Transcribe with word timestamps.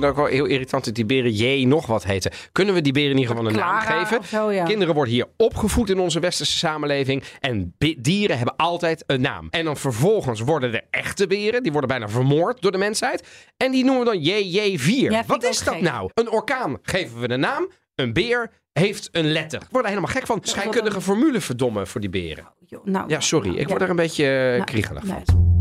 het 0.00 0.10
ook 0.10 0.16
wel 0.16 0.26
heel 0.26 0.44
irritant 0.44 0.84
dat 0.84 0.94
die 0.94 1.06
beren 1.06 1.32
J 1.32 1.64
nog 1.64 1.86
wat 1.86 2.04
heten. 2.04 2.30
Kunnen 2.52 2.74
we 2.74 2.80
die 2.80 2.92
beren 2.92 3.10
in 3.10 3.18
ieder 3.18 3.36
geval 3.36 3.50
een 3.50 3.56
naam 3.56 3.80
geven? 3.80 4.18
of 4.18 4.26
zo, 4.26 4.50
ja. 4.52 4.64
Kinderen 4.64 4.94
worden 4.94 5.14
hier 5.14 5.26
opgevoed 5.36 5.90
in 5.90 5.98
onze 5.98 6.20
westerse 6.20 6.56
samenleving. 6.58 7.22
En 7.40 7.74
dieren 7.98 8.36
hebben 8.36 8.56
altijd 8.56 9.04
een 9.06 9.20
naam. 9.20 9.48
En 9.50 9.64
dan 9.64 9.76
vervolgens 9.76 10.40
worden 10.40 10.74
er 10.74 10.84
echte 10.90 11.26
beren. 11.26 11.62
Die 11.62 11.72
worden 11.72 11.90
bijna 11.90 12.08
vermoord 12.08 12.62
door 12.62 12.72
de 12.72 12.78
mensheid. 12.78 13.28
En 13.56 13.72
die 13.72 13.84
noemen 13.84 14.04
we 14.04 14.10
dan 14.10 14.24
JJ4. 14.24 14.80
vind 14.80 15.12
ik 15.12 15.22
wat 15.26 15.44
is 15.44 15.64
dat 15.64 15.74
gek. 15.74 15.82
nou? 15.82 16.10
Een 16.14 16.30
orkaan 16.30 16.78
geven 16.82 17.20
we 17.20 17.30
een 17.30 17.40
naam. 17.40 17.70
Een 17.94 18.12
beer 18.12 18.50
heeft 18.72 19.08
een 19.12 19.32
letter. 19.32 19.60
Ik 19.62 19.68
word 19.70 19.84
er 19.84 19.90
helemaal 19.90 20.12
gek 20.12 20.26
van. 20.26 20.38
Scheikundige 20.42 21.00
formule 21.00 21.40
verdommen 21.40 21.86
voor 21.86 22.00
die 22.00 22.10
beren. 22.10 22.48
Jo, 22.66 22.80
nou, 22.84 23.08
Ja, 23.08 23.20
sorry. 23.20 23.56
Ik 23.56 23.68
word 23.68 23.82
er 23.82 23.90
een 23.90 23.96
beetje 23.96 24.24
eh, 24.24 24.52
nou, 24.52 24.64
kriegelig 24.64 25.04
van. 25.06 25.59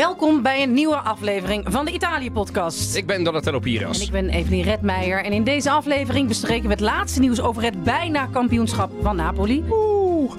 Welkom 0.00 0.42
bij 0.42 0.62
een 0.62 0.72
nieuwe 0.72 0.96
aflevering 0.96 1.64
van 1.68 1.84
de 1.84 1.92
Italië-podcast. 1.92 2.96
Ik 2.96 3.06
ben 3.06 3.24
Donatello 3.24 3.58
Piras. 3.58 3.98
En 3.98 4.04
ik 4.04 4.10
ben 4.10 4.28
Evelien 4.28 4.62
Redmeijer. 4.62 5.24
En 5.24 5.32
in 5.32 5.44
deze 5.44 5.70
aflevering 5.70 6.28
bespreken 6.28 6.64
we 6.64 6.70
het 6.70 6.80
laatste 6.80 7.20
nieuws 7.20 7.40
over 7.40 7.62
het 7.62 7.84
bijna 7.84 8.26
kampioenschap 8.26 8.92
van 9.02 9.16
Napoli. 9.16 9.64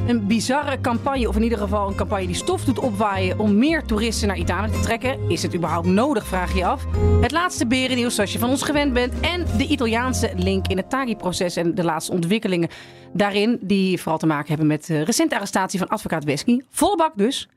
Een 0.07 0.27
bizarre 0.27 0.81
campagne, 0.81 1.27
of 1.27 1.35
in 1.35 1.43
ieder 1.43 1.57
geval 1.57 1.87
een 1.87 1.95
campagne 1.95 2.25
die 2.25 2.35
stof 2.35 2.65
doet 2.65 2.79
opwaaien 2.79 3.39
om 3.39 3.57
meer 3.57 3.83
toeristen 3.83 4.27
naar 4.27 4.37
Italië 4.37 4.71
te 4.71 4.79
trekken. 4.79 5.29
Is 5.29 5.43
het 5.43 5.55
überhaupt 5.55 5.87
nodig, 5.87 6.25
vraag 6.25 6.55
je 6.55 6.65
af. 6.65 6.85
Het 7.21 7.31
laatste 7.31 7.67
berennieuws 7.67 8.15
zoals 8.15 8.33
je 8.33 8.39
van 8.39 8.49
ons 8.49 8.63
gewend 8.63 8.93
bent. 8.93 9.13
En 9.19 9.45
de 9.57 9.67
Italiaanse 9.67 10.31
link 10.35 10.67
in 10.67 10.77
het 10.77 10.89
Taghi-proces 10.89 11.55
en 11.55 11.75
de 11.75 11.83
laatste 11.83 12.11
ontwikkelingen 12.11 12.69
daarin. 13.13 13.57
Die 13.61 13.97
vooral 13.97 14.17
te 14.17 14.27
maken 14.27 14.47
hebben 14.47 14.67
met 14.67 14.85
de 14.85 15.01
recente 15.01 15.35
arrestatie 15.35 15.79
van 15.79 15.87
advocaat 15.87 16.23
Wesky. 16.23 16.59
Volle 16.69 16.95
bak 16.95 17.11
dus. 17.15 17.49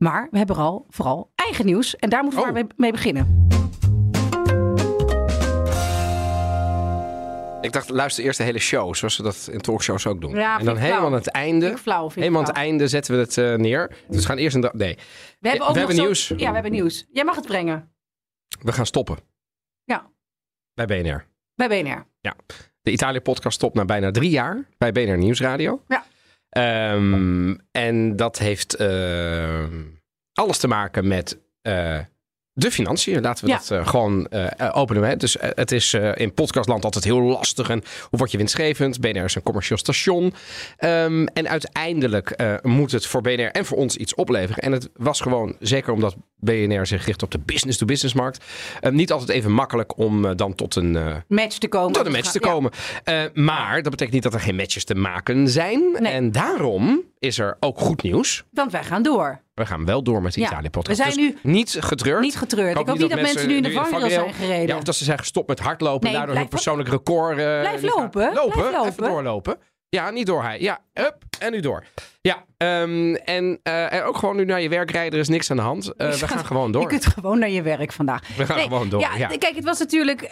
Maar 0.00 0.28
we 0.30 0.38
hebben 0.38 0.56
al 0.56 0.86
vooral 0.88 1.32
eigen 1.34 1.66
nieuws. 1.66 1.96
En 1.96 2.08
daar 2.10 2.22
moeten 2.22 2.40
we 2.42 2.46
Oh. 2.48 2.52
maar 2.54 2.64
mee- 2.76 2.90
beginnen. 2.92 3.48
Ik 7.60 7.72
dacht, 7.72 7.88
luister 7.90 8.24
eerst 8.24 8.38
de 8.38 8.44
hele 8.44 8.58
show, 8.58 8.94
zoals 8.94 9.16
we 9.16 9.22
dat 9.22 9.48
in 9.52 9.60
talkshows 9.60 10.06
ook 10.06 10.20
doen. 10.20 10.34
Ja, 10.34 10.58
en 10.58 10.64
dan 10.64 10.76
helemaal 10.76 11.04
aan 11.06 11.12
het 11.12 11.28
einde. 11.30 11.78
Flauw, 11.78 12.10
helemaal 12.14 12.40
aan 12.40 12.46
het 12.46 12.56
einde 12.56 12.88
zetten 12.88 13.14
we 13.14 13.20
het 13.20 13.38
eh, 13.38 13.54
neer. 13.54 13.96
Dus 14.08 14.20
we 14.20 14.26
gaan 14.26 14.36
eerst 14.36 14.56
een. 14.56 14.70
Nee, 14.72 14.98
We 15.40 15.48
hebben 15.48 15.68
ook 15.68 15.74
we 15.86 15.94
zo- 15.94 16.02
nieuws. 16.02 16.28
Ja, 16.28 16.36
we 16.48 16.54
hebben 16.54 16.72
nieuws. 16.72 17.06
Jij 17.12 17.24
mag 17.24 17.36
het 17.36 17.46
brengen. 17.46 17.92
we 18.62 18.72
gaan 18.72 18.86
stoppen. 18.86 19.18
Ja. 19.84 20.10
Bij 20.74 20.86
BNR. 20.86 21.26
Bij 21.54 21.68
BNR. 21.68 22.06
De 22.82 22.90
Italië-podcast 22.90 23.56
stopt 23.56 23.74
na 23.74 23.84
bijna 23.84 24.10
drie 24.10 24.30
jaar 24.30 24.68
bij 24.78 24.92
BNR 24.92 25.18
Nieuwsradio. 25.18 25.82
Ja. 25.88 26.04
Ehm, 26.50 27.54
en 27.70 28.16
dat 28.16 28.38
heeft 28.38 28.74
ehm, 28.74 29.82
alles 30.32 30.58
te 30.58 30.68
maken 30.68 31.08
met 31.08 31.38
eh, 31.62 31.98
de 32.52 32.70
financiën. 32.70 33.20
Laten 33.20 33.44
we 33.44 33.50
Ja. 33.50 33.56
dat 33.56 33.70
eh, 33.70 33.86
gewoon 33.86 34.26
eh, 34.26 34.70
openen. 34.72 35.02
Hè. 35.02 35.16
Dus 35.16 35.36
het 35.40 35.72
is 35.72 35.94
in 36.14 36.34
podcastland 36.34 36.84
altijd 36.84 37.04
heel 37.04 37.20
lastig. 37.22 37.68
En 37.70 37.82
hoe 38.08 38.18
word 38.18 38.30
je 38.30 38.36
winstgevend? 38.36 39.00
BNR 39.00 39.24
is 39.24 39.34
een 39.34 39.42
commercieel 39.42 39.78
station. 39.78 40.34
Ehm, 40.76 41.24
en 41.24 41.48
uiteindelijk 41.48 42.36
moet 42.62 42.92
het 42.92 43.06
voor 43.06 43.20
BNR 43.20 43.50
en 43.50 43.64
voor 43.64 43.78
ons 43.78 43.96
iets 43.96 44.14
opleveren. 44.14 44.62
En 44.62 44.72
het 44.72 44.88
was 44.96 45.20
gewoon, 45.20 45.56
zeker 45.60 45.92
omdat 45.92 46.14
BNR 46.36 46.86
zich 46.86 47.06
richt 47.06 47.22
op 47.22 47.30
de 47.30 47.38
business-to-business 47.38 48.14
markt, 48.14 48.44
niet 48.90 49.12
altijd 49.12 49.28
even 49.30 49.52
makkelijk 49.52 49.98
om 49.98 50.36
dan 50.36 50.54
tot 50.54 50.74
een 50.76 50.98
Match 51.28 51.58
te 51.58 51.68
komen. 51.68 51.92
tot 51.92 52.06
een 52.06 52.12
match 52.12 52.30
te 52.30 52.40
komen. 52.40 52.70
Maar 53.34 53.74
dat 53.74 53.90
betekent 53.90 54.12
niet 54.12 54.22
dat 54.22 54.34
er 54.34 54.40
geen 54.40 54.56
matches 54.56 54.84
te 54.84 54.94
maken 54.94 55.48
zijn. 55.48 55.96
Nee. 55.98 56.12
En 56.12 56.32
daarom 56.32 57.02
is 57.20 57.38
er 57.38 57.56
ook 57.60 57.78
goed 57.78 58.02
nieuws. 58.02 58.44
Want 58.52 58.72
wij 58.72 58.84
gaan 58.84 59.02
door. 59.02 59.40
We 59.54 59.66
gaan 59.66 59.84
wel 59.84 60.02
door 60.02 60.22
met 60.22 60.34
de 60.34 60.40
Ja, 60.40 60.46
Italië-podcast. 60.46 61.04
we 61.04 61.10
zijn 61.12 61.26
Dus 61.32 61.42
nu 61.42 61.50
niet 61.52 61.76
getreurd. 61.80 62.20
Niet 62.20 62.36
getreurd. 62.36 62.78
Ik 62.78 62.86
hoop 62.86 62.98
niet 62.98 63.10
dat 63.10 63.20
mensen 63.20 63.48
nu 63.48 63.56
in 63.56 63.62
de 63.62 63.72
vangrail 63.72 64.10
zijn 64.10 64.32
gereden. 64.34 64.66
Ja, 64.66 64.76
of 64.76 64.82
dat 64.82 64.94
ze 64.96 65.04
zijn 65.04 65.18
gestopt 65.18 65.48
met 65.48 65.58
hardlopen. 65.60 66.00
Nee, 66.04 66.12
en 66.12 66.18
daardoor 66.18 66.36
hun 66.36 66.48
persoonlijk 66.48 66.88
record... 66.88 67.38
eh, 67.38 67.60
Blijf 67.60 67.82
lopen. 67.82 68.32
Lopen. 68.34 68.52
Blijf 68.52 68.72
lopen. 68.72 68.86
Even 68.90 69.02
doorlopen. 69.02 69.58
Ja, 69.90 70.10
niet 70.10 70.26
door 70.26 70.42
hij. 70.42 70.60
Ja, 70.60 70.78
up 70.94 71.16
en 71.38 71.52
nu 71.52 71.60
door. 71.60 71.84
Ja, 72.22 72.44
ehm, 72.56 73.14
en, 73.14 73.60
eh, 73.62 73.92
en 73.92 74.02
ook 74.02 74.16
gewoon 74.16 74.36
nu 74.36 74.44
naar 74.44 74.60
je 74.60 74.68
werk 74.68 74.90
rijden. 74.90 75.12
Er 75.12 75.18
is 75.18 75.28
niks 75.28 75.50
aan 75.50 75.56
de 75.56 75.62
hand. 75.62 75.92
Eh, 75.96 76.10
we 76.10 76.26
gaan 76.28 76.44
gewoon 76.44 76.66
Je 76.66 76.72
door. 76.72 76.86
kunt 76.88 77.06
gewoon 77.06 77.38
naar 77.38 77.50
je 77.50 77.62
werk 77.62 77.92
vandaag. 77.92 78.36
We 78.36 78.46
gaan 78.46 78.58
gewoon 78.60 78.88
door, 78.88 79.00
ja. 79.00 79.26
Kijk, 79.26 79.54
het 79.54 79.64
was 79.64 79.78
natuurlijk... 79.78 80.22
eh, 80.22 80.30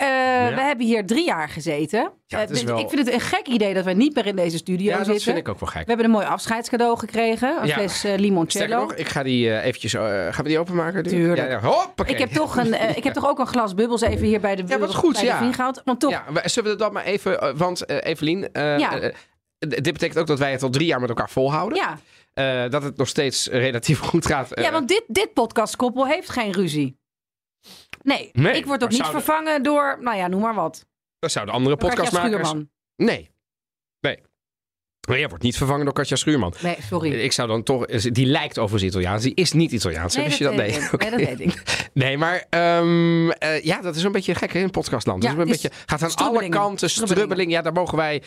We 0.55 0.61
hebben 0.61 0.87
hier 0.87 1.07
drie 1.07 1.25
jaar 1.27 1.49
gezeten. 1.49 2.11
Ja, 2.27 2.39
het 2.39 2.51
is 2.51 2.61
dus 2.61 2.65
wel- 2.71 2.79
Ik 2.79 2.89
vind 2.89 3.05
het 3.05 3.15
een 3.15 3.21
gek 3.21 3.47
idee 3.47 3.75
dat 3.75 3.85
wij 3.85 3.95
niet 3.95 4.15
meer 4.15 4.27
in 4.27 4.37
deze 4.37 4.57
studio 4.57 4.91
Ja, 4.91 4.97
dat 4.97 5.07
zitten. 5.07 5.25
vind 5.25 5.37
ik 5.39 5.49
ook 5.49 5.61
wel 5.61 5.69
gek. 5.69 5.81
We 5.83 5.89
hebben 5.89 6.05
een 6.07 6.11
mooi 6.13 6.27
afscheidscadeau 6.27 6.99
gekregen. 6.99 7.63
Een 7.63 7.69
fles 7.69 8.03
limoncello. 8.17 8.81
nog, 8.81 8.95
ik 8.95 9.09
ga 9.09 9.23
die 9.23 9.61
eventjes... 9.61 9.93
gaan 9.93 10.33
we 10.43 10.49
die 10.49 10.59
openmaken? 10.59 11.03
nu? 11.03 11.09
Tuurlijk. 11.09 11.53
Hoppakee. 11.63 12.13
Ik 12.15 12.21
heb, 12.21 12.31
toch 12.31 12.57
een, 12.57 12.97
ik 12.97 13.05
heb 13.05 13.13
toch 13.13 13.29
ook 13.29 13.39
een 13.39 13.47
glas 13.47 13.75
bubbels 13.75 14.01
even 14.01 14.27
hier 14.27 14.41
bij 14.41 14.57
de, 14.57 14.63
Ja, 14.67 14.79
wat 14.79 14.95
goed, 14.95 15.21
ja. 15.21 15.53
Want 15.85 16.01
toch, 16.01 16.11
Ja, 16.11 16.25
zullen 16.45 16.71
we 16.71 16.77
dat 16.77 16.93
maar 16.93 17.05
even... 17.05 17.57
want 17.57 17.89
Evelien, 17.91 18.49
Ja. 18.53 19.01
Eh, 19.59 19.69
dit 19.69 19.83
betekent 19.93 20.19
ook 20.19 20.27
dat 20.27 20.39
wij 20.39 20.53
het 20.53 20.63
al 20.63 20.71
drie 20.71 20.87
jaar 20.87 21.01
met 21.01 21.09
elkaar 21.09 21.31
volhouden. 21.31 21.79
ja. 21.79 21.99
Eh, 22.35 22.71
dat 22.71 22.83
het 22.83 22.97
nog 22.97 23.09
steeds 23.09 23.47
relatief 23.47 23.99
goed 23.99 24.27
gaat. 24.27 24.53
Eh, 24.53 24.65
ja, 24.65 24.71
want 24.73 24.89
dit, 24.89 25.05
dit 25.07 25.33
podcastkoppel 25.33 26.07
heeft 26.07 26.29
geen 26.31 26.53
ruzie. 26.53 26.99
Nee, 28.03 28.31
Nee, 28.33 28.57
ik 28.57 28.67
word 28.67 28.83
ook 28.83 28.89
niet 28.91 28.99
zouden- 28.99 29.23
vervangen 29.23 29.63
door, 29.63 29.99
nou 30.01 30.17
ja, 30.17 30.27
noem 30.29 30.41
maar 30.41 30.55
wat. 30.55 30.87
dat 31.19 31.31
zouden 31.33 31.55
andere 31.55 31.77
podcastmakers... 31.77 32.49
Schuurman. 32.49 32.71
Nee. 32.97 33.31
Nee. 34.01 34.19
Maar 35.09 35.19
jij 35.19 35.29
wordt 35.29 35.45
niet 35.45 35.57
vervangen 35.57 35.85
door 35.85 35.95
Katja 35.95 36.17
Schuurman. 36.17 36.55
Nee, 36.63 36.77
sorry. 36.89 37.13
Ik 37.13 37.33
zou 37.33 37.49
dan 37.49 37.63
toch... 37.63 37.87
Die 37.87 38.27
lijkt 38.27 38.59
overigens 38.59 38.91
Italiaans. 38.93 39.23
Die 39.23 39.35
is 39.35 39.53
niet 39.53 39.73
Italiaans. 39.73 40.15
Nee, 40.17 40.25
Wist 40.25 40.39
je 40.39 40.45
dat 40.45 40.57
dat? 40.57 40.63
weet 40.63 40.79
Nee. 40.79 40.89
ik. 40.93 41.01
Nee, 41.01 41.11
dat 41.11 41.21
weet 41.21 41.41
ik. 41.41 41.63
Nee, 42.05 42.19
maar 42.19 42.47
ehm, 42.51 43.31
eh, 43.31 43.63
ja, 43.65 43.81
dat 43.81 43.97
is 43.97 44.03
een 44.03 44.13
beetje 44.13 44.35
gek 44.35 44.53
hè, 44.53 44.59
in 44.61 44.71
podcastland. 44.71 45.23
Ja, 45.23 45.31
dus 45.31 45.39
een 45.39 45.49
beetje, 45.49 45.71
gaat 45.87 46.03
aan 46.03 46.15
alle 46.15 46.49
kanten, 46.49 46.91
strubbeling. 46.91 47.51
Ja, 47.51 47.63
daar 47.63 47.73
mogen 47.73 47.97
wij... 47.97 48.23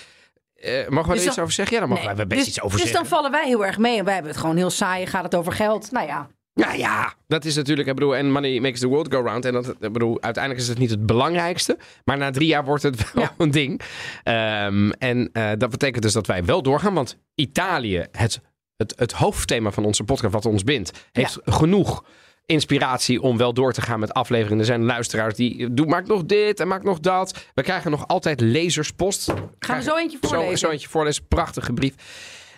eh, 0.61 0.87
mogen 0.89 1.09
Dus 1.11 1.19
er 1.19 1.25
iets 1.25 1.35
dan- 1.35 1.43
over 1.43 1.55
zeggen? 1.55 1.73
Ja, 1.75 1.79
daar 1.81 1.89
mogen 1.89 2.05
Nee, 2.05 2.15
wij 2.15 2.27
best 2.27 2.39
dus, 2.39 2.49
iets 2.49 2.61
over 2.61 2.77
dus 2.77 2.87
zeggen. 2.87 3.01
dan 3.09 3.17
vallen 3.17 3.31
wij 3.31 3.45
heel 3.47 3.65
erg 3.65 3.77
mee. 3.77 3.97
En 3.97 4.03
wij 4.05 4.13
hebben 4.13 4.31
het 4.31 4.41
gewoon 4.41 4.57
heel 4.57 4.69
saai. 4.69 5.05
Gaat 5.05 5.23
het 5.23 5.35
over 5.35 5.51
geld? 5.53 5.91
Nou 5.91 6.07
ja. 6.07 6.27
Ja, 6.53 6.73
ja, 6.73 7.13
dat 7.27 7.45
is 7.45 7.55
natuurlijk, 7.55 7.87
ik 7.87 7.93
bedoel, 7.95 8.15
en 8.15 8.31
money 8.31 8.59
makes 8.59 8.79
the 8.79 8.87
world 8.87 9.13
go 9.13 9.21
round. 9.21 9.45
En 9.45 9.53
dat, 9.53 9.67
ik 9.67 9.91
bedoel, 9.93 10.21
uiteindelijk 10.21 10.63
is 10.63 10.69
het 10.69 10.77
niet 10.79 10.89
het 10.89 11.05
belangrijkste. 11.05 11.77
Maar 12.05 12.17
na 12.17 12.31
drie 12.31 12.47
jaar 12.47 12.65
wordt 12.65 12.83
het 12.83 13.11
wel 13.13 13.23
Ja. 13.23 13.33
een 13.37 13.51
ding. 13.51 13.81
Ehm, 14.23 14.89
en 14.89 15.29
eh, 15.33 15.49
dat 15.57 15.69
betekent 15.69 16.03
dus 16.03 16.13
dat 16.13 16.27
wij 16.27 16.45
wel 16.45 16.61
doorgaan. 16.61 16.93
Want 16.93 17.17
Italië, 17.35 18.05
het, 18.11 18.41
het, 18.75 18.93
het 18.97 19.11
hoofdthema 19.11 19.71
van 19.71 19.85
onze 19.85 20.03
podcast, 20.03 20.33
wat 20.33 20.45
ons 20.45 20.63
bindt, 20.63 20.91
heeft 21.11 21.37
genoeg 21.45 22.03
inspiratie 22.45 23.21
om 23.21 23.37
wel 23.37 23.53
door 23.53 23.73
te 23.73 23.81
gaan 23.81 23.99
met 23.99 24.13
afleveringen. 24.13 24.59
Er 24.59 24.65
zijn 24.65 24.83
luisteraars 24.83 25.35
die 25.35 25.73
doen, 25.73 25.87
maak 25.89 26.07
nog 26.07 26.25
dit 26.25 26.59
en 26.59 26.67
maak 26.67 26.83
nog 26.83 26.99
dat. 26.99 27.45
We 27.53 27.61
krijgen 27.63 27.91
nog 27.91 28.07
altijd 28.07 28.39
lezerspost. 28.41 29.33
Gaan 29.59 29.77
we 29.77 29.83
zo 29.83 29.97
eentje 29.97 30.17
Zo, 30.21 30.27
voorlezen? 30.27 30.57
zo 30.57 30.69
eentje 30.69 30.89
voorlezen. 30.89 31.27
Prachtige 31.27 31.73
brief. 31.73 31.93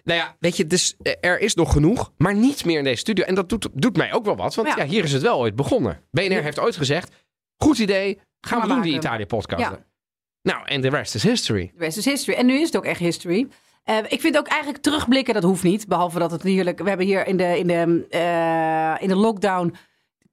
Nou 0.03 0.19
ja, 0.19 0.35
weet 0.39 0.57
je, 0.57 0.67
dus 0.67 0.95
eh, 1.01 1.13
er 1.21 1.39
is 1.39 1.53
nog 1.55 1.71
genoeg, 1.71 2.11
maar 2.17 2.35
niet 2.35 2.65
meer 2.65 2.77
in 2.77 2.83
deze 2.83 2.97
studio. 2.97 3.23
En 3.25 3.35
dat 3.35 3.49
doet, 3.49 3.67
doet 3.73 3.97
mij 3.97 4.13
ook 4.13 4.25
wel 4.25 4.35
wat, 4.35 4.55
want 4.55 4.67
ja. 4.67 4.75
Ja. 4.77 4.85
hier 4.85 5.03
is 5.03 5.11
het 5.13 5.21
wel 5.21 5.39
ooit 5.39 5.55
begonnen. 5.55 6.01
BNR 6.11 6.41
heeft 6.41 6.59
ooit 6.59 6.75
gezegd, 6.75 7.11
goed 7.63 7.77
idee, 7.77 8.19
gaan 8.41 8.61
we 8.61 8.67
doen 8.67 8.81
die. 8.81 8.95
Italië-podcast. 8.95 9.61
Ja. 9.61 9.85
Nou, 10.41 10.65
en 10.65 10.81
de 10.81 10.89
rest 10.89 11.15
is 11.15 11.23
history. 11.23 11.71
De 11.75 11.83
rest 11.83 11.97
is 11.97 12.05
history. 12.05 12.37
En 12.37 12.45
nu 12.45 12.53
is 12.59 12.65
het 12.65 12.77
ook 12.77 12.85
echt 12.85 12.99
history. 12.99 13.47
Eh, 13.83 13.97
ik 14.07 14.21
vind 14.21 14.37
ook 14.37 14.47
eigenlijk 14.47 14.83
terugblikken, 14.83 15.33
dat 15.33 15.43
hoeft 15.43 15.63
niet. 15.63 15.87
Behalve 15.87 16.19
dat 16.19 16.31
het 16.31 16.43
natuurlijk... 16.43 16.79
We 16.79 16.87
hebben 16.87 17.05
hier 17.05 17.27
in 17.27 17.37
de, 17.37 17.59
in 17.59 17.67
de, 17.67 18.05
eh, 18.09 19.01
in 19.01 19.07
de 19.07 19.15
lockdown 19.15 19.75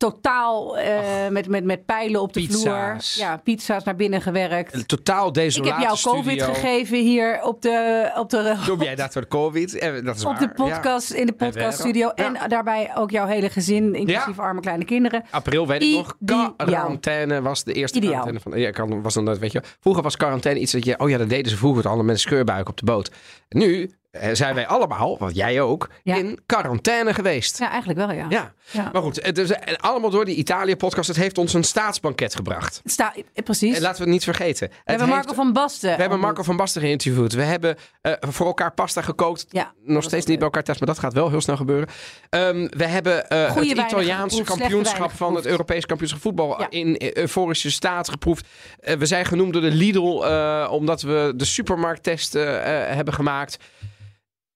totaal 0.01 0.79
eh, 0.79 1.29
met, 1.31 1.49
met, 1.49 1.65
met 1.65 1.85
pijlen 1.87 2.21
op 2.21 2.33
de 2.33 2.41
Pizza's. 2.41 3.13
vloer. 3.13 3.27
Ja, 3.27 3.37
pizza's 3.37 3.85
naar 3.85 3.97
binnen 3.97 4.23
gewerkt. 4.23 4.89
Totaal 4.89 5.29
Ik 5.29 5.35
desolate 5.35 5.73
heb 5.73 5.81
jou 5.83 5.99
COVID 6.17 6.43
gegeven 6.43 6.99
hier 6.99 7.43
op 7.43 7.63
de, 7.63 8.11
op 8.17 8.31
de, 8.31 8.57
Noem 8.67 8.83
jij 8.83 8.95
dat 8.95 9.13
voor 9.13 9.23
de 9.23 9.29
COVID? 9.29 9.79
Eh, 9.79 10.05
Dat 10.05 10.17
is 10.17 10.25
op 10.25 10.31
waar. 10.31 10.39
de 10.39 10.65
Ja. 10.65 10.69
podcast, 10.69 11.11
in 11.11 11.27
de 11.27 11.33
podcaststudio. 11.33 12.13
Ja. 12.15 12.35
En 12.35 12.49
daarbij 12.49 12.91
ook 12.97 13.11
jouw 13.11 13.27
hele 13.27 13.51
gezin, 13.51 13.95
inclusief 13.95 14.39
arme 14.39 14.61
kleine 14.61 14.85
kinderen. 14.85 15.25
April 15.31 15.67
weet 15.67 15.83
ik 15.83 15.95
nog. 15.97 16.17
Quarantaine 16.57 17.43
was 17.43 17.65
de 17.65 17.73
eerste 17.73 17.99
Ideaal. 17.99 18.13
quarantaine 18.23 18.51
van. 18.51 18.61
Ja, 18.61 18.69
ik 18.69 18.75
kan, 18.75 19.03
was 19.03 19.15
dan 19.15 19.25
dat, 19.25 19.39
weet 19.39 19.53
je. 19.53 19.63
Vroeger 19.81 20.03
was 20.03 20.17
quarantaine 20.17 20.61
iets 20.61 20.73
dat 20.73 20.85
je. 20.85 20.99
Oh 20.99 21.09
ja, 21.11 21.19
dat 21.19 21.29
deden 21.29 21.51
ze 21.51 21.57
vroeger. 21.57 21.87
Allemaal 21.87 22.05
met 22.05 22.15
een 22.15 22.21
scheurbuik 22.21 22.69
op 22.69 22.77
de 22.77 22.85
boot. 22.85 23.11
Nu 23.49 23.91
zijn 24.33 24.55
wij 24.55 24.67
allemaal, 24.67 25.19
want 25.19 25.35
jij 25.37 25.61
ook, 25.61 25.89
Ja. 26.03 26.15
in 26.17 26.39
quarantaine 26.47 27.15
geweest. 27.15 27.59
Ja, 27.59 27.69
eigenlijk 27.71 27.99
wel, 27.99 28.13
ja. 28.13 28.27
Ja. 28.29 28.53
Ja. 28.71 28.89
Maar 28.93 29.03
goed, 29.03 29.23
het 29.25 29.39
is 29.39 29.51
en 29.51 29.77
allemaal 29.77 30.11
door 30.11 30.25
die 30.25 30.37
Italië-podcast. 30.37 31.09
Het 31.09 31.17
heeft 31.17 31.39
ons 31.39 31.55
een 31.55 31.65
staatsbanket 31.65 32.35
gebracht. 32.35 32.81
Sta, 32.85 33.15
eh, 33.15 33.43
precies. 33.45 33.77
En 33.77 33.83
laten 33.83 33.97
we 33.97 34.03
het 34.03 34.13
niet 34.13 34.25
vergeten. 34.25 34.69
we 34.69 34.75
hebben 34.85 35.07
heeft- 35.07 35.19
Marco 35.19 35.35
van 35.43 35.53
Basten. 35.53 35.95
we 35.95 36.01
hebben 36.01 36.21
Marco 36.21 36.43
van 36.43 36.57
Basten 36.57 36.81
geïnterviewd. 36.83 37.33
We 37.33 37.43
hebben 37.43 37.77
eh, 38.01 38.13
voor 38.21 38.47
elkaar 38.47 38.73
pasta 38.73 39.03
gekookt. 39.03 39.47
Ja, 39.49 39.73
Nog 39.85 40.03
steeds 40.05 40.27
niet 40.27 40.37
bij 40.37 40.45
elkaar 40.47 40.63
thuis, 40.63 40.79
maar 40.79 40.89
dat 40.89 40.99
gaat 40.99 41.13
wel 41.13 41.31
heel 41.31 41.41
snel 41.41 41.57
gebeuren. 41.57 41.89
Ehm, 42.29 42.67
we 42.77 42.85
hebben 42.87 43.29
eh, 43.29 43.55
het 43.55 43.65
Italiaanse 43.65 44.37
geproefd, 44.37 44.59
kampioenschap 44.61 45.11
van 45.13 45.35
het. 45.35 45.47
Europees 45.47 45.87
kampioenschap 45.87 46.21
voetbal 46.23 46.67
in 46.69 47.01
euforische 47.15 47.71
staat 47.71 48.09
geproefd. 48.09 48.47
Eh, 48.81 48.97
we 48.97 49.07
zijn 49.07 49.25
genoemd 49.25 49.53
door 49.53 49.63
de 49.63 49.71
Lidl 49.71 50.23
eh, 50.25 50.69
omdat 50.71 51.03
we 51.03 51.33
de 51.37 51.45
supermarkttest 51.45 52.35
eh, 52.35 52.57
eh, 52.89 52.95
hebben 52.95 53.15
gemaakt. 53.15 53.57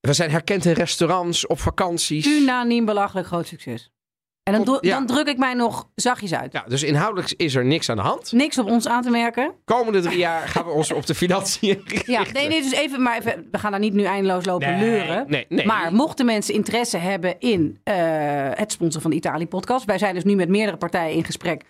We 0.06 0.12
zijn 0.12 0.30
herkend 0.30 0.64
in 0.64 0.72
restaurants, 0.72 1.46
op 1.46 1.60
vakanties. 1.60 2.26
Unaniem 2.26 2.84
belachelijk 2.84 3.26
groot 3.26 3.46
succes. 3.46 3.92
En 4.42 4.64
dan, 4.64 4.78
ja. 4.80 4.94
dan 4.94 5.06
druk 5.06 5.26
ik 5.28 5.38
mij 5.38 5.54
nog 5.54 5.88
zachtjes 5.94 6.34
uit. 6.34 6.52
Ja, 6.52 6.64
dus 6.68 6.82
inhoudelijk 6.82 7.32
is 7.36 7.54
er 7.54 7.64
niks 7.64 7.88
aan 7.88 7.96
de 7.96 8.02
hand. 8.02 8.32
Niks 8.32 8.58
op 8.58 8.66
ons 8.66 8.88
aan 8.88 9.02
te 9.02 9.10
merken. 9.10 9.52
Komende 9.64 10.00
drie 10.00 10.18
jaar 10.18 10.48
gaan 10.48 10.64
we 10.64 10.70
ons 10.70 10.92
op 10.92 11.06
de 11.06 11.14
financiën 11.14 11.82
richten. 11.86 12.12
Ja, 12.12 12.22
nee, 12.32 12.48
nee, 12.48 12.62
dus 12.62 12.72
even, 12.72 13.02
maar 13.02 13.18
even, 13.18 13.48
we 13.50 13.58
gaan 13.58 13.70
daar 13.70 13.80
niet 13.80 13.92
nu 13.92 14.02
eindeloos 14.04 14.44
lopen 14.44 14.70
Nee, 14.70 14.80
leuren. 14.90 15.24
nee, 15.28 15.46
nee. 15.48 15.66
Maar 15.66 15.92
mochten 15.92 16.26
mensen 16.26 16.54
interesse 16.54 16.98
hebben 16.98 17.38
in 17.38 17.80
eh, 17.84 17.94
het 18.50 18.72
sponsoren 18.72 19.02
van 19.02 19.10
de 19.10 19.16
Italië-podcast. 19.16 19.84
Wij 19.84 19.98
zijn 19.98 20.14
dus 20.14 20.24
nu 20.24 20.34
met 20.34 20.48
meerdere 20.48 20.76
partijen 20.76 21.16
in 21.16 21.24
gesprek. 21.24 21.62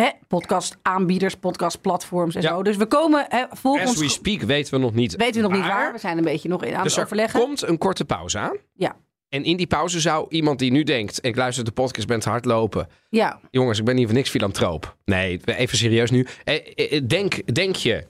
Hè, 0.00 0.08
podcast 0.28 0.76
aanbieders, 0.82 1.34
podcast 1.34 1.80
platforms 1.80 2.34
en 2.34 2.42
Ja. 2.42 2.48
zo. 2.48 2.62
Dus 2.62 2.76
we 2.76 2.86
komen 2.86 3.26
hè, 3.28 3.44
volgens... 3.50 3.90
As 3.90 3.98
we 3.98 4.08
speak 4.08 4.40
weten 4.42 4.74
we 4.74 4.80
nog 4.80 4.94
niet. 4.94 5.16
Weten 5.16 5.42
we 5.42 5.48
nog 5.48 5.56
niet 5.56 5.66
waar. 5.66 5.92
We 5.92 5.98
zijn 5.98 6.18
een 6.18 6.24
beetje 6.24 6.48
nog 6.48 6.64
in 6.64 6.74
aan 6.74 6.82
Dus 6.82 6.90
het 6.90 6.96
er 7.00 7.04
overleggen. 7.04 7.40
komt 7.40 7.62
een 7.62 7.78
korte 7.78 8.04
pauze 8.04 8.38
aan. 8.38 8.56
Ja. 8.74 8.96
En 9.28 9.44
in 9.44 9.56
die 9.56 9.66
pauze 9.66 10.00
zou 10.00 10.26
iemand 10.28 10.58
die 10.58 10.70
nu 10.70 10.82
denkt... 10.82 11.18
ik 11.24 11.36
luister 11.36 11.64
de 11.64 11.70
podcast, 11.70 12.06
ben 12.06 12.20
te 12.20 12.28
hard 12.28 12.44
lopen. 12.44 12.88
Ja, 13.10 13.40
Jongens, 13.50 13.78
ik 13.78 13.84
ben 13.84 13.96
hier 13.96 14.06
voor 14.06 14.14
niks 14.14 14.30
filantroop. 14.30 14.96
Nee, 15.04 15.40
even 15.44 15.78
serieus 15.78 16.10
nu. 16.10 16.26
Eh, 16.44 16.54
eh, 16.74 17.02
Denk, 17.06 17.54
denk 17.54 17.76
je 17.76 18.06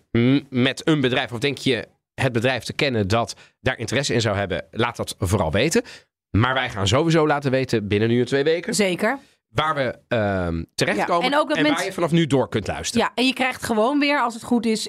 met 0.50 0.88
een 0.88 1.00
bedrijf... 1.00 1.32
of 1.32 1.38
denk 1.38 1.58
je 1.58 1.88
het 2.14 2.32
bedrijf 2.32 2.64
te 2.64 2.72
kennen 2.72 3.08
dat 3.08 3.34
daar 3.60 3.78
interesse 3.78 4.14
in 4.14 4.20
zou 4.20 4.36
hebben... 4.36 4.64
laat 4.70 4.96
dat 4.96 5.14
vooral 5.18 5.50
weten. 5.52 5.82
Maar 6.30 6.54
wij 6.54 6.70
gaan 6.70 6.88
sowieso 6.88 7.26
laten 7.26 7.50
weten 7.50 7.88
binnen 7.88 8.08
nu 8.08 8.20
en 8.20 8.26
twee 8.26 8.44
weken... 8.44 8.74
zeker. 8.74 9.18
Waar 9.56 9.75
we 9.75 9.99
ehm, 10.08 10.62
terechtkomen 10.75 11.25
Ja, 11.31 11.35
en 11.35 11.38
ook 11.38 11.49
dat 11.49 11.56
waar 11.56 11.67
mensen- 11.67 11.87
je 11.87 11.93
vanaf 11.93 12.11
nu 12.11 12.26
door 12.26 12.49
kunt 12.49 12.67
luisteren. 12.67 13.06
Ja, 13.06 13.12
en 13.14 13.26
je 13.26 13.32
krijgt 13.32 13.62
gewoon 13.62 13.99
weer, 13.99 14.20
als 14.20 14.35
het 14.35 14.43
goed 14.43 14.67
is, 14.67 14.88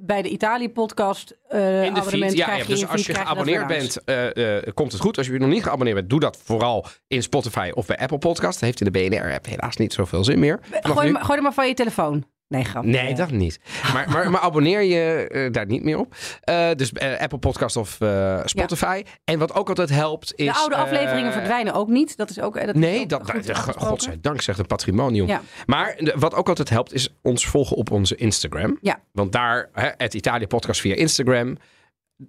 bij 0.00 0.22
de 0.22 0.28
Italië-podcast 0.28 1.36
eh 1.48 1.84
in 1.84 1.94
de 1.94 2.02
feed. 2.02 2.32
Ja, 2.32 2.44
krijg 2.44 2.62
ja, 2.62 2.68
dus 2.68 2.80
je 2.80 2.86
als 2.86 3.06
je 3.06 3.14
geabonneerd 3.14 3.66
bent, 3.66 4.04
eh, 4.04 4.56
eh, 4.56 4.62
komt 4.74 4.92
het 4.92 5.00
goed. 5.00 5.18
Als 5.18 5.26
je 5.26 5.38
nog 5.38 5.48
niet 5.48 5.62
geabonneerd 5.62 5.96
bent, 5.96 6.10
doe 6.10 6.20
dat 6.20 6.38
vooral 6.44 6.86
in 7.06 7.22
Spotify 7.22 7.70
of 7.74 7.86
bij 7.86 7.98
Apple 7.98 8.18
Podcast. 8.18 8.52
Dat 8.52 8.60
heeft 8.68 8.80
in 8.80 8.92
de 8.92 9.08
BNR-app 9.08 9.46
helaas 9.46 9.76
niet 9.76 9.92
zoveel 9.92 10.24
zin 10.24 10.38
meer. 10.38 10.60
Gooi, 10.80 11.14
gooi 11.14 11.36
er 11.36 11.42
maar 11.42 11.52
van 11.52 11.66
je 11.68 11.74
telefoon. 11.74 12.24
Nee, 12.48 12.64
grap. 12.64 12.84
Nee, 12.84 13.14
dat 13.14 13.30
niet. 13.30 13.60
Maar, 13.92 14.10
maar, 14.10 14.30
maar 14.30 14.40
abonneer 14.40 14.82
je 14.82 15.28
eh, 15.28 15.52
daar 15.52 15.66
niet 15.66 15.82
meer 15.84 15.98
op. 15.98 16.14
Eh, 16.40 16.70
dus 16.76 16.92
eh, 16.92 17.18
Apple 17.20 17.38
Podcast 17.38 17.76
of 17.76 17.98
Spotify. 18.44 19.02
En 19.24 19.38
wat 19.38 19.54
ook 19.54 19.68
altijd 19.68 19.88
helpt 19.90 20.32
is... 20.36 20.46
De 20.46 20.54
oude 20.54 20.76
afleveringen 20.76 21.32
verdwijnen 21.32 21.74
ook 21.74 21.88
niet. 21.88 22.16
Dat 22.16 22.30
is 22.30 22.40
ook. 22.40 22.54
Dat 22.54 22.74
is 22.74 22.80
Nee, 22.80 23.02
ook 23.02 23.08
dat, 23.08 23.30
goed 23.30 23.46
dat, 23.46 23.56
afgesproken. 23.56 23.86
godzijdank 23.88 24.40
zegt 24.40 24.58
een 24.58 24.66
patrimonium. 24.66 25.26
Ja. 25.26 25.40
Maar 25.66 25.94
de- 25.98 26.14
wat 26.16 26.34
ook 26.34 26.48
altijd 26.48 26.68
helpt 26.70 26.92
is 26.92 27.08
ons 27.22 27.46
volgen 27.46 27.76
op 27.76 27.90
onze 27.90 28.16
Instagram. 28.16 28.78
Ja. 28.80 29.00
Want 29.12 29.32
daar, 29.32 29.68
hè, 29.72 29.88
het 29.96 30.14
Italië 30.14 30.46
podcast 30.46 30.80
via 30.80 30.94
Instagram. 30.94 31.56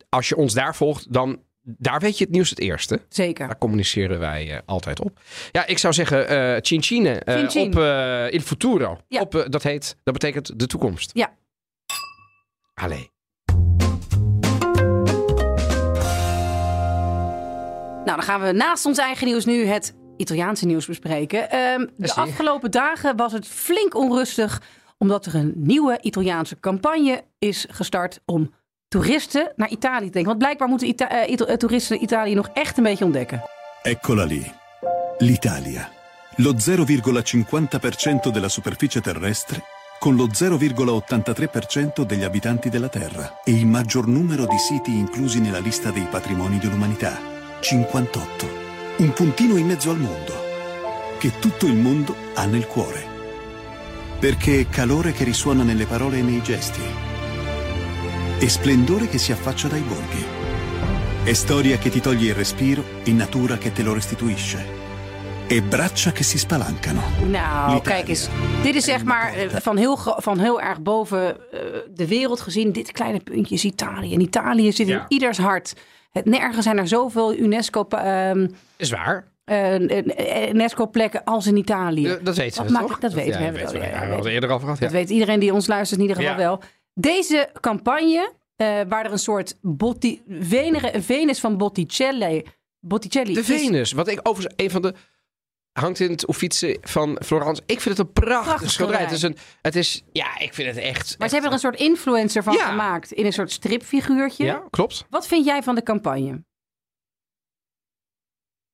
Als 0.10 0.30
je 0.30 0.36
ons 0.36 0.54
daar 0.54 0.76
volgt, 0.76 1.14
dan 1.14 1.40
daar 1.78 2.00
weet 2.00 2.18
je 2.18 2.24
het 2.24 2.34
nieuws 2.34 2.50
het 2.50 2.60
eerste. 2.60 3.02
Zeker. 3.10 3.48
Daar 3.48 3.58
communiceren 3.58 4.20
wij 4.20 4.52
eh, 4.52 4.60
altijd 4.66 5.00
op. 5.00 5.20
Ja, 5.52 5.66
ik 5.66 5.78
zou 5.78 5.94
zeggen, 5.94 6.28
eh 6.28 6.58
Cincine 6.62 7.10
eh, 7.10 7.38
Cin 7.38 7.52
cin. 7.52 7.68
op 7.68 7.80
eh, 7.80 8.34
Il 8.34 8.42
Futuro. 8.42 8.98
Ja. 9.08 9.22
Op, 9.22 9.46
dat 9.50 9.64
heet, 9.64 9.96
dat 10.04 10.14
betekent 10.14 10.60
de 10.60 10.68
toekomst. 10.68 11.12
Ja. 11.14 11.34
Allee. 12.74 13.12
Nou, 18.06 18.22
dan 18.22 18.24
gaan 18.24 18.42
we 18.42 18.52
naast 18.52 18.86
ons 18.86 18.98
eigen 18.98 19.28
nieuws 19.28 19.46
nu 19.46 19.66
het 19.66 19.96
Italiaanse 20.18 20.66
nieuws 20.66 20.86
bespreken. 20.86 21.50
Ehm, 21.50 21.86
de 21.98 22.14
afgelopen 22.14 22.72
dagen 22.72 23.16
was 23.16 23.32
het 23.32 23.48
flink 23.48 23.96
onrustig, 23.96 24.62
omdat 24.98 25.26
er 25.26 25.36
een 25.36 25.54
nieuwe 25.56 25.98
Italiaanse 26.02 26.60
campagne 26.60 27.24
is 27.40 27.66
gestart 27.70 28.20
om 28.26 28.54
toeristen 28.90 29.52
naar 29.56 29.70
Italië 29.70 30.10
denken. 30.10 30.26
Want 30.26 30.38
blijkbaar 30.38 30.68
moeten 30.68 30.88
Ita- 30.88 31.26
eh, 31.26 31.54
toeristen 31.54 32.02
Italië 32.04 32.34
nog 32.34 32.50
echt 32.54 32.78
een 32.78 32.84
beetje 32.84 33.06
ontdekken. 33.06 33.44
Eccola 33.82 34.24
lì. 34.24 34.52
L'Italia. 35.18 35.90
Lo 36.36 36.54
0,50% 36.58 38.32
della 38.32 38.48
superficie 38.50 39.02
terrestre 39.02 39.64
con 40.00 40.16
lo 40.16 40.30
0,83% 40.32 42.06
degli 42.06 42.24
abitanti 42.24 42.70
della 42.70 42.88
Terra 42.88 43.42
e 43.44 43.52
il 43.52 43.66
maggior 43.66 44.08
numero 44.08 44.46
di 44.46 44.58
siti 44.58 44.92
inclusi 44.98 45.42
nella 45.42 45.60
lista 45.60 45.92
dei 45.92 46.08
patrimoni 46.10 46.58
dell'umanità. 46.58 47.20
58. 47.60 48.48
Un 48.98 49.14
puntino 49.14 49.58
in 49.58 49.66
mezzo 49.66 49.90
al 49.90 49.98
mondo. 49.98 50.34
Che 51.18 51.40
tutto 51.40 51.66
il 51.66 51.76
mondo 51.76 52.16
ha 52.36 52.46
nel 52.46 52.66
cuore. 52.68 53.04
Perché 54.20 54.62
è 54.62 54.70
calore 54.70 55.12
che 55.12 55.26
risuona 55.26 55.64
nelle 55.64 55.86
parole 55.86 56.20
e 56.20 56.22
nei 56.22 56.42
gesti. 56.42 57.09
E 58.42 58.48
splendore 58.50 59.08
che 59.08 59.18
si 59.18 59.32
affaccia 59.32 59.68
dai 59.68 59.82
borghi. 59.82 60.26
È 61.24 61.34
storia 61.34 61.78
che 61.78 61.90
ti 61.90 62.00
toglie 62.00 62.30
il 62.30 62.36
respiro 62.36 62.84
e 63.04 63.12
natura 63.12 63.58
che 63.58 63.72
te 63.74 63.84
lo 63.84 63.94
restituisce. 63.94 64.78
E 65.48 65.62
braccia 65.62 66.12
che 66.12 66.24
si 66.24 66.38
spalancano. 66.38 67.02
Nou, 67.20 67.74
L'Italia. 67.74 67.80
kijk 67.82 68.08
eens. 68.08 68.30
Dit 68.64 68.76
is 68.76 68.84
zeg 68.84 69.04
maar 69.04 69.34
eh, 69.34 69.50
van 69.50 69.78
heel, 69.78 69.98
van 70.18 70.40
heel 70.40 70.62
erg 70.62 70.82
boven 70.82 71.38
eh, 71.52 71.60
de 71.94 72.08
wereld 72.08 72.40
gezien. 72.42 72.72
Dit 72.72 72.92
kleine 72.92 73.20
puntje 73.20 73.56
is 73.56 73.64
Italië. 73.66 74.14
En 74.14 74.22
Italië 74.22 74.72
zit 74.72 74.88
in 74.88 74.94
Ja. 74.94 75.06
ieders 75.08 75.38
hart. 75.38 75.74
Het, 76.12 76.26
nergens 76.26 76.64
zijn 76.64 76.78
er 76.78 76.88
zoveel 76.88 77.36
UNESCO, 77.38 77.86
ehm, 77.90 78.48
Is 78.78 78.90
waar. 78.92 79.28
eh, 79.46 80.50
UNESCO-plekken 80.54 81.24
als 81.24 81.48
in 81.48 81.58
Italië. 81.58 82.18
Dat 82.22 82.36
weten 82.36 82.58
Wat 82.58 82.66
we 82.68 82.72
maakt- 82.74 82.88
toch? 82.88 83.00
dat 83.00 83.14
weten 83.14 83.40
we. 83.40 83.46
ja, 83.46 83.52
we 83.52 83.58
weten 83.58 84.24
we. 84.24 84.30
eerder 84.32 84.50
gehad. 84.50 84.78
Ja. 84.78 84.84
Dat 84.86 84.92
weet 84.92 85.10
iedereen 85.10 85.40
die 85.40 85.54
ons 85.54 85.68
luistert 85.68 86.00
in 86.02 86.08
ieder 86.08 86.22
geval 86.24 86.40
Ja. 86.40 86.46
wel. 86.46 86.62
Deze 86.94 87.50
campagne, 87.60 88.34
eh, 88.56 88.82
waar 88.88 89.06
er 89.06 89.12
een 89.12 89.20
soort 89.20 89.58
Botti, 89.62 90.22
Venus 91.00 91.40
van 91.40 91.58
Botticelli... 91.58 92.44
Botticelli 92.80 93.34
De 93.34 93.40
is- 93.40 93.46
Venus, 93.46 93.92
wat 93.92 94.08
ik 94.08 94.20
overigens 94.24 94.54
een 94.58 94.70
van 94.72 94.82
de 94.82 94.94
hangt 95.80 96.00
in 96.00 96.12
het 96.12 96.30
Uffizi 96.30 96.78
van 96.82 97.20
Florence. 97.26 97.62
Ik 97.66 97.82
vind 97.82 97.98
het 97.98 98.08
een 98.08 98.14
prachtig 98.14 98.44
Prachtig 98.46 98.72
schilderij. 98.72 99.02
Het 99.02 99.12
is 99.12 99.22
een, 99.22 99.38
het 99.62 99.76
is, 99.76 100.04
ja, 100.12 100.40
ik 100.40 100.54
vind 100.54 100.68
het 100.68 100.78
echt. 100.78 101.16
Maar 101.20 101.28
ze 101.28 101.34
hebben 101.34 101.52
er 101.52 101.58
een 101.58 101.72
soort 101.72 101.80
influencer 101.80 102.44
van 102.44 102.54
Ja. 102.54 102.70
gemaakt. 102.70 103.12
In 103.12 103.26
een 103.26 103.34
soort 103.34 103.52
stripfiguurtje. 103.52 104.44
Ja, 104.46 104.64
klopt. 104.70 105.06
Wat 105.10 105.28
vind 105.28 105.46
jij 105.46 105.64
van 105.64 105.76
de 105.76 105.84
campagne? 105.84 106.44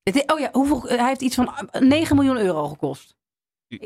Het, 0.03 0.31
oh 0.33 0.39
ja, 0.39 0.49
hoeveel, 0.51 0.81
hij 0.83 1.07
heeft 1.07 1.21
iets 1.21 1.35
van 1.35 1.69
9 1.79 2.15
miljoen 2.15 2.37
euro 2.37 2.67
gekost. 2.67 3.15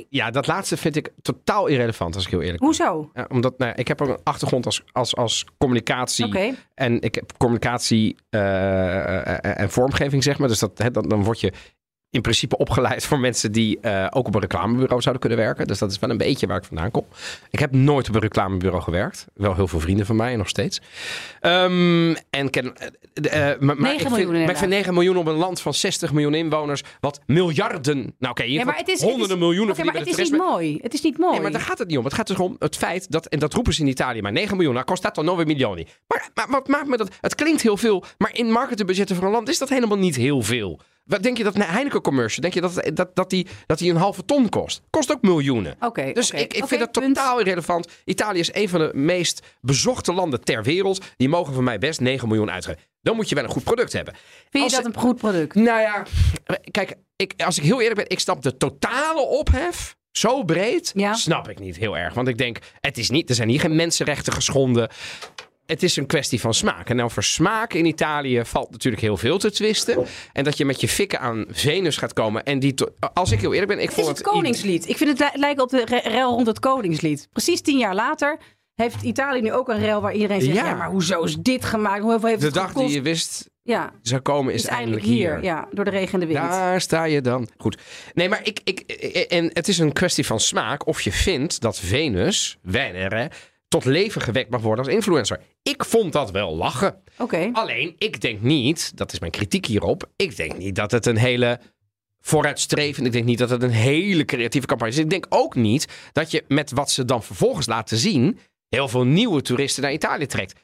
Ja, 0.09 0.31
dat 0.31 0.47
laatste 0.47 0.77
vind 0.77 0.95
ik 0.95 1.11
totaal 1.21 1.67
irrelevant, 1.67 2.15
als 2.15 2.25
ik 2.25 2.29
heel 2.29 2.41
eerlijk 2.41 2.59
ben. 2.59 2.67
Hoezo? 2.67 3.09
Ja, 3.13 3.25
omdat 3.29 3.57
nou, 3.57 3.73
ik 3.75 3.87
heb 3.87 3.99
een 3.99 4.17
achtergrond 4.23 4.65
als, 4.65 4.83
als, 4.91 5.15
als 5.15 5.45
communicatie. 5.57 6.55
En 6.75 7.01
ik 7.01 7.15
heb 7.15 7.37
communicatie 7.37 8.15
eh, 8.29 9.27
eh, 9.27 9.59
en 9.59 9.69
vormgeving, 9.69 10.23
zeg 10.23 10.37
maar. 10.37 10.47
Dus 10.47 10.59
dat, 10.59 10.77
hè, 10.77 10.91
dan, 10.91 11.09
dan 11.09 11.23
word 11.23 11.39
je 11.39 11.53
in 12.11 12.21
principe 12.21 12.57
opgeleid 12.57 13.05
voor 13.05 13.19
mensen 13.19 13.51
die 13.51 13.79
eh, 13.79 14.07
ook 14.09 14.27
op 14.27 14.35
een 14.35 14.41
reclamebureau 14.41 15.01
zouden 15.01 15.19
kunnen 15.27 15.45
werken. 15.45 15.67
Dus 15.67 15.79
dat 15.79 15.91
is 15.91 15.99
wel 15.99 16.09
een 16.09 16.17
beetje 16.17 16.47
waar 16.47 16.57
ik 16.57 16.63
vandaan 16.63 16.91
kom. 16.91 17.05
Ik 17.49 17.59
heb 17.59 17.71
nooit 17.71 18.09
op 18.09 18.15
een 18.15 18.21
reclamebureau 18.21 18.83
gewerkt. 18.83 19.25
Wel 19.33 19.55
heel 19.55 19.67
veel 19.67 19.79
vrienden 19.79 20.05
van 20.05 20.15
mij, 20.15 20.35
nog 20.35 20.49
steeds. 20.49 20.81
Ehm, 21.39 22.15
en 22.29 22.49
ken, 22.49 22.73
eh, 23.13 23.41
maar, 23.41 23.57
maar, 23.59 23.75
9 23.75 23.91
ik 23.91 23.99
vind, 23.99 24.09
maar 24.09 24.19
ik 24.19 24.25
vind 24.25 24.39
inderdaad. 24.39 24.67
9 24.67 24.93
miljoen 24.93 25.17
op 25.17 25.27
een 25.27 25.35
land 25.35 25.61
van 25.61 25.73
60 25.73 26.11
miljoen 26.11 26.33
inwoners. 26.33 26.83
Wat 26.99 27.19
miljarden. 27.25 28.15
Nou, 28.19 28.31
oké, 28.31 28.43
Ja, 28.43 28.63
maar 28.63 28.77
het 28.77 28.87
is, 28.87 29.01
honderden 29.01 29.21
het 29.21 29.31
is, 29.31 29.37
miljoenen 29.37 29.85
maar 29.85 29.95
het 29.95 30.07
is 30.07 30.17
niet 30.17 30.37
mooi. 30.37 30.79
Het 30.81 30.93
is 30.93 31.01
niet 31.01 31.17
mooi. 31.17 31.31
Nee, 31.31 31.41
maar 31.41 31.51
daar 31.51 31.61
gaat 31.61 31.79
het 31.79 31.87
niet 31.87 31.97
om. 31.97 32.03
Het 32.03 32.13
gaat 32.13 32.27
dus 32.27 32.37
om 32.37 32.55
het 32.59 32.75
feit 32.75 33.11
dat, 33.11 33.25
en 33.25 33.39
dat 33.39 33.53
roepen 33.53 33.73
ze 33.73 33.81
in 33.81 33.87
Italië, 33.87 34.21
maar 34.21 34.31
9 34.31 34.55
miljoen, 34.55 34.73
nou 34.73 34.85
kost 34.85 35.01
dat 35.01 35.15
dan 35.15 35.25
9 35.25 35.47
milioni. 35.47 35.87
Maar, 36.07 36.29
maar 36.33 36.47
wat 36.49 36.67
maakt 36.67 36.87
me 36.87 36.97
dat? 36.97 37.15
Het 37.21 37.35
klinkt 37.35 37.61
heel 37.61 37.77
veel, 37.77 38.03
maar 38.17 38.35
in 38.35 38.51
marketingbudgetten 38.51 39.15
voor 39.15 39.25
een 39.25 39.31
land 39.31 39.49
is 39.49 39.57
dat 39.57 39.69
helemaal 39.69 39.97
niet 39.97 40.15
heel 40.15 40.41
veel. 40.41 40.79
Wat 41.09 41.23
denk 41.23 41.37
je 41.37 41.43
dat 41.43 41.55
een 41.55 41.61
Heineken 41.61 42.01
commercial, 42.01 42.41
denk 42.41 42.53
je 42.53 42.61
dat, 42.61 42.89
dat, 42.93 43.15
dat, 43.15 43.29
die, 43.29 43.47
dat 43.65 43.77
die 43.77 43.89
een 43.91 43.97
halve 43.97 44.25
ton 44.25 44.49
kost? 44.49 44.81
Kost 44.89 45.11
ook 45.11 45.21
miljoenen. 45.21 45.75
Oké, 45.79 46.11
Dus 46.13 46.31
ik, 46.31 46.53
ik 46.53 46.65
vind 46.67 46.79
dat 46.81 46.91
punt. 46.91 47.15
totaal 47.15 47.39
irrelevant. 47.39 47.87
Italië 48.05 48.39
is 48.39 48.53
een 48.53 48.69
van 48.69 48.79
de 48.79 48.91
meest 48.93 49.45
bezochte 49.61 50.13
landen 50.13 50.43
ter 50.43 50.63
wereld. 50.63 51.05
Die 51.17 51.29
mogen 51.29 51.53
van 51.53 51.63
mij 51.63 51.77
best 51.77 51.99
9 51.99 52.27
miljoen 52.27 52.51
uitgeven. 52.51 52.81
Dan 53.01 53.15
moet 53.15 53.29
je 53.29 53.35
wel 53.35 53.43
een 53.43 53.49
goed 53.49 53.63
product 53.63 53.93
hebben. 53.93 54.13
Vind 54.49 54.63
Als 54.63 54.75
je 54.75 54.81
dat 54.81 54.93
een 54.95 55.01
goed 55.01 55.15
product? 55.17 55.55
nou 55.55 55.81
ja, 55.81 56.03
kijk, 56.71 56.93
ik, 57.15 57.33
als 57.45 57.57
ik 57.57 57.63
heel 57.63 57.79
eerlijk 57.81 57.95
ben, 57.95 58.09
ik 58.09 58.19
snap 58.19 58.41
de 58.41 58.57
totale 58.57 59.21
ophef. 59.21 59.97
Zo 60.11 60.43
breed 60.43 60.91
Ja. 60.95 61.13
snap 61.13 61.49
ik 61.49 61.59
niet 61.59 61.75
heel 61.77 61.97
erg. 61.97 62.13
Want 62.13 62.27
ik 62.27 62.37
denk, 62.37 62.57
het 62.79 62.97
is 62.97 63.09
niet, 63.09 63.29
er 63.29 63.35
zijn 63.35 63.49
hier 63.49 63.59
geen 63.59 63.75
mensenrechten 63.75 64.33
geschonden. 64.33 64.89
Het 65.69 65.83
is 65.83 65.95
een 65.95 66.05
kwestie 66.05 66.39
van 66.39 66.53
smaak. 66.53 66.89
En 66.89 67.01
over 67.01 67.23
smaak 67.23 67.73
in 67.73 67.85
Italië 67.85 68.41
valt 68.45 68.71
natuurlijk 68.71 69.03
heel 69.03 69.17
veel 69.17 69.37
te 69.37 69.51
twisten. 69.51 70.05
En 70.33 70.43
dat 70.43 70.57
je 70.57 70.65
met 70.65 70.81
je 70.81 70.87
fikken 70.87 71.19
aan 71.19 71.45
Venus 71.49 71.97
gaat 71.97 72.13
komen. 72.13 72.43
En 72.43 72.59
die, 72.59 72.73
als 73.13 73.31
ik 73.31 73.39
heel 73.39 73.51
eerlijk 73.53 73.71
ben, 73.71 73.79
ik 73.79 73.85
Het 73.85 73.93
vond 73.93 74.07
is 74.11 74.17
het 74.17 74.27
Koningslied. 74.27 74.89
Ik 74.89 74.97
vind 74.97 75.09
het 75.09 75.19
li- 75.33 75.39
lijken 75.39 75.63
op 75.63 75.69
de 75.69 75.85
re- 75.85 76.09
rel 76.09 76.29
rond 76.31 76.47
het 76.47 76.59
Koningslied. 76.59 77.27
Precies 77.31 77.61
tien 77.61 77.77
jaar 77.77 77.95
later 77.95 78.37
heeft 78.75 79.01
Italië 79.03 79.41
nu 79.41 79.53
ook 79.53 79.69
een 79.69 79.79
rel 79.79 80.01
waar 80.01 80.13
iedereen 80.13 80.41
zegt... 80.41 80.55
Ja, 80.57 80.65
Ja. 80.65 80.73
maar 80.75 80.89
hoezo 80.89 81.23
is 81.23 81.35
dit 81.37 81.65
gemaakt? 81.65 82.01
Hoeveel 82.01 82.27
heeft 82.29 82.39
De 82.39 82.45
het 82.45 82.55
dag 82.55 82.67
gekost? 82.67 82.85
die 82.85 82.95
je 82.95 83.01
wist 83.01 83.49
Ja, 83.63 83.91
zou 84.01 84.21
komen 84.21 84.53
is, 84.53 84.61
is 84.63 84.67
eindelijk 84.69 85.03
hier. 85.05 85.43
Ja, 85.43 85.67
door 85.71 85.85
de 85.85 85.91
regen 85.91 86.13
en 86.13 86.19
de 86.19 86.25
wind. 86.25 86.39
Daar 86.39 86.81
sta 86.81 87.03
je 87.03 87.21
dan. 87.21 87.47
Goed. 87.57 87.77
Nee, 88.13 88.29
maar 88.29 88.39
ik, 88.43 88.59
ik, 88.63 88.79
en 89.29 89.49
het 89.53 89.67
is 89.67 89.77
een 89.77 89.93
kwestie 89.93 90.25
van 90.25 90.39
smaak 90.39 90.87
of 90.87 91.01
je 91.01 91.11
vindt 91.11 91.61
dat 91.61 91.79
Venus, 91.79 92.57
Venere, 92.65 93.31
tot 93.67 93.85
leven 93.85 94.21
gewekt 94.21 94.49
mag 94.49 94.61
worden 94.61 94.85
als 94.85 94.93
influencer. 94.93 95.39
Ik 95.69 95.85
vond 95.85 96.13
dat 96.13 96.31
wel 96.31 96.55
lachen. 96.55 97.03
Alleen, 97.55 97.95
ik 97.97 98.21
denk 98.21 98.41
niet, 98.41 98.97
dat 98.97 99.13
is 99.13 99.19
mijn 99.19 99.31
kritiek 99.31 99.65
hierop, 99.65 100.09
ik 100.15 100.35
denk 100.35 100.57
niet 100.57 100.75
dat 100.75 100.91
het 100.91 101.05
een 101.05 101.17
hele 101.17 101.59
vooruitstrevend, 102.21 103.05
ik 103.05 103.11
denk 103.11 103.25
niet 103.25 103.37
dat 103.37 103.49
het 103.49 103.63
een 103.63 103.69
hele 103.69 104.25
creatieve 104.25 104.67
campagne 104.67 104.93
is. 104.93 104.99
Ik 104.99 105.09
denk 105.09 105.25
ook 105.29 105.55
niet 105.55 105.87
dat 106.11 106.31
je 106.31 106.43
met 106.47 106.71
wat 106.71 106.91
ze 106.91 107.05
dan 107.05 107.23
vervolgens 107.23 107.67
laten 107.67 107.97
zien, 107.97 108.39
heel 108.69 108.87
veel 108.87 109.05
nieuwe 109.05 109.41
toeristen 109.41 109.83
naar 109.83 109.93
Italië 109.93 110.25
trekt. 110.25 110.59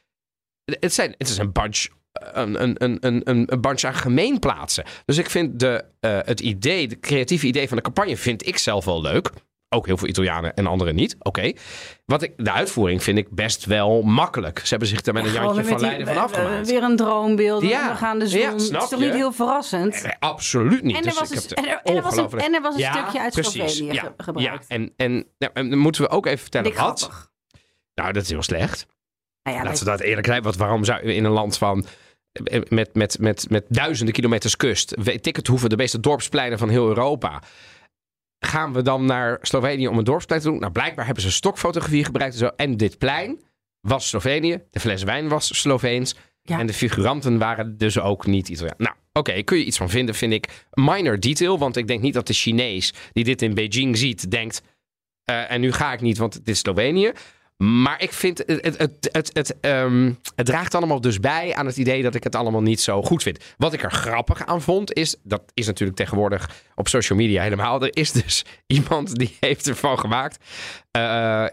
Het, 0.66 0.94
zijn, 0.94 1.16
het 1.18 1.30
is 1.30 1.38
een 1.38 1.52
bunch, 1.52 1.88
een, 2.12 2.62
een, 2.62 2.84
een, 2.84 2.98
een, 3.00 3.30
een 3.30 3.52
een 3.52 3.62
bunch 3.62 3.84
aan 3.84 3.94
gemeenplaatsen. 3.94 4.86
Dus 5.06 5.18
ik 5.18 5.30
vind 5.30 5.60
de, 5.60 5.86
eh, 6.00 6.20
het 6.22 6.40
idee, 6.40 6.88
het 6.88 7.00
creatieve 7.00 7.48
idee 7.48 7.68
van 7.68 7.78
de 7.78 7.84
campagne, 7.84 8.18
vind 8.18 8.48
ik 8.48 8.58
zelf 8.58 8.86
wel 8.86 9.02
leuk. 9.02 9.32
Ook 9.76 9.86
heel 9.86 9.98
veel 9.98 10.08
Italianen 10.08 10.54
en 10.54 10.68
anderen 10.68 10.96
niet. 10.96 11.16
Oké. 11.20 11.52
Wat 12.06 12.22
ik, 12.22 12.34
de 12.38 12.52
uitvoering 12.52 13.04
vind 13.04 13.18
ik 13.18 13.30
best 13.30 13.66
wel 13.66 14.02
makkelijk. 14.02 14.60
Ze 14.60 14.68
hebben 14.70 14.88
zich 14.88 15.02
daar 15.02 15.14
met 15.14 15.26
een 15.26 15.32
jantje 15.32 15.56
met 15.56 15.68
van 15.68 15.80
Leiden 15.80 16.08
van 16.08 16.16
eh, 16.16 16.22
afgemaakt. 16.24 16.68
Weer 16.70 16.84
een 16.84 16.96
droombeeld. 16.96 17.62
Ja. 17.64 17.90
We 17.92 17.96
gaan 17.98 18.20
de 18.20 18.28
zon. 18.28 18.40
Ja, 18.40 18.52
het 18.52 18.62
is 18.62 18.70
toch 18.70 19.00
niet 19.00 19.14
heel 19.14 19.32
verrassend? 19.32 20.04
Nee, 20.04 20.14
absoluut 20.20 20.84
niet. 20.84 20.96
En 20.96 21.02
er 21.02 21.08
Dus 21.10 21.20
was 21.20 21.30
een- 21.30 21.48
de 21.50 21.56
en 21.56 21.64
er- 21.66 21.70
er 21.72 21.82
was 21.84 21.92
een- 21.94 22.20
ongelooflijk- 22.20 22.46
en 22.46 22.54
er 22.54 22.62
was 22.62 22.76
een 22.76 22.82
stukje 22.82 23.20
uit. 23.20 23.34
Slovenië 23.46 23.94
ja, 23.94 24.02
ge- 24.02 24.14
gebruikt. 24.18 24.66
Ja, 24.68 24.76
en, 24.76 24.94
en, 24.98 25.12
nou, 25.38 25.52
en 25.54 25.70
dan 25.70 25.80
moeten 25.80 26.02
we 26.02 26.10
ook 26.10 26.26
even 26.26 26.40
vertellen 26.40 26.74
wat. 26.74 27.00
grappig. 27.00 27.30
Nou, 27.96 28.12
dat 28.14 28.24
is 28.24 28.30
heel 28.30 28.44
slecht. 28.44 28.86
Nou 29.44 29.58
ja, 29.58 29.64
Laten 29.64 29.84
we 29.86 29.90
dat- 29.92 30.00
eerlijk 30.00 30.28
zijn. 30.28 30.44
Want 30.44 30.56
waarom 30.56 30.84
zou 30.84 31.08
je 31.08 31.14
in 31.16 31.24
een 31.26 31.32
land 31.32 31.58
van... 31.58 31.86
Met, 32.70 32.96
met, 32.96 33.20
met, 33.20 33.46
met 33.50 33.66
duizenden 33.70 34.14
kilometers 34.14 34.56
kust. 34.56 34.94
Weet 35.04 35.28
ik 35.28 35.36
het 35.36 35.48
hoeveel 35.48 35.70
de 35.70 35.78
meeste 35.78 36.00
dorpspleinen 36.00 36.58
van 36.58 36.70
heel 36.70 36.88
Europa. 36.88 37.42
Gaan 38.46 38.74
we 38.74 38.82
dan 38.82 39.06
naar 39.06 39.38
Slovenië 39.42 39.88
om 39.88 39.98
een 39.98 40.04
dorpsplein 40.04 40.42
te 40.42 40.48
doen? 40.48 40.60
Nou, 40.60 40.72
blijkbaar 40.72 41.06
hebben 41.06 41.24
ze 41.24 41.32
stokfotografie 41.32 42.04
gebruikt 42.04 42.34
en 42.34 42.40
zo. 42.40 42.52
En 42.56 42.78
dit 42.78 42.98
plein 42.98 43.44
was 43.82 44.08
Slovenië. 44.08 44.64
De 44.72 44.80
fles 44.80 45.04
wijn 45.04 45.28
was 45.28 45.60
Sloveens. 45.60 46.16
Ja. 46.42 46.60
En 46.60 46.68
de 46.68 46.74
figuranten 46.74 47.38
waren 47.38 47.78
dus 47.78 48.00
ook 48.00 48.26
niet 48.26 48.50
Italiaan. 48.50 48.78
Nou, 48.78 48.96
oké, 49.14 49.44
kun 49.44 49.58
je 49.58 49.66
iets 49.66 49.78
van 49.78 49.90
vinden, 49.90 50.16
vind 50.16 50.34
ik. 50.34 50.66
Minor 50.74 51.20
detail, 51.20 51.60
want 51.60 51.78
ik 51.78 51.88
denk 51.88 52.02
niet 52.02 52.14
dat 52.14 52.28
de 52.28 52.34
Chinees 52.34 52.94
die 53.14 53.24
dit 53.24 53.42
in 53.42 53.54
Beijing 53.54 53.98
ziet, 53.98 54.32
denkt... 54.32 54.62
eh, 55.24 55.52
en 55.52 55.62
nu 55.62 55.72
ga 55.72 55.94
ik 55.94 56.02
niet, 56.02 56.18
want 56.18 56.34
het 56.34 56.48
is 56.48 56.60
Slovenië. 56.60 57.12
Maar 57.58 58.02
ik 58.02 58.14
vind, 58.14 58.38
het, 58.38 58.78
het, 58.78 59.10
het, 59.12 59.30
het, 59.34 59.60
ehm, 59.60 60.12
het 60.36 60.46
draagt 60.46 60.76
allemaal 60.76 61.02
dus 61.02 61.20
bij 61.20 61.56
aan 61.56 61.66
het 61.66 61.78
idee 61.78 62.04
dat 62.04 62.16
ik 62.16 62.24
het 62.24 62.36
allemaal 62.36 62.62
niet 62.62 62.82
zo 62.82 63.02
goed 63.02 63.24
vind. 63.24 63.44
Wat 63.58 63.74
ik 63.74 63.84
er 63.84 63.92
grappig 63.92 64.46
aan 64.46 64.62
vond, 64.62 64.94
is, 64.94 65.16
dat 65.24 65.44
is 65.54 65.66
natuurlijk 65.66 65.98
tegenwoordig 65.98 66.50
op 66.76 66.88
social 66.88 67.20
media 67.20 67.42
helemaal. 67.44 67.82
Er 67.82 67.98
is 67.98 68.12
dus 68.12 68.46
iemand 68.68 69.16
die 69.16 69.38
heeft 69.40 69.68
ervan 69.68 70.00
gemaakt. 70.00 70.38
eh, 70.92 71.46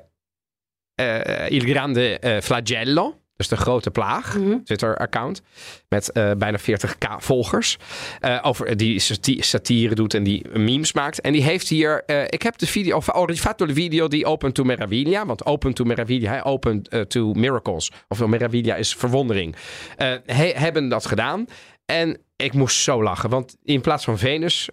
Il 1.48 1.60
Grande 1.60 2.40
Flagello. 2.42 3.21
Dus 3.36 3.48
de 3.48 3.56
grote 3.56 3.90
plaag. 3.90 4.38
Mhm. 4.38 4.58
Twitter-account. 4.64 5.42
Met 5.88 6.12
eh, 6.12 6.30
bijna 6.38 6.58
40k 6.58 7.16
volgers. 7.18 7.76
eh, 8.20 8.38
over, 8.42 8.76
die 8.76 8.98
sati- 8.98 9.42
satire 9.42 9.94
doet 9.94 10.14
en 10.14 10.22
die 10.22 10.44
memes 10.58 10.92
maakt. 10.92 11.20
En 11.20 11.32
die 11.32 11.42
heeft 11.42 11.68
hier. 11.68 12.02
eh, 12.06 12.22
ik 12.28 12.42
heb 12.42 12.58
de 12.58 12.66
video. 12.66 12.96
Of 12.96 13.08
oh, 13.08 13.26
de 13.26 13.74
video 13.74 14.08
die 14.08 14.26
Open 14.26 14.52
to 14.52 14.64
Meraviglia. 14.64 15.26
Want 15.26 15.46
Open 15.46 15.74
to 15.74 15.84
Meraviglia. 15.84 16.30
Hij 16.30 16.44
Open 16.44 16.82
eh, 16.82 17.00
to 17.00 17.32
Miracles. 17.32 17.90
Of 18.08 18.26
Meraviglia 18.26 18.74
is 18.76 18.94
verwondering. 18.94 19.56
eh, 19.96 20.14
he- 20.26 20.52
hebben 20.54 20.88
dat 20.88 21.06
gedaan. 21.06 21.46
En 21.84 22.18
ik 22.36 22.52
moest 22.52 22.76
zo 22.82 23.02
lachen. 23.02 23.30
Want 23.30 23.56
in 23.62 23.80
plaats 23.80 24.04
van 24.04 24.18
Venus. 24.18 24.68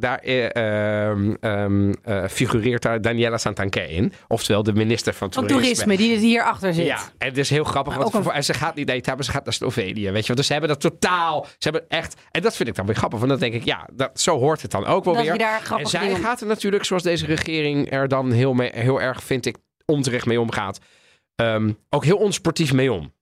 Daar 0.00 0.18
eh, 0.18 1.08
ehm, 1.10 1.34
ehm, 1.40 1.92
eh, 2.02 2.24
figureert 2.28 2.82
daar 2.82 3.00
Daniela 3.00 3.38
Santanché 3.38 3.80
in. 3.80 4.12
Oftewel 4.28 4.62
de 4.62 4.72
minister 4.72 5.12
van 5.14 5.32
Van 5.32 5.46
Toerisme. 5.46 5.62
toerisme, 5.74 5.96
die 5.96 6.18
die 6.18 6.28
hierachter 6.28 6.74
zit. 6.74 6.86
Ja, 6.86 6.98
en 7.18 7.28
het 7.28 7.38
is 7.38 7.50
heel 7.50 7.64
grappig. 7.64 7.94
Want 7.96 8.14
een- 8.14 8.30
en 8.30 8.44
ze 8.44 8.54
gaat 8.54 8.74
niet 8.74 8.86
naar 8.86 8.96
Italië, 8.96 9.22
ze 9.22 9.30
gaat 9.30 9.44
naar 9.44 9.54
Slovenië. 9.54 10.10
Weet 10.10 10.26
je. 10.26 10.34
Dus 10.34 10.46
ze 10.46 10.52
hebben 10.52 10.70
dat 10.70 10.80
totaal. 10.80 11.44
Ze 11.46 11.68
hebben 11.68 11.84
echt. 11.88 12.20
En 12.30 12.42
dat 12.42 12.56
vind 12.56 12.68
ik 12.68 12.74
dan 12.74 12.86
weer 12.86 12.94
grappig. 12.94 13.18
Want 13.18 13.30
dan 13.30 13.40
denk 13.40 13.54
ik, 13.54 13.64
ja, 13.64 13.88
dat, 13.92 14.20
zo 14.20 14.38
hoort 14.38 14.62
het 14.62 14.70
dan 14.70 14.86
ook 14.86 15.04
wel 15.04 15.14
Dat 15.14 15.22
weer. 15.22 15.32
je 15.32 15.38
daar 15.38 15.76
En 15.78 15.86
zij 15.86 16.14
gaat 16.14 16.40
er 16.40 16.46
natuurlijk, 16.46 16.84
zoals 16.84 17.02
deze 17.02 17.26
regering 17.26 17.92
er 17.92 18.08
dan 18.08 18.30
heel, 18.32 18.52
mee, 18.54 18.70
heel 18.74 19.00
erg, 19.00 19.22
vind 19.22 19.46
ik, 19.46 19.56
onterecht 19.84 20.26
mee 20.26 20.40
omgaat. 20.40 20.78
ehm, 21.34 21.72
ook 21.90 22.04
heel 22.04 22.16
onsportief 22.16 22.72
mee 22.72 22.92
om. 22.92 23.12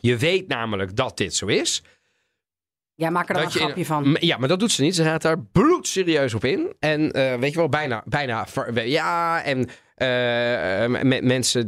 Je 0.00 0.16
weet 0.16 0.48
namelijk 0.48 0.96
dat 0.96 1.16
dit 1.16 1.34
zo 1.34 1.46
is. 1.46 1.82
Ja, 2.98 3.10
maak 3.10 3.28
er 3.28 3.34
dan 3.34 3.42
een 3.42 3.50
in- 3.50 3.56
grapje 3.56 3.84
van. 3.84 4.16
Ja, 4.20 4.36
maar 4.38 4.48
dat 4.48 4.58
doet 4.60 4.72
ze 4.72 4.82
niet. 4.82 4.94
Ze 4.94 5.02
gaat 5.04 5.22
daar 5.22 5.38
bloedserieus 5.40 6.34
op 6.34 6.44
in. 6.44 6.72
En 6.78 7.12
eh, 7.12 7.34
weet 7.38 7.50
je 7.52 7.58
wel, 7.58 7.68
bijna, 7.68 8.02
bijna 8.06 8.46
ja, 8.74 9.42
en 9.44 9.68
eh, 9.94 10.84
eh, 10.84 10.90
me- 10.90 11.22
mensen 11.22 11.66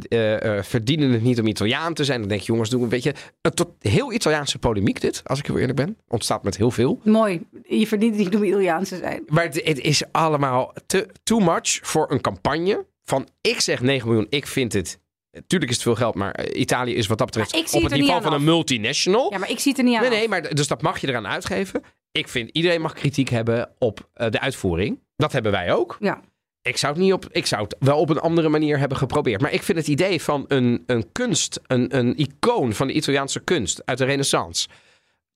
verdienen 0.63 1.11
het 1.11 1.21
niet 1.21 1.39
om 1.39 1.47
Italiaan 1.47 1.93
te 1.93 2.03
zijn. 2.03 2.19
Dan 2.19 2.29
denk 2.29 2.41
je, 2.41 2.51
jongens, 2.51 2.69
doen 2.69 2.81
een 2.81 2.89
beetje 2.89 3.13
een 3.41 3.53
tot 3.53 3.69
heel 3.79 4.13
Italiaanse 4.13 4.57
polemiek 4.59 5.01
dit, 5.01 5.21
als 5.25 5.39
ik 5.39 5.45
heel 5.45 5.57
eerlijk 5.57 5.77
ben. 5.77 5.97
Ontstaat 6.07 6.43
met 6.43 6.57
heel 6.57 6.71
veel. 6.71 6.99
Mooi. 7.03 7.41
Je 7.63 7.87
verdient 7.87 8.17
niet 8.17 8.35
om 8.35 8.43
Italiaans 8.43 8.89
te 8.89 8.97
zijn. 8.97 9.23
Maar 9.27 9.43
het, 9.43 9.61
het 9.63 9.79
is 9.79 10.03
allemaal 10.11 10.73
te, 10.85 11.07
too 11.23 11.39
much 11.39 11.79
voor 11.81 12.11
een 12.11 12.21
campagne 12.21 12.85
van, 13.03 13.27
ik 13.41 13.59
zeg 13.59 13.81
9 13.81 14.07
miljoen, 14.07 14.27
ik 14.29 14.47
vind 14.47 14.73
het... 14.73 14.99
Tuurlijk 15.47 15.71
is 15.71 15.77
het 15.77 15.85
veel 15.85 15.95
geld, 15.95 16.15
maar 16.15 16.31
eh, 16.31 16.59
Italië 16.59 16.95
is 16.95 17.07
wat 17.07 17.17
dat 17.17 17.27
betreft 17.27 17.73
op 17.73 17.81
het 17.81 17.91
niveau 17.91 18.21
van 18.21 18.33
een 18.33 18.43
multinational. 18.43 19.31
Ja, 19.31 19.37
maar 19.37 19.49
ik 19.49 19.59
zie 19.59 19.71
het 19.71 19.79
er 19.79 19.85
niet 19.87 19.95
aan. 19.95 20.01
Nee, 20.01 20.09
nee, 20.09 20.27
maar 20.27 20.55
dus 20.55 20.67
dat 20.67 20.81
mag 20.81 21.01
je 21.01 21.07
eraan 21.07 21.27
uitgeven. 21.27 21.83
Ik 22.11 22.27
vind 22.27 22.49
iedereen 22.49 22.81
mag 22.81 22.93
kritiek 22.93 23.29
hebben 23.29 23.71
op 23.79 24.09
eh, 24.13 24.29
de 24.29 24.39
uitvoering. 24.39 24.99
Dat 25.15 25.31
hebben 25.31 25.51
wij 25.51 25.73
ook. 25.73 25.97
Ja. 25.99 26.21
Ik 26.61 26.77
zou 26.77 26.93
het 26.93 27.01
niet 27.01 27.13
op. 27.13 27.27
Ik 27.31 27.45
zou 27.45 27.63
het 27.63 27.75
wel 27.79 27.99
op 27.99 28.09
een 28.09 28.19
andere 28.19 28.49
manier 28.49 28.79
hebben 28.79 28.97
geprobeerd. 28.97 29.41
Maar 29.41 29.51
ik 29.51 29.63
vind 29.63 29.77
het 29.77 29.87
idee 29.87 30.21
van 30.21 30.45
een, 30.47 30.83
een 30.85 31.11
kunst, 31.11 31.59
een, 31.67 31.97
een 31.97 32.17
icoon 32.17 32.73
van 32.73 32.87
de 32.87 32.93
Italiaanse 32.93 33.39
kunst 33.39 33.85
uit 33.85 33.97
de 33.97 34.05
Renaissance. 34.05 34.67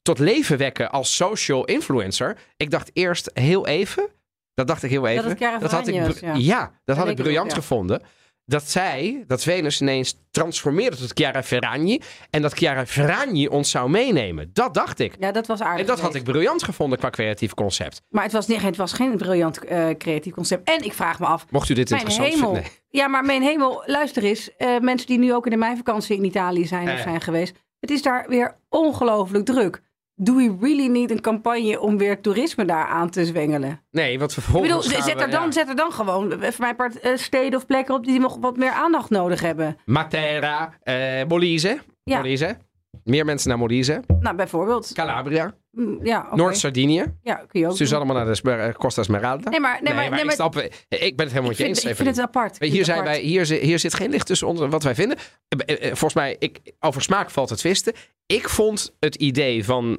Tot 0.01 0.19
leven 0.19 0.57
wekken 0.57 0.91
als 0.91 1.15
social 1.15 1.65
influencer. 1.65 2.37
Ik 2.57 2.71
dacht 2.71 2.89
eerst 2.93 3.29
heel 3.33 3.67
even. 3.67 4.09
Dat 4.53 4.67
dacht 4.67 4.83
ik 4.83 4.89
heel 4.89 5.07
even. 5.07 5.37
Chiara 5.37 5.67
had 5.67 5.87
ik, 5.87 6.19
ja. 6.19 6.33
ja, 6.33 6.79
dat 6.83 6.97
had 6.97 7.05
ik 7.05 7.11
op, 7.11 7.23
briljant 7.23 7.51
ja. 7.51 7.57
gevonden. 7.57 8.01
Dat 8.47 8.69
zij, 8.69 9.23
dat 9.27 9.43
Venus 9.43 9.81
ineens 9.81 10.15
transformeerde 10.31 10.97
tot 10.97 11.11
Chiara 11.13 11.43
Ferragni. 11.43 12.01
En 12.29 12.41
dat 12.41 12.53
Chiara 12.53 12.85
Ferragni 12.85 13.47
ons 13.47 13.69
zou 13.69 13.89
meenemen. 13.89 14.49
Dat 14.53 14.73
dacht 14.73 14.99
ik. 14.99 15.15
Ja, 15.19 15.31
dat 15.31 15.47
was 15.47 15.61
aardig. 15.61 15.79
En 15.81 15.85
dat 15.87 15.99
had 15.99 16.15
ik 16.15 16.23
briljant 16.23 16.63
gevonden 16.63 16.99
qua 16.99 17.09
creatief 17.09 17.53
concept. 17.53 18.01
Maar 18.09 18.23
het 18.23 18.31
was, 18.31 18.47
niet, 18.47 18.61
het 18.61 18.75
was 18.77 18.93
geen 18.93 19.17
briljant 19.17 19.63
eh, 19.65 19.87
creatief 19.97 20.33
concept. 20.33 20.69
En 20.69 20.83
ik 20.85 20.93
vraag 20.93 21.19
me 21.19 21.25
af. 21.25 21.45
Mocht 21.49 21.69
u 21.69 21.73
dit 21.73 21.91
interessant 21.91 22.33
hemel. 22.33 22.53
vinden? 22.53 22.71
Ja, 22.89 23.07
maar 23.07 23.23
mijn 23.25 23.41
hemel, 23.41 23.83
luister 23.85 24.23
eens. 24.23 24.55
eh, 24.55 24.79
mensen 24.79 25.07
die 25.07 25.17
nu 25.17 25.33
ook 25.33 25.45
in 25.45 25.51
de 25.51 25.57
meivakantie 25.57 26.17
in 26.17 26.23
Italië 26.25 26.65
zijn 26.65 26.87
of 26.87 26.93
Eh. 26.97 27.01
zijn 27.03 27.21
geweest. 27.21 27.55
Het 27.79 27.91
is 27.91 28.01
daar 28.01 28.25
weer 28.29 28.57
ongelooflijk 28.69 29.45
druk. 29.45 29.81
Do 30.17 30.35
we 30.35 30.55
really 30.61 30.87
need 30.87 31.11
een 31.11 31.21
campagne 31.21 31.79
om 31.79 31.97
weer 31.97 32.21
toerisme 32.21 32.65
daar 32.65 32.85
aan 32.87 33.09
te 33.09 33.25
zwengelen? 33.25 33.81
Nee, 33.91 34.19
want 34.19 34.31
Ik 34.31 34.41
vervolgens 34.41 34.87
bedoel, 34.87 35.01
zet 35.03 35.13
we- 35.15 35.21
er, 35.23 35.29
dan, 35.29 35.43
ja. 35.45 35.51
zet 35.51 35.69
er 35.69 35.75
dan 35.75 35.91
gewoon 35.91 36.31
eh, 36.31 36.51
voor 36.51 36.63
mijn 36.65 36.75
part 36.75 36.99
eh, 36.99 37.11
steden 37.15 37.59
of 37.59 37.65
plekken 37.65 37.95
op 37.95 38.05
die 38.05 38.19
nog 38.19 38.37
wat 38.41 38.57
meer 38.57 38.71
aandacht 38.71 39.09
nodig 39.09 39.41
hebben. 39.41 39.77
Matera, 39.85 40.73
eh, 40.83 41.23
Molise. 41.27 41.79
Ja. 42.03 42.17
Molise. 42.17 42.57
Meer 43.03 43.25
mensen 43.25 43.49
naar 43.49 43.57
Molise. 43.57 44.03
Nou, 44.19 44.35
bijvoorbeeld. 44.35 44.91
Calabria. 44.93 45.53
Mm, 45.75 45.99
Ja. 46.03 46.27
Noord-Sardinië. 46.35 47.03
Ja, 47.21 47.35
kun 47.35 47.59
je 47.59 47.67
ook 47.67 47.77
doen. 47.77 47.93
allemaal 47.93 48.15
naar 48.15 48.25
de 48.25 48.35
Smer- 48.35 48.73
Costa 48.75 49.03
Smeralda. 49.03 49.49
Nee, 49.49 49.59
maar, 49.59 49.79
nee, 49.83 49.93
maar, 49.93 50.09
nee, 50.09 50.19
ik, 50.19 50.25
maar 50.25 50.33
snap, 50.35 50.55
ik 50.57 50.69
ben 50.89 50.99
het 50.99 51.17
helemaal 51.17 51.41
ik 51.41 51.47
met 51.47 51.57
je 51.57 51.63
eens. 51.65 51.83
ik 51.83 51.95
vind 51.95 52.07
het 52.07 52.19
apart. 52.19 52.55
Ik 52.59 52.67
Hier, 52.69 52.77
het 52.77 52.85
zijn 52.85 52.99
apart. 52.99 53.15
wij, 53.15 53.25
hier, 53.25 53.45
hier 53.45 53.79
zit 53.79 53.93
geen 53.93 54.09
licht 54.09 54.25
tussen 54.27 54.47
ons, 54.47 54.59
wat 54.59 54.83
wij 54.83 54.95
vinden. 54.95 55.17
Eh, 55.47 55.75
eh, 55.75 55.81
eh, 55.81 55.87
Volgens 55.87 56.13
mij, 56.13 56.35
ik, 56.39 56.59
over 56.79 57.01
smaak 57.01 57.29
valt 57.29 57.49
het 57.49 57.59
twisten. 57.59 57.93
Ik 58.25 58.49
vond 58.49 58.93
het 58.99 59.15
idee 59.15 59.65
van 59.65 59.97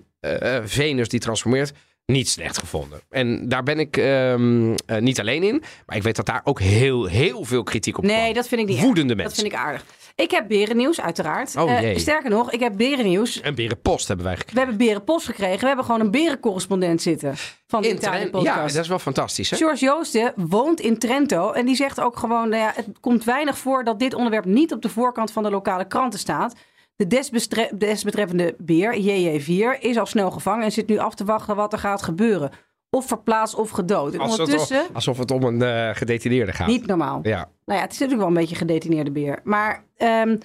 Venus 0.65 1.09
die 1.09 1.21
transformeert 1.21 1.73
niet 2.07 2.29
slecht 2.29 2.59
gevonden. 2.59 3.01
En 3.11 3.49
daar 3.49 3.63
ben 3.63 3.79
ik 3.79 3.97
ehm, 3.97 4.75
eh, 4.87 4.99
niet 4.99 5.21
alleen 5.21 5.43
in. 5.43 5.63
Maar 5.87 5.97
ik 5.97 6.03
weet 6.03 6.17
dat 6.17 6.27
daar 6.27 6.41
ook 6.45 6.61
heel, 6.61 7.05
heel 7.05 7.45
veel 7.45 7.63
kritiek 7.63 7.99
op 7.99 8.05
Nee, 8.05 8.21
kwam. 8.23 8.33
dat 8.35 8.49
vind 8.49 8.61
ik 8.61 8.67
niet 8.67 8.81
Woedende 8.81 9.15
erg. 9.15 9.23
mensen. 9.23 9.43
Dat 9.43 9.53
vind 9.53 9.63
ik 9.63 9.67
aardig. 9.69 9.85
Ik 10.17 10.31
heb 10.31 10.49
berennieuws, 10.49 11.01
uiteraard. 11.01 11.57
Oh, 11.57 11.71
Eh, 11.91 11.97
sterker 11.97 12.31
nog, 12.31 12.51
ik 12.51 12.61
heb 12.61 12.77
berennieuws. 12.77 13.41
En 13.41 13.55
berenpost 13.55 14.09
hebben 14.09 14.27
wij 14.27 14.37
gekregen. 14.37 14.61
We 14.61 14.67
hebben 14.67 14.87
berenpost 14.87 15.27
gekregen. 15.27 15.61
We 15.61 15.67
hebben 15.67 15.85
gewoon 15.85 16.01
een 16.01 16.11
berencorrespondent 16.11 17.03
zitten 17.03 17.35
van 17.67 17.83
de 17.83 17.89
In 17.89 17.95
Italië 17.97 18.31
Trent- 18.31 18.45
Ja, 18.45 18.63
dat 18.67 18.75
is 18.75 18.89
wel 18.89 18.99
fantastisch. 18.99 19.51
Hè? 19.51 19.57
George 19.57 19.85
Joosten 19.85 20.33
woont 20.37 20.81
in 20.81 20.99
Trento 20.99 21.53
en 21.53 21.67
die 21.67 21.77
zegt 21.77 22.01
ook 22.01 22.17
gewoon, 22.19 22.49
nou 22.49 22.63
ja, 22.63 22.73
het 22.75 22.87
komt 23.01 23.25
weinig 23.25 23.59
voor 23.59 23.85
dat 23.85 23.99
dit 23.99 24.15
onderwerp 24.15 24.45
niet 24.45 24.73
op 24.73 24.83
de 24.83 24.89
voorkant 24.89 25.31
van 25.33 25.43
de 25.43 25.51
lokale 25.51 25.87
kranten 25.87 26.19
staat. 26.19 26.55
De 26.97 27.07
desbetreffende 27.79 28.55
beer, 28.59 28.95
JJ4, 28.99 29.79
is 29.81 29.99
al 29.99 30.07
snel 30.07 30.31
gevangen 30.31 30.65
en 30.65 30.73
zit 30.73 30.89
nu 30.89 30.99
af 30.99 31.15
te 31.15 31.25
wachten 31.25 31.57
wat 31.57 31.73
er 31.73 31.79
gaat 31.79 32.03
gebeuren. 32.03 32.51
Of 32.97 33.07
verplaatst 33.07 33.55
of 33.55 33.71
gedood. 33.71 34.15
En 34.15 34.21
Alsof 34.21 34.37
het, 34.39 34.47
ondertussen, 34.49 34.87
alsof 34.95 35.19
het 35.19 35.31
om 35.31 35.43
een 35.43 35.63
eh, 35.63 35.91
gedetineerde 35.95 36.53
gaat. 36.53 36.67
niet 36.67 36.87
normaal. 36.87 37.21
Ja. 37.23 37.49
Nou 37.65 37.79
ja, 37.79 37.85
het 37.85 37.93
is 37.93 37.99
natuurlijk 37.99 38.19
wel 38.19 38.29
een 38.29 38.35
beetje 38.35 38.55
een 38.55 38.67
gedetineerde 38.69 39.11
beer. 39.11 39.41
Maar 39.45 39.85
ehm, 39.97 40.37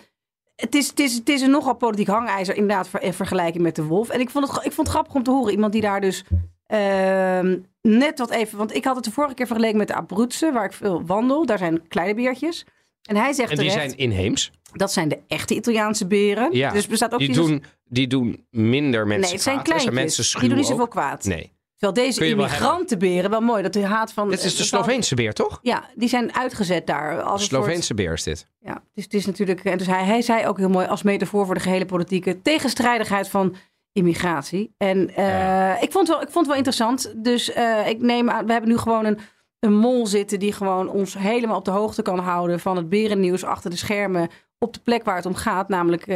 het, 0.55 0.75
is, 0.75 0.87
het, 0.87 0.99
is, 0.99 1.13
het 1.13 1.29
is 1.29 1.41
een 1.41 1.51
nogal 1.51 1.75
politiek 1.75 2.07
hangijzer 2.07 2.55
inderdaad 2.55 2.89
in 2.99 3.13
vergelijking 3.13 3.63
met 3.63 3.75
de 3.75 3.83
wolf. 3.83 4.09
En 4.09 4.19
ik 4.19 4.29
vond 4.29 4.47
het, 4.47 4.65
ik 4.65 4.71
vond 4.71 4.87
het 4.87 4.95
grappig 4.95 5.13
om 5.13 5.23
te 5.23 5.31
horen. 5.31 5.51
Iemand 5.53 5.73
die 5.73 5.81
daar 5.81 6.01
dus 6.01 6.23
ehm, 6.67 7.57
net 7.81 8.19
wat 8.19 8.29
even... 8.29 8.57
Want 8.57 8.75
ik 8.75 8.85
had 8.85 8.95
het 8.95 9.03
de 9.05 9.11
vorige 9.11 9.33
keer 9.33 9.47
vergeleken 9.47 9.77
met 9.77 9.87
de 9.87 9.95
Abruzzen, 9.95 10.53
waar 10.53 10.65
ik 10.65 10.73
veel 10.73 11.05
wandel. 11.05 11.45
Daar 11.45 11.57
zijn 11.57 11.87
kleine 11.87 12.15
beertjes. 12.15 12.65
En 13.01 13.15
hij 13.15 13.33
zegt 13.33 13.51
En 13.51 13.57
die 13.57 13.69
terecht, 13.69 13.89
zijn 13.91 14.01
inheems. 14.01 14.51
dat 14.73 14.91
zijn 14.91 15.07
de 15.07 15.19
echte 15.27 15.55
Italiaanse 15.55 16.07
beren. 16.07 16.49
Ja, 16.55 16.71
Dus 16.71 16.87
bestaat 16.87 17.13
ook 17.13 17.19
Die 17.19 17.33
doen, 17.33 17.63
die 17.85 18.07
doen 18.07 18.45
minder 18.49 19.07
mensen 19.07 19.21
Nee, 19.21 19.31
het 19.31 19.41
zijn 19.41 19.61
kleintjes. 19.61 19.93
mensen 19.93 20.39
die 20.39 20.49
doen 20.49 20.57
niet 20.57 20.67
zoveel 20.67 20.87
kwaad. 20.87 21.23
Nee. 21.25 21.51
Terwijl 21.81 22.07
deze 22.07 22.19
wel 22.19 22.29
immigrantenberen, 22.29 23.29
wel 23.29 23.41
mooi, 23.41 23.63
dat 23.63 23.73
de 23.73 23.85
haat 23.85 24.13
van... 24.13 24.29
Dit 24.29 24.43
is 24.43 24.55
de 24.55 24.61
eh, 24.61 24.67
Sloveense 24.67 25.15
beer, 25.15 25.33
toch? 25.33 25.59
Ja, 25.61 25.83
die 25.95 26.09
zijn 26.09 26.35
uitgezet 26.35 26.87
daar. 26.87 27.21
Als 27.21 27.45
soort- 27.45 27.63
Sloveense 27.63 27.93
beer 27.93 28.13
is 28.13 28.23
dit. 28.23 28.47
Ja, 28.59 28.83
dus 28.93 29.03
het 29.03 29.13
is 29.13 29.25
natuurlijk. 29.25 29.63
En 29.63 29.77
dus 29.77 29.87
hij, 29.87 30.03
hij 30.03 30.21
zei 30.21 30.47
ook 30.47 30.57
heel 30.57 30.69
mooi 30.69 30.87
als 30.87 31.03
metafoor 31.03 31.45
voor 31.45 31.55
de 31.55 31.61
gehele 31.61 31.85
politieke 31.85 32.41
tegenstrijdigheid 32.41 33.27
van 33.29 33.55
immigratie. 33.93 34.73
En 34.77 35.15
eh, 35.15 35.81
ik, 35.81 35.91
vond 35.91 36.07
het 36.07 36.17
wel, 36.17 36.21
ik 36.27 36.31
vond 36.31 36.35
het 36.35 36.47
wel 36.47 36.55
interessant. 36.55 37.13
Dus 37.23 37.51
eh, 37.51 37.87
ik 37.87 38.01
neem 38.01 38.29
aan, 38.29 38.45
we 38.45 38.51
hebben 38.51 38.69
nu 38.69 38.77
gewoon 38.77 39.05
een, 39.05 39.19
een 39.59 39.75
mol 39.75 40.07
zitten 40.07 40.39
die 40.39 40.53
gewoon 40.53 40.89
ons 40.89 41.17
helemaal 41.17 41.57
op 41.57 41.65
de 41.65 41.71
hoogte 41.71 42.01
kan 42.01 42.19
houden 42.19 42.59
van 42.59 42.75
het 42.77 42.89
berennieuws 42.89 43.43
achter 43.43 43.69
de 43.69 43.77
schermen 43.77 44.29
op 44.59 44.73
de 44.73 44.79
plek 44.83 45.03
waar 45.03 45.15
het 45.15 45.25
om 45.25 45.35
gaat, 45.35 45.69
namelijk 45.69 46.07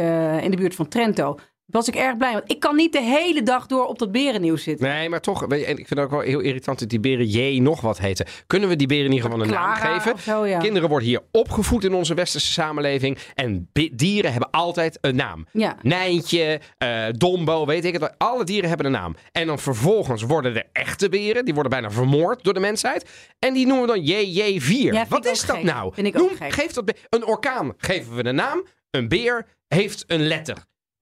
in 0.42 0.50
de 0.50 0.56
buurt 0.56 0.74
van 0.74 0.88
Trento. 0.88 1.38
Was 1.66 1.88
ik 1.88 1.94
erg 1.94 2.16
blij, 2.16 2.32
want 2.32 2.50
ik 2.50 2.60
kan 2.60 2.76
niet 2.76 2.92
de 2.92 3.02
hele 3.02 3.42
dag 3.42 3.66
door 3.66 3.86
op 3.86 3.98
dat 3.98 4.12
berennieuws 4.12 4.62
zitten. 4.62 4.86
Nee, 4.86 5.08
maar 5.08 5.20
toch. 5.20 5.46
weet 5.46 5.60
je, 5.60 5.66
En 5.66 5.78
ik 5.78 5.86
vind 5.86 5.88
het 5.88 5.98
ook 5.98 6.10
wel 6.10 6.20
heel 6.20 6.40
irritant 6.40 6.78
dat 6.78 6.88
die 6.88 7.00
beren 7.00 7.26
J 7.26 7.58
nog 7.60 7.80
wat 7.80 7.98
heten. 7.98 8.26
Kunnen 8.46 8.68
we 8.68 8.76
die 8.76 8.86
beren 8.86 9.10
niet 9.10 9.22
gewoon 9.22 9.40
een 9.40 9.50
naam 9.50 9.74
geven? 9.74 10.12
of 10.12 10.20
zo, 10.20 10.46
ja. 10.46 10.58
Kinderen 10.58 10.88
worden 10.88 11.08
hier 11.08 11.20
opgevoed 11.32 11.84
in 11.84 11.94
onze 11.94 12.14
westerse 12.14 12.52
samenleving. 12.52 13.18
En 13.34 13.70
dieren 13.92 14.32
hebben 14.32 14.50
altijd 14.50 14.98
een 15.00 15.16
naam. 15.16 15.46
Ja. 15.52 15.76
Nijntje, 15.82 16.60
eh, 16.78 17.04
Dombo, 17.10 17.66
weet 17.66 17.84
ik 17.84 17.92
het. 17.92 18.14
Alle 18.18 18.44
dieren 18.44 18.68
hebben 18.68 18.86
een 18.86 18.92
naam. 18.92 19.16
En 19.32 19.46
dan 19.46 19.58
vervolgens 19.58 20.22
worden 20.22 20.54
de 20.54 20.64
echte 20.72 21.08
beren, 21.08 21.44
die 21.44 21.54
worden 21.54 21.72
bijna 21.72 21.90
vermoord 21.90 22.44
door 22.44 22.54
de 22.54 22.60
mensheid. 22.60 23.10
En 23.38 23.54
die 23.54 23.66
noemen 23.66 23.86
we 23.86 23.92
dan 23.94 24.04
JJ4. 24.04 24.60
vind 24.60 25.08
Wat 25.08 25.26
is 25.26 25.46
dat 25.46 25.62
nou? 25.62 25.92
Noem, 26.12 26.30
geef 26.38 26.72
dat 26.72 26.92
een 27.08 27.26
orkaan 27.26 27.72
geven 27.76 28.16
we 28.16 28.24
een 28.24 28.34
naam. 28.34 28.66
Een 28.90 29.08
beer 29.08 29.46
heeft 29.68 30.04
een 30.06 30.26
letter. 30.26 30.56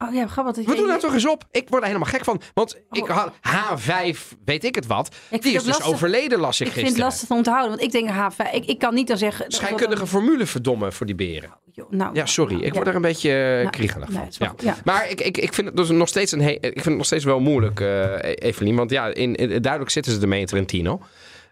Oh 0.09 0.15
ja, 0.15 0.27
grappig. 0.27 0.67
We 0.67 0.75
doen 0.77 0.87
nou 0.87 1.01
toch 1.01 1.13
eens 1.15 1.27
op. 1.29 1.45
Ik 1.51 1.69
word 1.69 1.83
er 1.83 1.89
helemaal 1.89 2.09
gek 2.11 2.25
van. 2.25 2.41
Want 2.55 2.77
ik 2.91 3.03
Oh. 3.09 3.11
had 3.17 3.33
H5, 3.33 4.19
weet 4.45 4.65
ik 4.65 4.75
het 4.75 4.87
wat. 4.87 5.15
die 5.31 5.39
is 5.41 5.53
dus 5.53 5.65
lastig. 5.67 5.87
overleden, 5.87 6.39
las 6.39 6.61
ik, 6.61 6.67
Ik 6.67 6.73
vind 6.73 6.89
het 6.89 6.97
lastig 6.99 7.31
om 7.31 7.43
te 7.43 7.51
houden, 7.51 7.71
want 7.71 7.83
ik 7.83 7.93
denk 7.93 8.11
H5. 8.11 8.53
Ik, 8.55 8.65
ik 8.67 8.79
kan 8.79 8.95
niet 8.95 9.07
dan 9.09 9.19
zeggen. 9.19 9.45
Scheikundige 9.49 10.07
formule 10.07 10.47
verdommen 10.47 10.93
voor 10.93 11.07
die 11.07 11.15
beren. 11.15 11.51
Joh, 11.73 11.91
nou, 11.91 12.15
Ja, 12.15 12.27
sorry. 12.27 12.57
Ik 12.57 12.65
ja. 12.65 12.73
word 12.73 12.87
er 12.87 12.95
een 12.95 13.03
beetje 13.03 13.31
eh, 13.33 13.57
Nou, 13.59 13.71
kriegelig 13.71 14.09
van. 14.11 14.15
wel 14.15 14.29
Ja. 14.39 14.55
Ja. 14.59 14.77
Maar 14.85 15.11
ik, 15.11 15.21
ik, 15.21 15.39
ik 15.39 15.55
vind 15.55 15.67
het 15.67 15.77
dus 15.77 15.89
nog 15.89 16.09
steeds 16.09 16.33
een 16.33 16.41
he- 16.41 16.51
ik 16.51 16.61
vind 16.73 16.85
het 16.85 16.97
nog 16.97 17.07
steeds 17.07 17.25
wel 17.25 17.41
moeilijk, 17.41 17.81
eh 17.81 18.15
Evelien. 18.23 18.77
Want 18.77 18.91
ja, 18.91 19.07
in, 19.07 19.35
in- 19.35 19.63
duidelijk 19.63 19.91
zitten 19.93 20.13
ze 20.13 20.21
ermee 20.21 20.41
in 20.41 20.47
Trentino. 20.47 21.01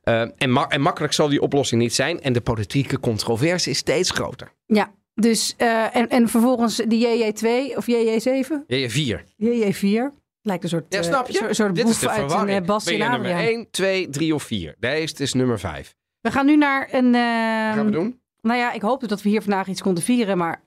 Eh, 0.02 0.20
en, 0.20 0.52
ma- 0.52 0.68
en 0.68 0.80
makkelijk 0.80 1.12
zal 1.12 1.28
die 1.28 1.40
oplossing 1.40 1.80
niet 1.80 1.94
zijn. 1.94 2.20
En 2.20 2.32
de 2.32 2.40
politieke 2.40 3.00
controverse 3.00 3.70
is 3.70 3.78
steeds 3.78 4.10
groter. 4.10 4.52
Ja, 4.66 4.90
dus 5.14 5.54
eh, 5.56 5.96
en, 5.96 6.08
en 6.08 6.28
vervolgens 6.28 6.76
die 6.76 7.06
JJ2 7.06 7.76
of 7.76 7.86
JJ7, 7.86 8.66
JJ 8.66 8.90
4. 8.90 9.24
JJ4. 9.36 10.20
Lijkt 10.42 10.62
een 10.62 10.68
soort, 10.68 10.84
Ja, 10.88 10.98
eh, 10.98 11.04
snap 11.04 11.26
je? 11.26 11.32
soort, 11.32 11.56
soort 11.56 11.74
Dit 11.74 11.88
is 11.88 11.90
boef 11.90 12.00
de 12.00 12.08
uit 12.08 12.32
een 12.32 12.48
uh, 12.48 12.66
Bas 12.66 12.84
ben 12.84 12.92
je 12.96 12.98
nummer 12.98 13.18
Adriaan. 13.18 13.44
1, 13.44 13.70
2, 13.70 14.08
3 14.08 14.34
of 14.34 14.42
4? 14.42 14.74
Deze 14.78 15.14
is 15.16 15.32
nummer 15.32 15.58
5. 15.58 15.94
We 16.20 16.30
gaan 16.30 16.46
nu 16.46 16.56
naar 16.56 16.88
een. 16.92 17.12
Wat 17.12 17.20
eh, 17.20 17.74
gaan 17.74 17.84
we 17.84 17.90
doen? 17.90 18.20
nou 18.40 18.58
ja, 18.58 18.72
ik 18.72 18.82
hoopte 18.82 19.06
dat 19.06 19.22
we 19.22 19.28
hier 19.28 19.42
vandaag 19.42 19.66
iets 19.66 19.82
konden 19.82 20.02
vieren, 20.02 20.38
maar 20.38 20.62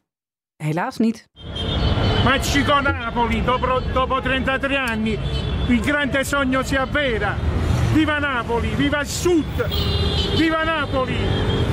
helaas 0.55 0.97
niet. 0.97 1.27
Mexico 2.25 2.79
Napoli 2.79 3.43
dopo, 3.43 3.81
dopo 3.93 4.21
33 4.21 4.77
anni 4.89 5.19
il 5.67 5.79
grande 5.81 6.23
sogno 6.23 6.63
si 6.63 6.75
avvera 6.75 7.37
viva 7.93 8.19
Napoli 8.19 8.75
viva 8.75 9.01
il 9.01 9.07
sud 9.07 9.67
viva 10.35 10.63
Napoli! 10.63 11.64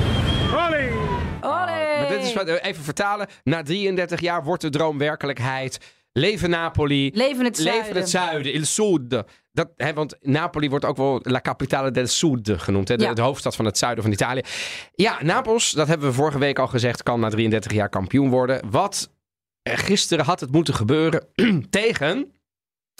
Olé! 1.43 1.97
Maar 1.99 2.07
dit 2.09 2.23
is 2.23 2.33
wat, 2.33 2.47
eh, 2.47 2.69
even 2.69 2.83
vertalen. 2.83 3.27
Na 3.43 3.61
33 3.63 4.19
jaar 4.19 4.43
wordt 4.43 4.61
de 4.61 4.69
droom 4.69 4.97
werkelijkheid. 4.97 5.79
Leven 6.11 6.49
Napoli. 6.49 7.11
Leven 7.13 7.45
het 7.45 7.57
zuiden. 7.57 7.81
Leven 7.81 7.95
het 8.01 8.09
zuiden, 8.09 8.53
il 8.53 8.65
sud. 8.65 9.23
Dat, 9.51 9.69
hè, 9.77 9.93
want 9.93 10.15
Napoli 10.21 10.69
wordt 10.69 10.85
ook 10.85 10.97
wel 10.97 11.19
La 11.23 11.41
Capitale 11.41 11.91
del 11.91 12.07
Sud 12.07 12.49
genoemd. 12.55 12.87
Hè, 12.87 12.95
de, 12.95 13.03
Ja. 13.03 13.13
de 13.13 13.21
hoofdstad 13.21 13.55
van 13.55 13.65
het 13.65 13.77
zuiden 13.77 14.03
van 14.03 14.13
Italië. 14.13 14.41
Ja, 14.95 15.17
Napels, 15.23 15.71
dat 15.71 15.87
hebben 15.87 16.07
we 16.07 16.13
vorige 16.13 16.37
week 16.39 16.59
al 16.59 16.67
gezegd, 16.67 17.03
kan 17.03 17.19
na 17.19 17.29
33 17.29 17.71
jaar 17.71 17.89
kampioen 17.89 18.29
worden. 18.29 18.69
Wat 18.69 19.11
er 19.61 19.77
gisteren 19.77 20.25
had 20.25 20.39
het 20.39 20.51
moeten 20.51 20.73
gebeuren 20.73 21.27
tegen 21.69 22.31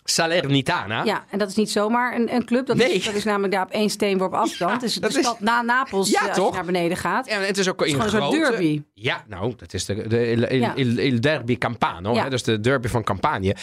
Salernitana. 0.03 1.03
Ja, 1.03 1.25
en 1.29 1.39
dat 1.39 1.49
is 1.49 1.55
niet 1.55 1.71
zomaar 1.71 2.15
een, 2.15 2.33
een 2.35 2.45
club. 2.45 2.65
Dat, 2.65 2.77
Nee. 2.77 2.93
is, 2.93 3.05
dat 3.05 3.13
is 3.13 3.23
namelijk 3.23 3.53
daar 3.53 3.63
op 3.65 3.71
één 3.71 3.89
steenworp 3.89 4.33
afstand. 4.33 4.81
dus 4.81 4.93
dat 4.99 5.11
de 5.11 5.19
is- 5.19 5.25
stad 5.25 5.39
na 5.39 5.61
Napels, 5.61 6.09
Ja, 6.09 6.21
eh, 6.21 6.27
als 6.27 6.37
toch? 6.37 6.49
je 6.49 6.55
naar 6.55 6.65
beneden 6.65 6.97
gaat. 6.97 7.27
En 7.27 7.45
het 7.45 7.57
is 7.57 7.69
ook 7.69 7.85
in 7.85 7.99
een 7.99 8.01
grote... 8.09 8.37
derby. 8.37 8.83
Ja, 8.93 9.23
nou, 9.27 9.53
dat 9.55 9.73
is 9.73 9.85
de, 9.85 10.07
de 10.07 10.31
il, 10.31 10.43
il, 10.43 10.59
Ja. 10.59 10.75
il- 10.75 10.97
il 10.99 11.21
derby 11.21 11.57
Campano. 11.57 12.13
Ja. 12.13 12.23
Hè, 12.23 12.29
dus 12.29 12.43
de 12.43 12.59
derby 12.59 12.87
van 12.87 13.03
Campanië. 13.03 13.53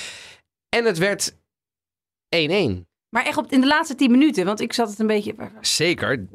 En 0.68 0.84
het 0.84 0.98
werd 0.98 1.32
1-1. 2.36 2.84
Maar 3.08 3.24
echt 3.24 3.36
op, 3.36 3.52
in 3.52 3.60
de 3.60 3.66
laatste 3.66 3.94
tien 3.94 4.10
minuten, 4.10 4.44
want 4.44 4.60
ik 4.60 4.72
zat 4.72 4.88
het 4.90 4.98
een 4.98 5.06
beetje... 5.06 5.34
Zeker. 5.60 6.26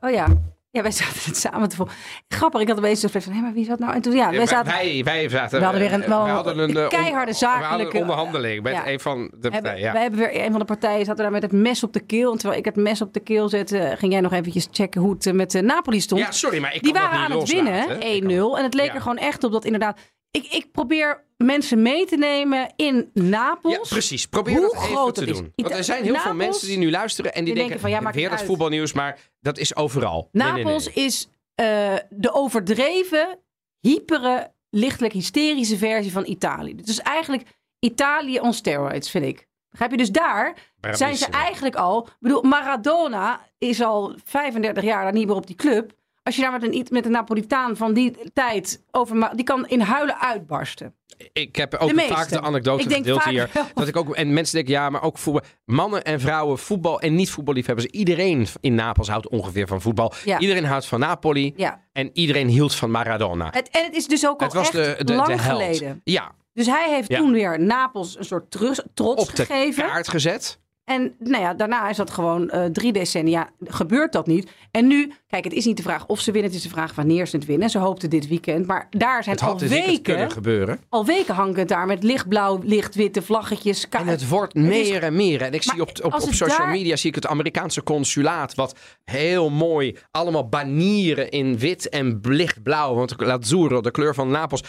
Oh 0.00 0.10
ja. 0.10 0.26
Ja, 0.72 0.82
wij 0.82 0.90
zaten 0.90 1.20
het 1.24 1.36
samen 1.36 1.68
te 1.68 1.76
volgen. 1.76 1.96
Grappig, 2.28 2.60
ik 2.60 2.68
had 2.68 2.78
opeens 2.78 3.00
zo 3.00 3.08
van, 3.10 3.32
hé, 3.32 3.40
maar 3.40 3.52
wie 3.52 3.64
zat 3.64 3.78
nou? 3.78 3.94
En 3.94 4.00
toen, 4.00 4.14
ja, 4.14 4.30
wij 4.30 4.46
zaten... 4.46 4.72
wij, 4.72 5.00
wij 5.04 5.28
zaten... 5.28 5.58
We 5.58 5.64
hadden 5.64 5.82
weer 5.82 5.92
een- 5.92 6.08
wel 6.08 6.24
we 6.24 6.30
hadden 6.30 6.58
een, 6.58 6.76
eh, 6.76 6.88
keiharde 6.88 7.10
We 7.10 7.14
hadden 7.14 7.34
zakelijke- 7.34 7.94
een 7.96 8.00
onderhandeling 8.02 8.62
met 8.62 8.72
Ja. 8.72 8.86
een 8.88 9.00
van 9.00 9.18
de 9.24 9.28
hebben, 9.30 9.50
partijen. 9.50 9.80
Ja. 9.86 9.92
Wij 9.92 10.02
hebben 10.02 10.20
weer 10.20 10.44
een 10.44 10.50
van 10.50 10.58
de 10.60 10.64
partijen 10.66 11.04
zat 11.04 11.16
er 11.16 11.22
daar 11.22 11.32
met 11.32 11.42
het 11.42 11.52
mes 11.52 11.82
op 11.84 11.92
de 11.92 12.00
keel. 12.00 12.32
En 12.32 12.38
terwijl 12.38 12.58
ik 12.60 12.64
het 12.64 12.76
mes 12.76 13.00
op 13.02 13.12
de 13.14 13.20
keel 13.20 13.48
zette, 13.48 13.94
ging 13.98 14.12
jij 14.12 14.20
nog 14.20 14.32
eventjes 14.32 14.68
checken 14.70 15.00
hoe 15.00 15.12
het 15.12 15.26
eh, 15.26 15.32
met 15.32 15.52
Napoli 15.62 16.00
stond. 16.00 16.20
ja, 16.20 16.30
sorry, 16.30 16.60
maar 16.60 16.74
ik 16.74 16.82
Die 16.82 16.92
waren 16.92 17.18
aan 17.18 17.30
het 17.38 17.48
winnen, 17.52 17.72
loslaten. 17.72 18.14
Ik 18.14 18.22
1-0. 18.22 18.26
kan- 18.50 18.56
En 18.58 18.64
het 18.64 18.74
leek 18.74 18.94
er 18.94 19.00
gewoon 19.00 19.18
echt 19.18 19.44
op 19.44 19.52
dat 19.52 19.64
inderdaad... 19.64 19.98
Ik, 20.30 20.46
ik 20.46 20.72
probeer 20.72 21.24
mensen 21.36 21.82
mee 21.82 22.06
te 22.06 22.16
nemen 22.16 22.72
in 22.76 23.10
Napels. 23.14 23.74
Ja, 23.74 23.80
precies. 23.88 24.26
Probeer 24.26 24.56
Hoe 24.56 24.62
dat 24.62 24.74
even 24.74 24.86
groot 24.96 25.14
te 25.14 25.26
is. 25.26 25.36
doen. 25.36 25.52
Want 25.56 25.74
er 25.74 25.84
zijn 25.84 26.04
heel 26.04 26.16
veel 26.16 26.34
mensen 26.34 26.68
die 26.68 26.78
nu 26.78 26.90
luisteren 26.90 27.34
en 27.34 27.44
die, 27.44 27.54
Die 27.54 27.62
denken, 27.62 27.82
denken 27.82 28.00
van, 28.02 28.12
ja, 28.12 28.18
weer 28.18 28.30
dat 28.30 28.42
voetbalnieuws, 28.46 28.92
maar 28.92 29.18
dat 29.40 29.58
is 29.58 29.76
overal. 29.76 30.28
Nee, 30.32 30.44
nee, 30.44 30.52
nee. 30.52 30.64
Napels 30.64 30.88
is 30.92 31.28
eh, 31.54 31.94
de 32.10 32.32
overdreven, 32.32 33.38
hypere, 33.80 34.52
lichtelijk 34.70 35.14
hysterische 35.14 35.76
versie 35.76 36.12
van 36.12 36.26
Italië. 36.26 36.74
Het 36.76 36.88
is 36.88 36.98
eigenlijk 36.98 37.42
Italië 37.78 38.40
on 38.40 38.52
steroids, 38.52 39.10
vind 39.10 39.24
ik. 39.24 39.48
Begrijp 39.70 39.90
je? 39.90 39.96
Dus 39.96 40.10
daar 40.10 40.56
zijn 40.90 41.16
ze 41.16 41.26
eigenlijk 41.26 41.74
al... 41.74 42.06
Ik 42.06 42.16
bedoel, 42.18 42.42
Maradona 42.42 43.40
is 43.58 43.82
al 43.82 44.14
35 44.24 44.82
jaar 44.84 45.02
daar 45.02 45.12
niet 45.12 45.26
meer 45.26 45.36
op 45.36 45.46
die 45.46 45.56
club. 45.56 45.92
Als 46.30 46.38
je 46.38 46.44
daar 46.50 46.60
met 46.60 46.74
een, 46.74 46.86
met 46.90 47.04
een 47.04 47.10
Napolitaan 47.10 47.76
van 47.76 47.92
die 47.94 48.16
tijd 48.32 48.82
over... 48.90 49.30
Die 49.34 49.44
kan 49.44 49.66
in 49.68 49.80
huilen 49.80 50.20
uitbarsten. 50.20 50.94
Ik 51.32 51.56
heb 51.56 51.74
ook 51.74 51.94
De 51.94 52.06
vaak 52.08 52.28
de 52.28 52.40
anekdote 52.40 52.82
gedeeld 52.90 53.24
hier. 53.24 53.50
wel. 53.52 53.64
Dat 53.74 53.88
ik 53.88 53.96
ook, 53.96 54.14
en 54.14 54.32
mensen 54.32 54.54
denken, 54.54 54.72
ja, 54.74 54.90
maar 54.90 55.02
ook 55.02 55.18
voetbal. 55.18 55.42
Mannen 55.64 56.04
en 56.04 56.20
vrouwen, 56.20 56.58
voetbal 56.58 57.00
en 57.00 57.14
niet-voetballiefhebbers. 57.14 57.86
Iedereen 57.86 58.46
in 58.60 58.74
Napels 58.74 59.08
houdt 59.08 59.28
ongeveer 59.28 59.66
van 59.66 59.80
voetbal. 59.80 60.12
Ja. 60.24 60.38
Iedereen 60.38 60.64
houdt 60.64 60.86
van 60.86 61.00
Napoli. 61.00 61.52
Ja. 61.56 61.84
En 61.92 62.10
iedereen 62.12 62.48
hield 62.48 62.74
van 62.74 62.90
Maradona. 62.90 63.48
Het, 63.50 63.68
en 63.70 63.84
het 63.84 63.96
is 63.96 64.06
dus 64.06 64.26
ook 64.26 64.40
al 64.40 64.46
Het 64.46 64.54
was 64.56 64.70
echt 64.70 64.98
de, 64.98 65.04
de, 65.04 65.14
lang 65.14 65.28
de 65.28 65.38
geleden. 65.38 66.00
Ja, 66.04 66.32
Dus 66.52 66.66
hij 66.66 66.94
heeft 66.94 67.08
Ja. 67.10 67.18
toen 67.18 67.32
weer 67.32 67.60
Napels 67.60 68.18
een 68.18 68.24
soort 68.24 68.50
terug, 68.50 68.80
trots 68.94 69.28
op 69.28 69.36
de 69.36 69.44
gegeven. 69.46 69.84
kaart 69.86 70.08
gezet. 70.08 70.60
En 70.90 71.14
nou 71.18 71.42
ja, 71.42 71.54
daarna 71.54 71.88
is 71.88 71.96
dat 71.96 72.10
gewoon 72.10 72.50
eh, 72.50 72.64
drie 72.64 72.92
decennia. 72.92 73.48
Gebeurt 73.64 74.12
dat 74.12 74.26
niet. 74.26 74.50
En 74.70 74.86
nu, 74.86 75.12
kijk, 75.28 75.44
het 75.44 75.52
is 75.52 75.64
niet 75.64 75.76
de 75.76 75.82
vraag 75.82 76.06
of 76.06 76.20
ze 76.20 76.32
winnen. 76.32 76.50
Het 76.50 76.58
is 76.60 76.64
de 76.66 76.74
vraag 76.74 76.94
wanneer 76.94 77.26
ze 77.26 77.36
het 77.36 77.46
winnen. 77.46 77.70
Ze 77.70 77.78
hoopten 77.78 78.10
dit 78.10 78.28
weekend. 78.28 78.66
Maar 78.66 78.86
daar 78.90 79.22
zijn 79.24 79.34
Het 79.36 79.44
had 79.44 79.52
al 79.62 79.68
weekend 79.68 79.86
weken, 79.86 80.02
kunnen 80.02 80.30
gebeuren. 80.30 80.80
al 80.88 81.04
weken 81.04 81.34
hangt 81.34 81.56
het 81.56 81.68
daar 81.68 81.86
met 81.86 82.02
lichtblauw, 82.02 82.60
lichtwitte 82.62 83.22
vlaggetjes. 83.22 83.88
En 83.90 84.06
het 84.06 84.28
wordt 84.28 84.54
meer 84.54 85.02
en 85.02 85.16
meer. 85.16 85.42
En 85.42 85.52
ik 85.52 85.64
Maar 85.66 85.74
zie 85.74 85.82
op, 85.82 85.90
op, 86.02 86.14
op 86.14 86.20
social 86.32 86.58
daar- 86.58 86.70
media 86.70 86.96
zie 86.96 87.08
ik 87.08 87.14
het 87.14 87.26
Amerikaanse 87.26 87.82
consulaat. 87.82 88.54
Wat 88.54 88.74
heel 89.04 89.50
mooi. 89.50 89.96
Allemaal 90.10 90.48
banieren 90.48 91.30
in 91.30 91.58
wit 91.58 91.88
en 91.88 92.18
lichtblauw. 92.22 92.94
Want 92.94 93.14
Lazzurro, 93.16 93.80
de 93.80 93.90
kleur 93.90 94.14
van 94.14 94.30
Napels. 94.30 94.62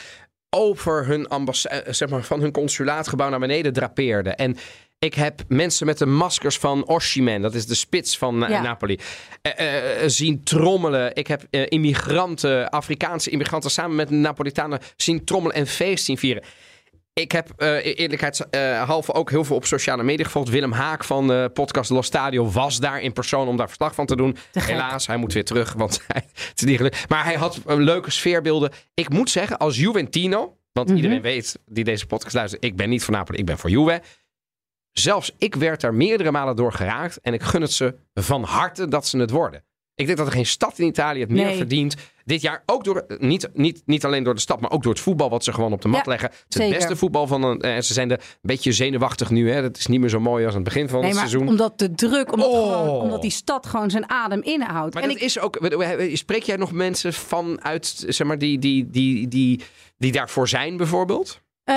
Over 0.49 1.05
hun 1.05 1.27
ambassade, 1.27 1.93
zeg 1.93 2.09
maar, 2.09 2.23
van 2.23 2.41
hun 2.41 2.51
consulaatgebouw 2.51 3.29
naar 3.29 3.39
beneden 3.39 3.73
drapeerde. 3.73 4.29
En 4.29 4.55
Ik 5.05 5.13
heb 5.13 5.41
mensen 5.47 5.85
met 5.85 5.97
de 5.97 6.05
maskers 6.05 6.57
van 6.57 6.87
Oshiman, 6.87 7.41
dat 7.41 7.53
is 7.55 7.65
de 7.65 7.75
spits 7.75 8.17
van 8.17 8.43
eh, 8.43 8.49
Ja. 8.49 8.61
Napoli, 8.61 8.99
eh, 9.41 10.03
eh, 10.03 10.09
zien 10.09 10.43
trommelen. 10.43 11.15
Ik 11.15 11.27
heb 11.27 11.43
immigranten, 11.69 12.69
Afrikaanse 12.69 13.29
immigranten, 13.29 13.71
samen 13.71 13.95
met 13.95 14.09
Napolitanen 14.09 14.79
zien 14.95 15.25
trommelen 15.25 15.55
en 15.55 15.67
feest 15.67 16.05
zien 16.05 16.17
vieren. 16.17 16.43
Ik 17.13 17.31
heb 17.31 17.49
eh 17.57 17.99
eerlijkheidshalve 17.99 19.13
ook 19.13 19.29
heel 19.29 19.43
veel 19.43 19.55
op 19.55 19.65
sociale 19.65 20.03
media 20.03 20.25
gevolgd. 20.25 20.49
Willem 20.49 20.71
Haak 20.71 21.03
van 21.03 21.27
de 21.27 21.49
podcast 21.53 21.89
Los 21.89 22.05
Stadio 22.05 22.49
was 22.51 22.79
daar 22.79 23.01
in 23.01 23.13
persoon 23.13 23.47
om 23.47 23.57
daar 23.57 23.67
verslag 23.67 23.95
van 23.95 24.05
te 24.05 24.15
doen. 24.15 24.37
Helaas, 24.51 25.07
hij 25.07 25.17
moet 25.17 25.33
weer 25.33 25.45
terug, 25.45 25.73
want 25.73 26.01
hij, 26.07 26.25
het 26.33 26.53
is 26.61 26.63
niet 26.63 26.77
gelukt. 26.77 27.09
Maar 27.09 27.23
hij 27.23 27.35
had 27.35 27.59
leuke 27.65 28.11
sfeerbeelden. 28.11 28.71
Ik 28.93 29.09
moet 29.09 29.29
zeggen, 29.29 29.57
als 29.57 29.77
Juventino, 29.77 30.57
want 30.73 30.87
Mhm. 30.87 30.95
iedereen 30.97 31.21
weet 31.21 31.59
die 31.65 31.83
deze 31.83 32.05
podcast 32.05 32.35
luistert, 32.35 32.63
ik 32.63 32.75
ben 32.75 32.89
niet 32.89 33.03
van 33.03 33.13
Napoli, 33.13 33.37
ik 33.39 33.45
ben 33.45 33.57
voor 33.57 33.69
Juve. 33.69 34.01
Zelfs 34.93 35.31
ik 35.37 35.55
werd 35.55 35.81
daar 35.81 35.93
meerdere 35.93 36.31
malen 36.31 36.55
door 36.55 36.73
geraakt 36.73 37.19
en 37.21 37.33
ik 37.33 37.43
gun 37.43 37.61
het 37.61 37.71
ze 37.73 37.95
van 38.13 38.43
harte 38.43 38.87
dat 38.87 39.07
ze 39.07 39.17
het 39.17 39.29
worden. 39.31 39.63
Ik 39.95 40.05
denk 40.05 40.17
dat 40.17 40.27
er 40.27 40.33
geen 40.33 40.45
stad 40.45 40.79
in 40.79 40.87
Italië 40.87 41.19
het 41.19 41.29
meer 41.29 41.45
Nee. 41.45 41.57
verdient. 41.57 41.95
Dit 42.25 42.41
jaar 42.41 42.63
ook 42.65 42.83
door, 42.83 43.05
niet, 43.17 43.49
niet, 43.53 43.81
niet 43.85 44.05
alleen 44.05 44.23
door 44.23 44.33
de 44.35 44.39
stad, 44.39 44.61
maar 44.61 44.71
ook 44.71 44.83
door 44.83 44.91
het 44.91 45.01
voetbal 45.01 45.29
wat 45.29 45.43
ze 45.43 45.53
gewoon 45.53 45.73
op 45.73 45.81
de 45.81 45.87
mat 45.87 46.05
Ja, 46.05 46.11
leggen. 46.11 46.29
Het 46.29 46.55
is 46.55 46.61
het 46.65 46.73
beste 46.73 46.95
voetbal 46.95 47.27
van 47.27 47.43
een. 47.43 47.61
En 47.61 47.83
ze 47.83 47.93
zijn 47.93 48.07
de, 48.07 48.13
een 48.13 48.19
beetje 48.41 48.71
zenuwachtig 48.71 49.29
nu. 49.29 49.51
Hè. 49.51 49.61
Dat 49.61 49.77
is 49.77 49.87
niet 49.87 49.99
meer 49.99 50.09
zo 50.09 50.19
mooi 50.19 50.45
als 50.45 50.53
aan 50.55 50.61
het 50.61 50.73
begin 50.73 50.89
van 50.89 50.99
Nee, 50.99 51.09
het 51.09 51.17
maar 51.19 51.27
seizoen. 51.27 51.49
omdat 51.49 51.79
de 51.79 51.91
druk, 51.93 52.31
omdat, 52.31 52.47
Oh. 52.47 52.71
gewoon, 52.71 53.01
omdat 53.01 53.21
die 53.21 53.31
stad 53.31 53.65
gewoon 53.65 53.89
zijn 53.89 54.09
adem 54.09 54.41
inhoudt. 54.41 54.93
Maar 54.93 55.03
en 55.03 55.09
dat 55.09 55.17
ik, 55.17 55.23
is 55.23 55.39
ook. 55.39 55.57
Spreek 56.13 56.43
jij 56.43 56.55
nog 56.55 56.71
mensen 56.71 57.13
vanuit, 57.13 58.03
zeg 58.07 58.27
maar, 58.27 58.37
die, 58.37 58.59
die, 58.59 58.89
die, 58.89 59.27
die, 59.27 59.61
die 59.97 60.11
daarvoor 60.11 60.47
zijn, 60.47 60.77
bijvoorbeeld? 60.77 61.41
Eh, 61.63 61.75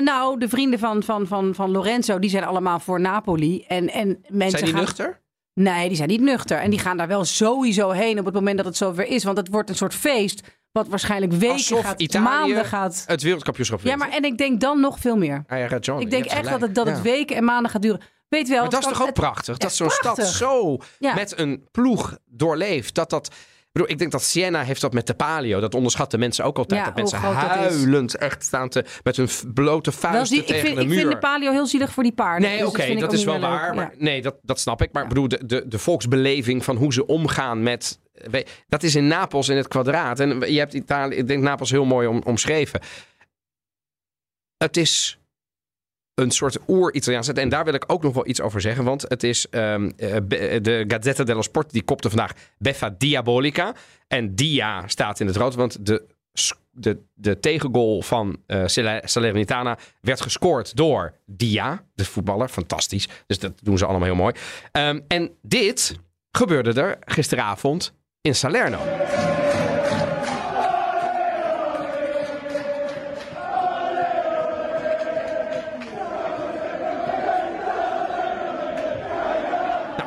nou, 0.00 0.38
de 0.38 0.48
vrienden 0.48 0.78
van, 0.78 1.02
van, 1.02 1.26
van, 1.26 1.54
van 1.54 1.70
Lorenzo, 1.70 2.18
die 2.18 2.30
zijn 2.30 2.44
allemaal 2.44 2.80
voor 2.80 3.00
Napoli. 3.00 3.64
En, 3.68 3.90
en 3.90 4.24
mensen 4.28 4.50
Zijn 4.58 4.64
die 4.64 4.72
gaan... 4.72 4.80
nuchter? 4.82 5.20
Nee, 5.54 5.88
die 5.88 5.96
zijn 5.96 6.08
niet 6.08 6.20
nuchter. 6.20 6.58
En 6.58 6.70
die 6.70 6.78
gaan 6.78 6.96
daar 6.96 7.08
wel 7.08 7.24
sowieso 7.24 7.90
heen 7.90 8.18
op 8.18 8.24
het 8.24 8.34
moment 8.34 8.56
dat 8.56 8.66
het 8.66 8.76
zover 8.76 9.06
is. 9.06 9.24
Want 9.24 9.36
het 9.36 9.48
wordt 9.48 9.68
een 9.70 9.76
soort 9.76 9.94
feest 9.94 10.42
wat 10.72 10.88
waarschijnlijk 10.88 11.32
weken 11.32 11.48
Alsof 11.52 11.80
gaat, 11.84 12.00
Italië 12.00 12.24
maanden 12.24 12.64
gaat. 12.64 13.04
Het 13.06 13.22
wereldkampioenschap 13.22 13.80
Ja, 13.80 13.96
maar 13.96 14.10
en 14.10 14.24
ik 14.24 14.38
denk 14.38 14.60
dan 14.60 14.80
nog 14.80 14.98
veel 14.98 15.16
meer. 15.16 15.44
Ah 15.46 15.58
ja, 15.58 15.98
Ik 15.98 16.10
denk 16.10 16.24
echt 16.24 16.48
dat 16.50 16.60
het, 16.60 16.74
dat 16.74 16.86
het 16.86 16.96
Ja. 16.96 17.02
weken 17.02 17.36
en 17.36 17.44
maanden 17.44 17.70
gaat 17.70 17.82
duren. 17.82 18.00
Weet 18.28 18.48
wel, 18.48 18.60
Maar 18.60 18.70
dat 18.70 18.80
is 18.80 18.86
toch 18.86 19.00
ook 19.00 19.06
het- 19.06 19.14
prachtig? 19.14 19.58
Dat 19.58 19.74
zo'n 19.74 19.90
stad 19.90 20.26
zo 20.26 20.76
Ja. 20.98 21.14
met 21.14 21.38
een 21.38 21.68
ploeg 21.70 22.18
doorleeft. 22.26 22.94
Dat 22.94 23.10
dat... 23.10 23.34
Ik, 23.74 23.80
bedoel, 23.80 23.94
ik 23.94 24.00
denk 24.00 24.12
dat 24.12 24.22
Siena 24.22 24.62
heeft 24.62 24.80
dat 24.80 24.92
met 24.92 25.06
de 25.06 25.14
palio. 25.14 25.60
Dat 25.60 25.74
onderschatten 25.74 26.18
mensen 26.18 26.44
ook 26.44 26.58
altijd. 26.58 26.80
Ja, 26.80 26.86
dat 26.86 26.96
mensen 26.96 27.18
huilend 27.18 28.16
echt 28.16 28.44
staan 28.44 28.68
te, 28.68 28.84
met 29.02 29.16
hun 29.16 29.28
blote 29.54 29.92
vuisten 29.92 30.36
die, 30.36 30.40
ik, 30.40 30.46
tegen 30.46 30.60
vind, 30.66 30.76
de 30.76 30.82
ik 30.82 30.88
muur. 30.88 30.98
vind 30.98 31.10
de 31.10 31.18
palio 31.18 31.50
heel 31.50 31.66
zielig 31.66 31.92
voor 31.92 32.02
die 32.02 32.12
paarden. 32.12 32.48
Nee, 32.48 32.58
Dus 32.58 32.68
oké, 32.68 32.82
ik 32.82 33.00
dat 33.00 33.12
is 33.12 33.24
wel 33.24 33.34
leuk. 33.34 33.42
waar. 33.42 33.66
Ja. 33.68 33.74
Maar 33.74 33.94
nee, 33.98 34.22
dat, 34.22 34.36
dat 34.42 34.60
snap 34.60 34.82
ik. 34.82 34.92
Maar 34.92 35.02
ik 35.02 35.08
bedoel, 35.08 35.28
de, 35.28 35.46
de, 35.46 35.68
de 35.68 35.78
volksbeleving 35.78 36.64
van 36.64 36.76
hoe 36.76 36.92
ze 36.92 37.06
omgaan 37.06 37.62
met. 37.62 38.00
Dat 38.68 38.82
is 38.82 38.94
in 38.94 39.06
Napels 39.06 39.48
in 39.48 39.56
het 39.56 39.68
kwadraat. 39.68 40.20
En 40.20 40.52
je 40.52 40.58
hebt 40.58 40.74
Italië, 40.74 41.16
ik 41.16 41.26
denk 41.28 41.42
Napels 41.42 41.70
heel 41.70 41.84
mooi 41.84 42.06
om, 42.06 42.22
omschreven. 42.24 42.80
Het 44.56 44.76
is 44.76 45.18
een 46.14 46.30
soort 46.30 46.58
oer-Italiaans. 46.68 47.28
En 47.28 47.48
daar 47.48 47.64
wil 47.64 47.74
ik 47.74 47.84
ook 47.86 48.02
nog 48.02 48.14
wel 48.14 48.26
iets 48.28 48.40
over 48.40 48.60
zeggen. 48.60 48.84
Want 48.84 49.04
het 49.08 49.22
is 49.22 49.46
ehm, 49.50 49.90
eh, 49.96 50.16
be- 50.24 50.58
de 50.62 50.84
Gazzetta 50.88 51.24
dello 51.24 51.42
Sport. 51.42 51.70
Die 51.72 51.82
kopte 51.82 52.08
vandaag 52.08 52.32
Beffa 52.58 52.94
Diabolica. 52.98 53.74
En 54.08 54.34
Dia 54.34 54.86
staat 54.88 55.20
in 55.20 55.26
het 55.26 55.36
rood. 55.36 55.54
Want 55.54 55.86
de, 55.86 56.06
de, 56.70 56.98
de 57.14 57.40
tegengoal 57.40 58.02
van 58.02 58.36
eh 58.46 58.62
Salernitana 59.04 59.78
werd 60.00 60.20
gescoord 60.20 60.76
door 60.76 61.12
Dia, 61.26 61.84
de 61.94 62.04
voetballer. 62.04 62.48
Fantastisch. 62.48 63.08
Dus 63.26 63.38
dat 63.38 63.52
doen 63.62 63.78
ze 63.78 63.86
allemaal 63.86 64.06
heel 64.06 64.14
mooi. 64.16 64.34
Ehm, 64.72 65.00
en 65.08 65.30
dit 65.42 65.98
gebeurde 66.30 66.80
er 66.80 66.96
gisteravond 67.00 67.92
in 68.20 68.34
Salerno. 68.34 68.78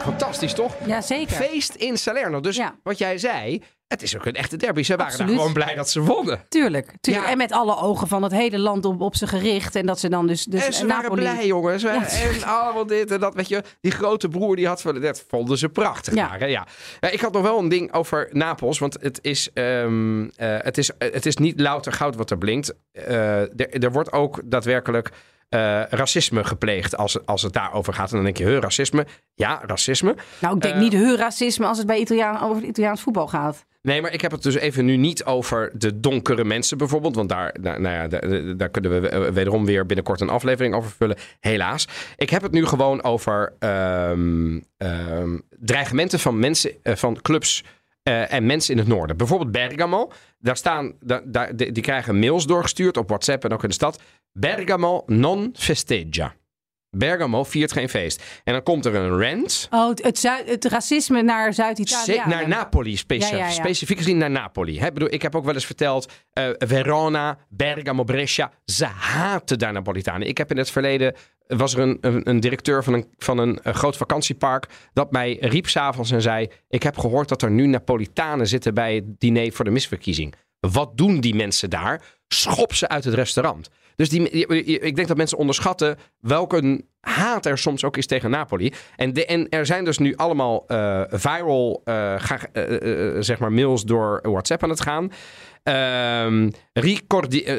Fantastisch 0.07 0.53
toch? 0.53 0.75
Ja, 0.85 1.01
zeker. 1.01 1.35
Feest 1.35 1.75
in 1.75 1.97
Salerno. 1.97 2.39
Dus 2.39 2.55
Ja. 2.55 2.75
wat 2.83 2.97
jij 2.97 3.17
zei, 3.17 3.63
het 3.87 4.01
is 4.01 4.15
ook 4.15 4.25
een 4.25 4.33
echte 4.35 4.57
derby. 4.57 4.83
Ze 4.83 4.95
waren 4.95 5.17
daar 5.17 5.27
gewoon 5.27 5.53
blij 5.53 5.75
dat 5.75 5.89
ze 5.89 6.01
wonnen. 6.01 6.45
Tuurlijk, 6.49 6.93
tuurlijk. 7.01 7.25
Ja. 7.25 7.31
En 7.31 7.37
met 7.37 7.51
alle 7.51 7.77
ogen 7.77 8.07
van 8.07 8.23
het 8.23 8.31
hele 8.31 8.59
land 8.59 8.85
op, 8.85 9.01
op 9.01 9.15
ze 9.15 9.27
gericht. 9.27 9.75
En 9.75 9.85
dat 9.85 9.99
ze 9.99 10.09
dan 10.09 10.27
dus, 10.27 10.43
dus 10.43 10.65
en 10.65 10.73
ze 10.73 10.85
Napoli... 10.85 11.07
waren 11.21 11.35
blij, 11.35 11.47
jongens. 11.47 11.81
Ja. 11.81 12.07
En 12.09 12.43
allemaal 12.43 12.85
dit 12.85 13.11
en 13.11 13.19
dat. 13.19 13.33
Weet 13.33 13.47
je, 13.47 13.63
die 13.81 13.91
grote 13.91 14.27
broer 14.27 14.55
die 14.55 14.67
had 14.67 14.81
dat 15.01 15.25
vonden 15.27 15.57
ze 15.57 15.69
prachtig. 15.69 16.13
Ja. 16.13 16.35
Ja, 16.45 16.65
ik 17.09 17.21
had 17.21 17.33
nog 17.33 17.41
wel 17.41 17.59
een 17.59 17.69
ding 17.69 17.93
over 17.93 18.29
Napels. 18.31 18.79
Want 18.79 18.97
het 19.01 19.19
is, 19.21 19.49
ehm, 19.53 20.27
eh, 20.35 20.57
het 20.61 20.77
is, 20.77 20.91
het 20.97 21.25
is 21.25 21.37
niet 21.37 21.59
louter 21.59 21.91
goud 21.91 22.15
wat 22.15 22.31
er 22.31 22.37
blinkt. 22.37 22.73
Eh, 22.91 23.39
er, 23.39 23.83
er 23.83 23.91
wordt 23.91 24.11
ook 24.11 24.41
daadwerkelijk 24.45 25.11
eh, 25.49 25.81
racisme 25.89 26.43
gepleegd 26.43 26.97
als, 26.97 27.25
als 27.25 27.41
het 27.41 27.53
daarover 27.53 27.93
gaat. 27.93 28.09
En 28.09 28.15
dan 28.15 28.25
denk 28.25 28.37
je, 28.37 28.45
huh, 28.45 28.59
racisme? 28.59 29.05
Ja, 29.33 29.61
racisme. 29.65 30.15
Nou, 30.41 30.55
ik 30.55 30.61
denk 30.61 30.73
Eh, 30.73 30.79
niet 30.79 30.93
heel 30.93 31.15
racisme 31.17 31.65
als 31.65 31.77
het 31.77 31.87
bij 31.87 31.99
Italiaan, 31.99 32.41
over 32.41 32.63
Italiaans 32.63 33.01
voetbal 33.01 33.27
gaat. 33.27 33.65
Nee, 33.81 34.01
maar 34.01 34.13
ik 34.13 34.21
heb 34.21 34.31
het 34.31 34.43
dus 34.43 34.55
even 34.55 34.85
nu 34.85 34.97
niet 34.97 35.23
over 35.23 35.71
de 35.73 35.99
donkere 35.99 36.43
mensen 36.43 36.77
bijvoorbeeld. 36.77 37.15
Want 37.15 37.29
daar, 37.29 37.55
daar, 37.61 37.81
nou 37.81 37.95
ja, 37.95 38.07
daar, 38.07 38.57
daar 38.57 38.69
kunnen 38.69 39.01
we 39.01 39.31
wederom 39.31 39.65
weer 39.65 39.85
binnenkort 39.85 40.21
een 40.21 40.29
aflevering 40.29 40.75
over 40.75 40.91
vullen. 40.91 41.17
Helaas. 41.39 41.87
Ik 42.15 42.29
heb 42.29 42.41
het 42.41 42.51
nu 42.51 42.65
gewoon 42.65 43.03
over 43.03 43.53
ehm, 43.59 44.59
ehm, 44.77 45.37
dreigementen 45.49 46.19
van 46.19 46.39
mensen, 46.39 46.71
eh, 46.83 46.95
van 46.95 47.21
clubs 47.21 47.63
en 48.29 48.45
mensen 48.45 48.73
in 48.73 48.79
het 48.79 48.87
noorden. 48.87 49.17
Bijvoorbeeld 49.17 49.51
Bergamo. 49.51 50.11
Daar 50.39 50.57
staan, 50.57 50.93
daar, 51.23 51.55
die 51.55 51.81
krijgen 51.81 52.19
mails 52.19 52.45
doorgestuurd 52.45 52.97
op 52.97 53.07
WhatsApp 53.07 53.43
en 53.43 53.53
ook 53.53 53.63
in 53.63 53.69
de 53.69 53.75
stad. 53.75 54.01
Bergamo 54.39 55.03
non 55.05 55.49
festeggia. 55.53 56.35
Bergamo 56.89 57.43
viert 57.43 57.71
geen 57.71 57.89
feest. 57.89 58.23
En 58.43 58.53
dan 58.53 58.63
komt 58.63 58.85
er 58.85 58.95
een 58.95 59.21
rant. 59.21 59.67
Oh, 59.71 59.89
het, 59.89 60.03
het, 60.03 60.17
Zuid- 60.19 60.49
het 60.49 60.65
racisme 60.65 61.21
naar 61.21 61.53
Zuid-Italië. 61.53 62.21
Naar 62.25 62.47
Napoli, 62.47 62.97
speci- 62.97 63.31
Ja, 63.31 63.37
ja, 63.37 63.45
ja. 63.45 63.51
specifiek 63.51 63.97
gezien 63.97 64.17
naar 64.17 64.29
Napoli. 64.31 64.79
Bedoel, 64.93 65.13
ik 65.13 65.21
heb 65.21 65.35
ook 65.35 65.45
wel 65.45 65.53
eens 65.53 65.65
verteld, 65.65 66.11
eh, 66.33 66.49
Verona, 66.57 67.37
Bergamo, 67.49 68.03
Brescia, 68.03 68.51
ze 68.65 68.85
haten 68.85 69.59
daar 69.59 69.73
Napolitanen. 69.73 70.27
Ik 70.27 70.37
heb 70.37 70.51
in 70.51 70.57
het 70.57 70.71
verleden, 70.71 71.15
was 71.47 71.73
er 71.73 71.79
een, 71.79 71.97
een, 72.01 72.29
een 72.29 72.39
directeur 72.39 72.83
van 72.83 72.93
een, 72.93 73.05
van 73.17 73.37
een, 73.37 73.59
eh, 73.59 73.73
groot 73.73 73.97
vakantiepark, 73.97 74.65
dat 74.93 75.11
mij 75.11 75.37
riep 75.39 75.67
s'avonds 75.67 76.11
en 76.11 76.21
zei, 76.21 76.47
ik 76.69 76.83
heb 76.83 76.97
gehoord 76.97 77.29
dat 77.29 77.41
er 77.41 77.51
nu 77.51 77.67
Napolitanen 77.67 78.47
zitten 78.47 78.73
bij 78.73 78.95
het 78.95 79.19
diner 79.19 79.51
voor 79.51 79.65
de 79.65 79.71
misverkiezing. 79.71 80.33
Wat 80.59 80.97
doen 80.97 81.19
die 81.19 81.35
mensen 81.35 81.69
daar? 81.69 82.01
Schop 82.27 82.73
ze 82.73 82.87
uit 82.87 83.03
het 83.03 83.13
restaurant. 83.13 83.69
Dus 83.97 84.09
die, 84.09 84.29
ik 84.79 84.95
denk 84.95 85.07
dat 85.07 85.17
mensen 85.17 85.37
onderschatten 85.37 85.97
welke 86.19 86.85
haat 86.99 87.45
er 87.45 87.57
soms 87.57 87.83
ook 87.83 87.97
is 87.97 88.05
tegen 88.05 88.29
Napoli. 88.29 88.73
En, 88.95 89.13
de, 89.13 89.25
en 89.25 89.49
er 89.49 89.65
zijn 89.65 89.85
dus 89.85 89.97
nu 89.97 90.15
allemaal 90.15 90.67
eh, 90.67 91.01
viral 91.07 91.81
eh, 91.83 92.13
ga, 92.17 92.39
eh, 92.51 93.15
zeg 93.19 93.39
maar 93.39 93.51
mails 93.51 93.83
door 93.83 94.19
WhatsApp 94.23 94.63
aan 94.63 94.69
het 94.69 94.81
gaan. 94.81 95.11
Ehm, 95.63 96.49
ricordi, 96.73 97.51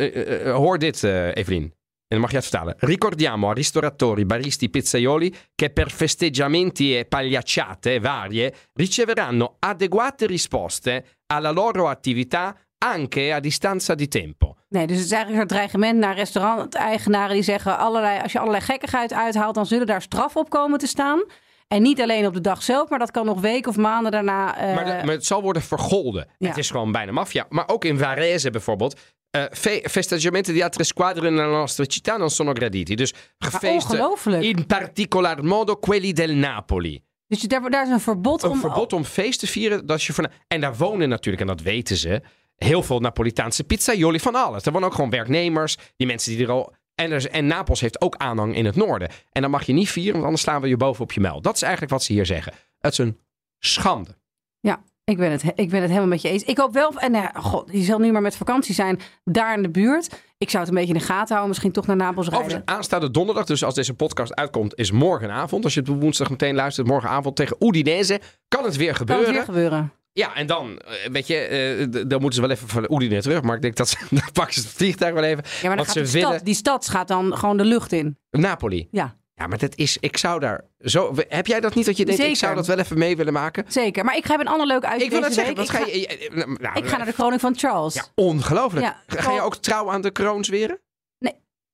hoor 0.44 0.79
dit, 0.79 1.03
Evelien. 1.03 1.62
En 2.09 2.16
dan 2.16 2.20
mag 2.20 2.31
je 2.31 2.37
het 2.37 2.46
vertalen. 2.46 2.74
Ricordiamo 2.79 3.48
a 3.48 3.53
ristoratori, 3.53 4.27
baristi, 4.27 4.70
pizzaioli 4.70 5.35
che 5.55 5.70
per 5.70 5.90
festeggiamenti 5.90 6.96
e 6.96 7.05
pagliacciate 7.05 8.01
varie 8.01 8.55
riceveranno 8.72 9.57
adeguate 9.59 10.27
risposte 10.27 11.05
alla 11.27 11.51
loro 11.51 11.88
attività 11.88 12.57
anche 12.79 13.33
a 13.33 13.41
distanza 13.41 13.95
di 13.95 14.09
tempo. 14.09 14.57
Nee, 14.69 14.87
dus 14.87 14.97
het 14.97 15.05
is 15.07 15.12
eigenlijk 15.12 15.43
een 15.43 15.49
dreigement 15.49 15.99
naar 15.99 16.14
restauranteigenaren 16.14 17.35
die 17.35 17.43
zeggen... 17.43 17.79
Allerlei, 17.79 18.21
als 18.23 18.33
je 18.33 18.38
allerlei 18.38 18.64
gekkigheid 18.64 19.12
uithaalt, 19.12 19.55
dan 19.55 19.67
zullen 19.67 19.87
daar 19.87 20.03
straf 20.03 20.37
op 20.37 20.51
komen 20.51 20.79
te 20.79 20.87
staan. 20.87 21.25
En 21.69 21.83
niet 21.83 22.01
alleen 22.01 22.27
op 22.27 22.35
de 22.35 22.41
dag 22.41 22.62
zelf, 22.62 22.88
maar 22.88 22.99
dat 22.99 23.11
kan 23.11 23.27
nog 23.27 23.41
weken 23.41 23.71
of 23.71 23.77
maanden 23.77 24.12
daarna... 24.12 24.57
eh, 24.59 24.75
Maar, 24.75 24.85
de- 24.85 25.07
maar 25.07 25.14
het 25.14 25.27
zal 25.27 25.43
worden 25.43 25.62
vergolden. 25.62 26.29
Ja. 26.38 26.49
Het 26.49 26.57
is 26.59 26.71
gewoon 26.71 26.93
bijna 26.93 27.12
maffia. 27.12 27.47
Maar 27.49 27.69
ook 27.69 27.85
in 27.85 27.99
Varese 27.99 28.51
bijvoorbeeld. 28.51 29.01
eh 29.31 29.43
fe- 29.51 29.83
festeggiamenti 29.91 30.53
di 30.53 30.62
altre 30.62 30.85
squadre 30.85 31.31
nella 31.31 31.47
nostra 31.59 31.85
città 31.87 32.17
non 32.17 32.31
sono 32.31 32.53
graditi. 32.53 32.95
Dus 32.95 33.14
gefeesten 33.38 33.99
ongelooflijk. 33.99 34.43
in 34.45 34.67
particolar 34.67 35.45
modo 35.45 35.77
quelli 35.77 36.12
del 36.12 36.35
Napoli. 36.35 37.03
Dus 37.27 37.41
je- 37.41 37.47
daar, 37.49 37.71
daar 37.71 37.85
is 37.87 37.91
een 37.93 38.01
verbod 38.01 38.43
Een 38.43 38.51
om... 38.51 38.61
verbod 38.61 38.93
om 38.93 39.05
feest 39.05 39.41
te 39.41 39.47
vieren. 39.47 39.87
Dat 39.87 40.03
je 40.03 40.12
van, 40.12 40.29
en 40.47 40.61
daar 40.61 40.77
wonen 40.77 41.09
natuurlijk, 41.09 41.43
en 41.43 41.49
dat 41.57 41.61
weten 41.62 41.97
ze, 41.97 42.23
heel 42.59 42.83
veel 42.83 43.01
Napolitaanse 43.01 43.64
pizzaioli 43.64 44.21
van 44.21 44.35
alles. 44.35 44.64
Er 44.66 44.73
wonen 44.73 44.88
ook 44.88 44.94
gewoon 44.94 45.11
werknemers, 45.11 45.77
die 45.97 46.07
mensen 46.07 46.37
die 46.37 46.44
er 46.44 46.51
al... 46.51 46.75
En, 46.94 47.12
er, 47.12 47.31
en 47.31 47.47
Napels 47.47 47.81
heeft 47.81 48.01
ook 48.01 48.16
aanhang 48.16 48.57
in 48.57 48.64
het 48.64 48.77
noorden. 48.77 49.09
En 49.33 49.42
dan 49.42 49.51
mag 49.51 49.64
je 49.66 49.73
niet 49.73 49.88
vieren, 49.90 50.12
want 50.12 50.25
anders 50.25 50.42
slaan 50.42 50.61
we 50.61 50.68
je 50.68 50.77
boven 50.77 51.03
op 51.03 51.12
je 51.12 51.21
mel. 51.21 51.40
Dat 51.40 51.55
is 51.55 51.62
eigenlijk 51.62 51.92
wat 51.92 52.03
ze 52.03 52.12
hier 52.12 52.27
zeggen. 52.27 52.53
Het 52.79 52.92
is 52.92 52.99
een 52.99 53.18
schande. 53.59 54.16
Ja, 54.61 54.83
ik 55.05 55.16
ben, 55.16 55.31
het, 55.31 55.42
ik 55.55 55.71
ben 55.71 55.81
het 55.81 55.88
helemaal 55.88 56.09
met 56.09 56.23
je 56.23 56.29
eens. 56.29 56.42
Ik 56.42 56.59
hoop 56.59 56.73
wel, 56.73 56.92
en 56.99 57.11
nou 57.11 57.25
ja, 57.25 57.40
god, 57.40 57.68
je 57.73 57.83
zal 57.83 57.99
nu 57.99 58.12
maar 58.12 58.23
met 58.23 58.37
vakantie 58.37 58.75
zijn 58.75 59.01
daar 59.25 59.55
in 59.57 59.62
de 59.62 59.71
buurt. 59.71 60.23
Ik 60.38 60.51
zou 60.51 60.62
het 60.62 60.73
een 60.73 60.79
beetje 60.79 60.94
in 60.94 60.99
de 60.99 61.07
gaten 61.07 61.29
houden. 61.29 61.49
Misschien 61.49 61.73
toch 61.73 61.87
naar 61.87 61.97
Napels 61.97 62.29
rijden. 62.29 62.47
Overigens, 62.47 62.77
aanstaande 62.77 63.11
donderdag, 63.11 63.44
dus 63.44 63.64
als 63.64 63.75
deze 63.75 63.94
podcast 63.94 64.35
uitkomt, 64.35 64.75
is 64.77 64.90
morgenavond. 64.90 65.64
Als 65.64 65.75
je 65.75 65.81
het 65.81 65.88
woensdag 65.88 66.31
meteen 66.31 66.55
luistert, 66.55 66.87
morgenavond 66.87 67.37
tegen 67.37 67.57
Udinese, 67.61 68.21
kan 68.49 68.64
het 68.64 68.77
weer 68.77 68.87
Kan 68.87 68.97
gebeuren. 68.97 69.27
het 69.27 69.35
weer 69.35 69.44
gebeuren. 69.44 69.92
Ja, 70.18 70.35
en 70.35 70.46
dan, 70.46 70.78
eh, 70.78 71.11
weet 71.12 71.26
je, 71.26 71.37
eh, 71.37 71.85
d- 72.02 72.11
dan 72.11 72.20
moeten 72.20 72.33
ze 72.33 72.40
wel 72.40 72.50
even 72.50 72.68
van 72.68 72.87
Udine 73.02 73.22
terug. 73.22 73.42
Maar 73.42 73.57
ik 73.57 73.62
denk 73.62 73.76
dat 73.76 73.88
ze, 73.88 73.96
dan 74.11 74.28
pakken 74.33 74.54
ze 74.54 74.61
het 74.61 74.70
vliegtuig 74.76 75.14
wel 75.14 75.22
even. 75.22 75.44
Ja, 75.44 75.50
maar 75.52 75.61
dan 75.62 75.76
Want 75.76 75.87
gaat 75.88 75.96
ze 75.96 76.02
die, 76.02 76.12
willen 76.12 76.28
stad, 76.28 76.44
die 76.44 76.54
stad 76.54 76.88
gaat 76.88 77.09
dan 77.09 77.37
gewoon 77.37 77.57
de 77.57 77.64
lucht 77.64 77.92
in. 77.92 78.18
Napoli. 78.31 78.88
Ja, 78.90 79.16
Ja, 79.35 79.46
maar 79.46 79.59
dat 79.59 79.76
is, 79.76 79.96
ik 80.00 80.16
zou 80.16 80.40
daar 80.40 80.64
zo. 80.81 81.14
Heb 81.28 81.46
jij 81.46 81.61
dat 81.61 81.74
niet 81.74 81.87
dat 81.87 81.96
je 81.96 82.04
denkt, 82.04 82.22
ik 82.22 82.37
zou 82.37 82.54
dat 82.54 82.66
wel 82.66 82.78
even 82.78 82.98
mee 82.98 83.16
willen 83.16 83.33
maken? 83.33 83.64
zeker. 83.68 84.04
Maar 84.04 84.16
ik 84.16 84.26
heb 84.26 84.40
een 84.40 84.48
ander 84.48 84.66
leuk 84.66 84.85
uit 84.85 85.02
Ik 85.02 85.11
wil 85.11 85.20
dat 85.20 85.33
zeggen. 85.33 85.54
Wat 85.54 85.70
ga 85.70 85.78
ik, 85.78 85.87
je, 85.94 86.07
eh, 86.07 86.40
eh, 86.42 86.46
nou, 86.46 86.78
ik 86.78 86.87
ga 86.87 86.96
naar 86.96 87.07
de 87.07 87.12
kroning 87.12 87.40
van 87.40 87.57
Charles. 87.59 87.94
Ja, 87.94 88.04
ongelooflijk. 88.14 88.87
Ja, 88.87 89.02
ga 89.07 89.33
je 89.33 89.40
ook 89.40 89.57
trouw 89.57 89.90
aan 89.90 90.00
de 90.00 90.11
kroon 90.11 90.44
zweren? 90.44 90.78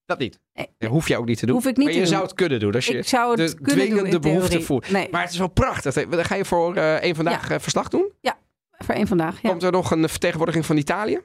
Dat 0.07 0.19
niet. 0.19 0.41
Nee. 0.55 0.69
Dat 0.79 0.91
hoef 0.91 1.09
je 1.09 1.17
ook 1.17 1.27
niet 1.27 1.39
te 1.39 1.47
doen. 1.47 1.55
Hoef 1.55 1.67
ik 1.67 1.77
niet 1.77 1.85
maar 1.87 1.95
je 1.95 2.01
doen. 2.01 2.09
zou 2.09 2.23
het 2.23 2.35
kunnen 2.35 2.61
doen 2.61 2.75
als 2.75 2.87
je 2.87 2.99
Ik 2.99 3.09
zou 3.09 3.41
het 3.41 3.51
de 3.51 3.55
kunnen 3.55 3.77
doen 3.77 3.87
dwingende 3.87 4.11
in 4.11 4.21
behoefte 4.21 4.61
voelt. 4.61 4.91
Nee. 4.91 5.09
Maar 5.11 5.23
het 5.23 5.33
is 5.33 5.39
wel 5.39 5.49
prachtig. 5.49 5.95
Dan 6.09 6.25
ga 6.25 6.35
je 6.35 6.45
voor 6.45 6.77
eh 6.77 7.03
een 7.03 7.15
vandaag 7.15 7.51
eh, 7.51 7.59
verslag 7.59 7.89
doen. 7.89 8.13
Voor 8.79 8.95
één 8.95 9.07
vandaag. 9.07 9.43
Ja. 9.43 9.49
Komt 9.49 9.63
er 9.63 9.73
nog 9.73 9.91
een 9.91 10.09
vertegenwoordiging 10.09 10.67
van 10.67 10.77
Italië? 10.77 11.21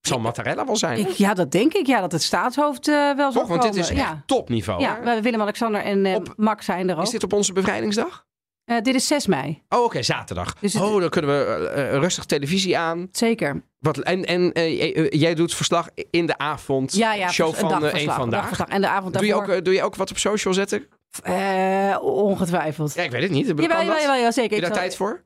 Zal 0.00 0.20
Mattarella 0.20 0.66
wel 0.66 0.76
zijn? 0.76 0.98
Ik, 0.98 1.08
ja, 1.08 1.34
dat 1.34 1.50
denk 1.50 1.72
ik. 1.74 1.86
Ja, 1.86 2.00
dat 2.00 2.12
het 2.12 2.22
staatshoofd 2.22 2.88
eh, 2.88 2.94
wel 2.94 3.32
zal 3.32 3.40
Toch? 3.40 3.50
Want 3.50 3.62
dit 3.62 3.74
is 3.74 3.88
echt 3.88 3.98
ja. 4.00 4.22
topniveau. 4.26 4.80
Ja? 4.80 5.20
Willem-Alexander 5.22 5.80
en 5.82 6.06
eh, 6.06 6.14
Op- 6.14 6.32
Max 6.36 6.64
zijn 6.64 6.88
er 6.88 6.96
ook. 6.96 7.02
Is 7.02 7.10
dit 7.10 7.22
op 7.24 7.32
onze 7.32 7.52
bevrijdingsdag? 7.52 8.26
Eh, 8.64 8.80
dit 8.82 8.94
is 8.94 9.06
6 9.06 9.26
mei. 9.26 9.62
Oh, 9.68 9.84
oké, 9.84 10.02
zaterdag. 10.02 10.54
Dus 10.54 10.76
Oh, 10.76 11.00
dan 11.00 11.08
kunnen 11.10 11.30
we 11.30 11.44
eh, 11.68 11.94
eh, 11.94 12.00
rustig 12.00 12.24
televisie 12.24 12.78
aan. 12.78 13.08
Zeker. 13.12 13.62
Wat, 13.84 13.98
en 13.98 14.24
en 14.24 14.52
eh, 14.52 14.72
j- 14.78 14.92
eh, 14.92 15.20
jij 15.20 15.34
doet 15.34 15.54
verslag 15.54 15.88
in 16.10 16.26
de 16.26 16.38
avond. 16.38 16.94
Ja, 16.96 17.14
ja. 17.14 17.30
show 17.30 17.48
een 17.48 17.54
van 17.54 17.84
eh, 17.86 17.94
één 17.94 18.10
vandaag. 18.12 18.60
En 18.60 18.80
de 18.80 18.88
avond 18.88 19.14
Doe 19.14 19.26
je, 19.26 19.34
ook, 19.34 19.48
eh, 19.48 19.62
doe 19.62 19.74
je 19.74 19.82
ook 19.82 19.96
wat 19.96 20.10
op 20.10 20.18
social 20.18 20.54
zetten? 20.54 20.86
Eh, 21.22 21.96
ongetwijfeld. 22.00 22.94
Ja, 22.94 23.02
ik 23.02 23.10
weet 23.10 23.22
het 23.22 23.30
niet. 23.30 23.46
Jawel, 23.46 23.66
jawel, 23.66 23.96
jawel, 24.14 24.32
zeker. 24.32 24.42
Heb 24.42 24.50
je 24.50 24.56
Ik 24.56 24.60
daar 24.60 24.70
zal- 24.70 24.78
tijd 24.80 24.96
voor? 24.96 25.22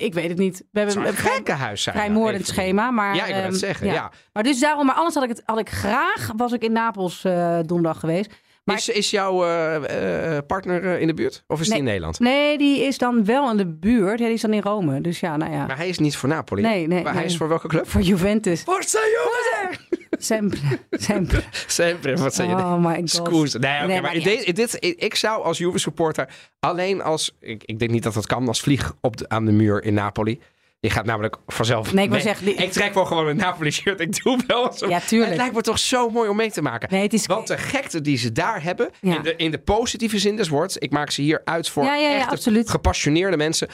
Ik 0.00 0.14
weet 0.14 0.28
het 0.28 0.38
niet. 0.38 0.64
We 0.72 0.78
hebben 0.80 0.98
een 0.98 1.06
een 1.06 1.14
vrij, 1.14 1.32
gekke 1.34 1.52
huis 1.52 1.82
zijn. 1.82 1.96
vrij 1.96 2.10
moordend 2.10 2.46
schema. 2.46 2.90
Maar, 2.90 3.14
Ja, 3.14 3.20
ik 3.20 3.26
wil 3.34 3.42
het 3.42 3.44
ehm, 3.44 3.54
zeggen. 3.54 3.86
Ja. 3.86 4.10
Maar 4.32 4.42
dus 4.42 4.60
daarom, 4.60 4.86
maar 4.86 4.94
anders 4.94 5.14
had 5.14 5.22
ik 5.24 5.28
het 5.30 5.42
had 5.44 5.58
ik 5.58 5.70
graag, 5.70 6.30
was 6.36 6.52
ik 6.52 6.62
in 6.62 6.72
Napels 6.72 7.24
eh, 7.24 7.58
donderdag 7.66 8.00
geweest. 8.00 8.30
Maar- 8.64 8.76
is, 8.76 8.88
is 8.88 9.10
jouw 9.10 9.44
eh, 9.44 10.36
eh, 10.36 10.46
partner 10.46 10.84
eh, 10.84 11.00
in 11.00 11.06
de 11.06 11.14
buurt? 11.14 11.44
Of 11.46 11.60
is 11.60 11.68
Nee. 11.68 11.76
die 11.78 11.78
in 11.78 11.84
Nederland? 11.92 12.18
Nee, 12.20 12.58
die 12.58 12.80
is 12.80 12.98
dan 12.98 13.24
wel 13.24 13.50
in 13.50 13.56
de 13.56 13.66
buurt. 13.66 14.18
Ja, 14.18 14.24
die 14.24 14.34
is 14.34 14.40
dan 14.40 14.52
in 14.52 14.62
Rome. 14.62 15.00
Dus 15.00 15.20
ja, 15.20 15.36
nou 15.36 15.52
ja. 15.52 15.66
Maar 15.66 15.76
hij 15.76 15.88
is 15.88 15.98
niet 15.98 16.16
voor 16.16 16.28
Napoli. 16.28 16.62
Nee, 16.62 16.86
nee, 16.86 17.02
Maar 17.02 17.14
hij 17.14 17.24
is 17.24 17.36
voor 17.36 17.48
welke 17.48 17.68
club? 17.68 17.88
Voor 17.88 18.00
Juventus. 18.00 18.62
Forza 18.62 18.98
Juve! 18.98 19.78
Sempre. 20.18 20.58
Sempre. 20.90 21.42
Sempre, 21.66 22.16
wat 22.16 22.34
zei 22.34 22.48
je? 22.48 22.54
Oh 22.54 22.84
my 22.84 22.94
god. 22.96 23.10
Scoes. 23.10 23.54
Nee, 23.54 24.00
maar 24.00 24.12
dit, 24.12 24.76
ik, 24.80 25.00
ik 25.00 25.14
zou 25.14 25.42
als 25.42 25.58
Juve 25.58 25.78
supporter 25.78 26.28
alleen 26.60 27.02
als, 27.02 27.36
ik, 27.40 27.62
ik 27.64 27.78
denk 27.78 27.90
niet 27.90 28.02
dat 28.02 28.14
dat 28.14 28.26
kan, 28.26 28.48
als 28.48 28.60
vlieg 28.60 28.94
op 29.00 29.16
de, 29.16 29.28
aan 29.28 29.44
de 29.44 29.52
muur 29.52 29.84
in 29.84 29.94
Napoli. 29.94 30.40
Je 30.84 30.90
gaat 30.90 31.04
namelijk 31.04 31.36
vanzelf 31.46 31.92
Nee, 31.92 32.04
ik 32.04 32.10
wil 32.10 32.18
mee. 32.18 32.26
zeggen, 32.26 32.46
die- 32.46 32.54
Ik 32.54 32.72
trek 32.72 32.94
wel 32.94 33.04
gewoon 33.04 33.26
een 33.28 33.36
Napoli 33.36 33.70
shirt. 33.70 34.00
Ik 34.00 34.22
doe 34.22 34.40
wel 34.46 34.72
zo. 34.72 34.88
Ja, 34.88 35.00
tuurlijk. 35.00 35.30
Het 35.30 35.38
lijkt 35.38 35.54
me 35.54 35.60
toch 35.60 35.78
zo 35.78 36.08
mooi 36.10 36.28
om 36.28 36.36
mee 36.36 36.50
te 36.50 36.62
maken. 36.62 36.88
Nee, 36.92 37.02
het 37.02 37.12
is... 37.12 37.26
Want 37.26 37.46
de 37.46 37.58
gekte 37.58 38.00
die 38.00 38.16
ze 38.16 38.32
daar 38.32 38.62
hebben, 38.62 38.90
Ja. 39.00 39.16
in, 39.16 39.22
de, 39.22 39.36
in 39.36 39.50
de 39.50 39.58
positieve 39.58 40.18
zin 40.18 40.36
des 40.36 40.48
woords, 40.48 40.76
ik 40.78 40.90
maak 40.90 41.10
ze 41.10 41.22
hier 41.22 41.40
uit 41.44 41.68
voor 41.68 41.84
Ja, 41.84 41.94
ja, 41.94 42.24
absoluut. 42.24 42.70
gepassioneerde 42.70 43.36
mensen, 43.36 43.68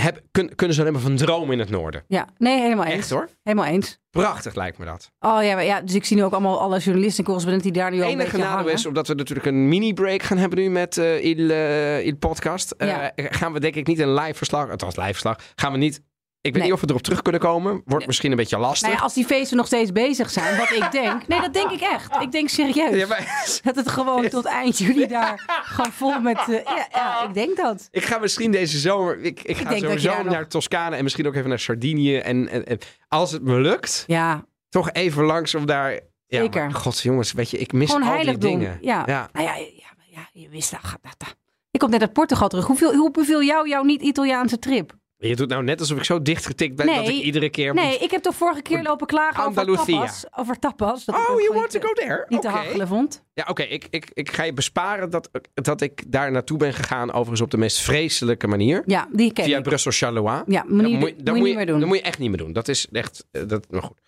heb, 0.00 0.20
kun- 0.30 0.54
kunnen 0.54 0.74
ze 0.74 0.80
alleen 0.80 0.92
maar 0.92 1.02
van 1.02 1.16
dromen 1.16 1.52
in 1.52 1.58
het 1.58 1.70
noorden. 1.70 2.04
Ja, 2.08 2.28
nee, 2.38 2.60
helemaal 2.60 2.84
eens. 2.84 2.94
Echt 2.94 3.10
hoor. 3.10 3.28
Helemaal 3.42 3.66
eens. 3.66 3.98
Prachtig 4.10 4.54
lijkt 4.54 4.78
me 4.78 4.84
dat. 4.84 5.10
Oh 5.20 5.42
ja, 5.44 5.54
maar 5.54 5.64
ja, 5.64 5.80
dus 5.80 5.94
ik 5.94 6.04
zie 6.04 6.16
nu 6.16 6.24
ook 6.24 6.32
allemaal 6.32 6.60
alle 6.60 6.78
journalisten 6.78 7.18
en 7.18 7.24
correspondenten 7.24 7.72
die 7.72 7.82
daar 7.82 7.90
nu 7.90 7.96
al 7.96 8.02
Het 8.02 8.12
een 8.12 8.18
enige 8.20 8.36
beetje 8.36 8.50
nadeel 8.52 8.72
is, 8.72 8.86
omdat 8.86 9.08
we 9.08 9.14
natuurlijk 9.14 9.46
een 9.46 9.68
mini-break 9.68 10.22
gaan 10.22 10.38
hebben 10.38 10.58
nu 10.58 10.70
met 10.70 10.98
eh 10.98 11.24
Il, 11.24 11.50
eh, 11.50 12.06
Il 12.06 12.16
Podcast, 12.16 12.70
eh, 12.70 12.88
Ja. 12.88 13.12
gaan 13.16 13.52
we 13.52 13.60
denk 13.60 13.74
ik 13.74 13.86
niet 13.86 13.98
een 13.98 14.14
live 14.14 14.34
verslag, 14.34 14.70
althans 14.70 14.96
live 14.96 15.08
verslag, 15.10 15.36
gaan 15.54 15.72
we 15.72 15.78
niet, 15.78 16.02
ik 16.42 16.52
weet 16.52 16.62
Nee. 16.62 16.62
niet 16.62 16.72
of 16.72 16.80
we 16.80 16.86
erop 16.88 17.02
terug 17.02 17.22
kunnen 17.22 17.40
komen, 17.40 17.82
wordt 17.84 18.06
misschien 18.06 18.30
een 18.30 18.36
beetje 18.36 18.58
lastig. 18.58 18.82
Nou 18.82 18.94
ja, 18.98 19.02
als 19.02 19.14
die 19.14 19.24
feesten 19.24 19.56
nog 19.56 19.66
steeds 19.66 19.92
bezig 19.92 20.30
zijn, 20.30 20.56
wat 20.56 20.70
ik 20.70 20.88
denk. 20.92 21.26
Nee, 21.28 21.40
dat 21.40 21.52
denk 21.52 21.70
ik 21.70 21.80
echt. 21.80 22.16
Ik 22.20 22.32
denk 22.32 22.48
serieus. 22.48 22.96
Ja, 22.96 23.06
maar- 23.06 23.44
Dat 23.64 23.76
het 23.76 23.88
gewoon 23.88 24.28
tot 24.28 24.44
eind 24.44 24.78
juli 24.78 25.06
daar 25.06 25.62
gewoon 25.64 25.92
vol 25.92 26.20
met... 26.20 26.38
eh, 26.38 26.64
ja, 26.64 26.86
ja, 26.92 27.22
ik 27.28 27.34
denk 27.34 27.56
dat. 27.56 27.88
ik 27.90 28.04
ga 28.04 28.18
misschien 28.18 28.50
deze 28.50 28.78
zomer, 28.78 29.20
ik, 29.20 29.42
ik 29.42 29.56
ga 29.56 29.76
sowieso 29.78 30.16
nog- 30.22 30.24
naar 30.32 30.48
Toscane 30.48 30.96
en 30.96 31.02
misschien 31.02 31.26
ook 31.26 31.34
even 31.34 31.48
naar 31.48 31.58
Sardinië. 31.58 32.16
En, 32.16 32.48
en, 32.48 32.66
en 32.66 32.78
als 33.08 33.32
het 33.32 33.42
me 33.42 33.60
lukt, 33.60 34.04
Ja, 34.06 34.44
toch 34.68 34.90
even 34.92 35.24
langs 35.24 35.54
om 35.54 35.66
daar... 35.66 35.90
Ja, 36.26 36.40
Zeker. 36.40 36.62
maar 36.62 36.74
God, 36.74 37.00
jongens, 37.00 37.32
weet 37.32 37.50
je, 37.50 37.58
ik 37.58 37.72
mis 37.72 37.92
gewoon 37.92 38.08
al 38.08 38.22
die 38.22 38.38
dingen. 38.38 38.78
Ja. 38.80 39.02
Ja. 39.06 39.28
Nou 39.32 39.46
ja, 39.46 39.54
ja, 39.56 39.94
ja, 40.06 40.28
je 40.32 40.48
wist 40.48 40.70
dat. 40.70 40.80
Ik 41.70 41.80
kom 41.80 41.90
net 41.90 42.00
uit 42.00 42.12
Portugal 42.12 42.48
terug. 42.48 42.66
Hoeveel, 42.66 42.94
hoe 42.94 43.10
beviel 43.10 43.42
jou 43.42 43.68
jouw 43.68 43.82
niet-Italiaanse 43.82 44.58
trip? 44.58 44.92
Je 45.28 45.36
doet 45.36 45.48
nou 45.48 45.62
net 45.64 45.80
alsof 45.80 45.98
ik 45.98 46.04
zo 46.04 46.22
dichtgetikt 46.22 46.76
ben 46.76 46.86
dat 46.86 47.08
ik 47.08 47.14
iedere 47.14 47.50
keer... 47.50 47.74
Nee, 47.74 47.98
ik 47.98 48.10
heb 48.10 48.22
toch 48.22 48.34
vorige 48.34 48.62
keer 48.62 48.82
lopen 48.82 49.06
klagen 49.06 49.44
over 49.46 49.64
tapas. 49.76 50.24
Over 50.36 50.58
tapas. 50.58 51.04
Dat 51.04 51.14
Oh, 51.14 51.40
you 51.40 51.54
want 51.54 51.70
to 51.70 51.80
go 51.80 51.92
there? 51.92 52.24
Niet 52.28 52.40
te 52.42 52.48
hachelen 52.48 52.88
vond. 52.88 53.24
Ja, 53.34 53.44
oké. 53.48 53.62
Ik, 53.62 53.86
ik, 53.90 54.10
ik 54.12 54.30
ga 54.32 54.42
je 54.42 54.52
besparen 54.52 55.10
dat, 55.10 55.30
dat 55.54 55.80
ik 55.80 56.12
daar 56.12 56.30
naartoe 56.30 56.58
ben 56.58 56.72
gegaan, 56.74 57.12
overigens 57.12 57.40
op 57.40 57.50
de 57.50 57.56
meest 57.56 57.80
vreselijke 57.80 58.46
manier. 58.46 58.82
Ja, 58.86 59.08
die 59.12 59.32
ken 59.32 59.44
Via 59.44 59.56
ik. 59.58 59.62
Brussel-Charleroi. 59.62 60.42
Ja, 60.46 60.64
moet, 60.68 60.80
Dat 60.82 60.90
je, 60.90 60.96
moet, 60.96 61.12
je 61.24 61.32
moet 61.32 61.42
niet 61.42 61.54
meer 61.56 61.66
doen. 61.66 61.78
Dat 61.80 61.88
moet 61.88 61.96
je 61.98 62.02
echt 62.02 62.18
niet 62.18 62.28
meer 62.28 62.38
doen. 62.38 62.52
Dat 62.52 62.68
is 62.68 62.86
echt... 62.92 63.24
eh, 63.30 63.42
Dat, 63.46 63.66
maar 63.70 63.82
goed. 63.82 63.98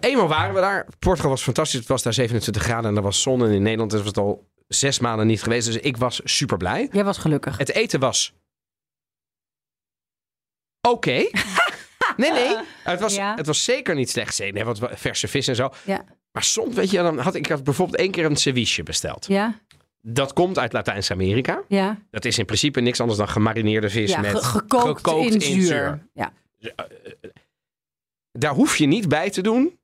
Eenmaal 0.00 0.28
waren 0.28 0.54
we 0.54 0.60
daar. 0.60 0.86
Portugal 0.98 1.30
was 1.30 1.42
fantastisch. 1.42 1.78
Het 1.78 1.88
was 1.88 2.02
daar 2.02 2.12
27 2.14 2.62
graden 2.62 2.90
en 2.90 2.96
er 2.96 3.02
was 3.02 3.22
zon. 3.22 3.44
En 3.44 3.50
in 3.50 3.62
Nederland 3.62 3.92
was 3.92 4.04
het 4.04 4.18
al 4.18 4.48
zes 4.68 4.98
maanden 4.98 5.26
niet 5.26 5.42
geweest. 5.42 5.66
Dus 5.66 5.76
ik 5.76 5.96
was 5.96 6.20
super 6.24 6.56
blij. 6.56 6.88
Jij 6.92 7.04
was 7.04 7.18
gelukkig. 7.18 7.58
Het 7.58 7.72
eten 7.72 8.00
was... 8.00 8.34
Oké. 10.88 11.10
nee, 12.16 12.32
nee. 12.32 12.56
Het 12.84 13.00
was, 13.00 13.14
Ja. 13.14 13.34
het 13.36 13.46
was 13.46 13.64
zeker 13.64 13.94
niet 13.94 14.10
slecht. 14.10 14.38
Nee, 14.38 14.64
wat 14.64 14.78
verse 14.92 15.28
vis 15.28 15.48
en 15.48 15.56
zo. 15.56 15.70
Ja. 15.84 16.04
Maar 16.32 16.42
soms, 16.44 16.74
weet 16.74 16.90
je, 16.90 16.96
dan 16.96 17.18
had 17.18 17.34
ik 17.34 17.46
had 17.46 17.64
bijvoorbeeld 17.64 17.98
één 17.98 18.10
keer 18.10 18.24
een 18.24 18.36
ceviche 18.36 18.82
besteld. 18.82 19.26
Ja, 19.26 19.58
Dat 20.00 20.32
komt 20.32 20.58
uit 20.58 20.72
Latijns-Amerika. 20.72 21.62
ja. 21.68 21.98
Dat 22.10 22.24
is 22.24 22.38
in 22.38 22.44
principe 22.44 22.80
niks 22.80 23.00
anders 23.00 23.18
dan 23.18 23.28
gemarineerde 23.28 23.90
vis 23.90 24.10
ja 24.10 24.20
met 24.20 24.36
ge- 24.44 24.58
gekookt, 24.58 25.06
in, 25.32 25.40
zuur. 25.40 26.06
Ja. 26.14 26.32
Daar 28.32 28.54
hoef 28.54 28.76
je 28.76 28.86
niet 28.86 29.08
bij 29.08 29.30
te 29.30 29.40
doen. 29.40 29.78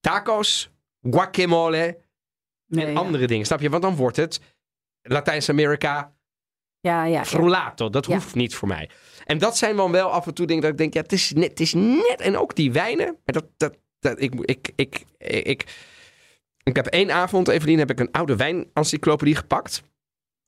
Tacos, 0.00 0.70
guacamole 1.10 1.98
Nee, 2.66 2.86
en 2.86 2.96
andere 2.96 3.26
dingen. 3.26 3.46
Snap 3.46 3.60
je? 3.60 3.70
Want 3.70 3.82
dan 3.82 3.96
wordt 3.96 4.16
het 4.16 4.40
Latijns-Amerika 5.02 6.12
Ja, 6.86 7.04
ja, 7.04 7.24
frullato. 7.24 7.90
Dat 7.90 8.06
Ja. 8.06 8.14
hoeft 8.14 8.34
niet 8.34 8.54
voor 8.54 8.68
mij. 8.68 8.90
En 9.24 9.38
dat 9.38 9.56
zijn 9.56 9.76
dan 9.76 9.92
wel 9.92 10.08
af 10.10 10.26
en 10.26 10.34
toe 10.34 10.46
dingen 10.46 10.62
dat 10.62 10.70
ik 10.70 10.78
denk, 10.78 10.94
ja, 10.94 11.00
het 11.00 11.12
is 11.12 11.32
net, 11.34 11.48
het 11.50 11.60
is 11.60 11.74
net. 11.74 12.20
En 12.20 12.38
ook 12.38 12.54
die 12.54 12.72
wijnen. 12.72 13.06
Maar 13.06 13.34
dat, 13.34 13.44
dat, 13.56 13.74
dat, 14.00 14.20
ik, 14.20 14.34
ik, 14.40 14.70
ik, 14.76 15.04
ik, 15.18 15.64
ik 16.62 16.76
heb 16.76 16.86
één 16.86 17.10
avond, 17.10 17.48
Evelien, 17.48 17.78
heb 17.78 17.90
ik 17.90 18.00
een 18.00 18.10
oude 18.10 18.36
wijnencyclopedie 18.36 19.34
gepakt. 19.36 19.82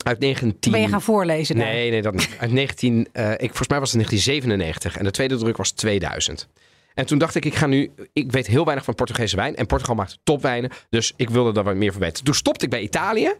Uit 0.04 0.18
19... 0.18 0.72
Ben 0.72 0.80
je 0.80 0.88
gaan 0.88 1.02
voorlezen 1.02 1.56
daar? 1.56 1.66
Nee, 1.66 1.90
nee, 1.90 2.02
dat 2.02 2.14
niet. 2.14 2.36
Uit 2.38 2.52
19, 2.52 3.08
eh, 3.12 3.30
ik, 3.32 3.38
volgens 3.38 3.68
mij 3.68 3.78
was 3.78 3.92
het 3.92 4.00
1997 4.00 4.96
en 4.96 5.04
de 5.04 5.10
tweede 5.10 5.36
druk 5.36 5.56
was 5.56 5.70
2000. 5.70 6.48
En 6.94 7.06
toen 7.06 7.18
dacht 7.18 7.34
ik, 7.34 7.44
ik 7.44 7.54
ga 7.54 7.66
nu, 7.66 7.90
ik 8.12 8.32
weet 8.32 8.46
heel 8.46 8.64
weinig 8.64 8.84
van 8.84 8.94
Portugese 8.94 9.36
wijn 9.36 9.56
en 9.56 9.66
Portugal 9.66 9.94
maakt 9.94 10.18
topwijnen, 10.24 10.70
dus 10.90 11.12
ik 11.16 11.30
wilde 11.30 11.52
daar 11.52 11.64
wat 11.64 11.74
meer 11.74 11.92
van 11.92 12.00
weten. 12.00 12.24
Toen 12.24 12.34
stopte 12.34 12.64
ik 12.64 12.70
bij 12.70 12.80
Italië 12.80 13.32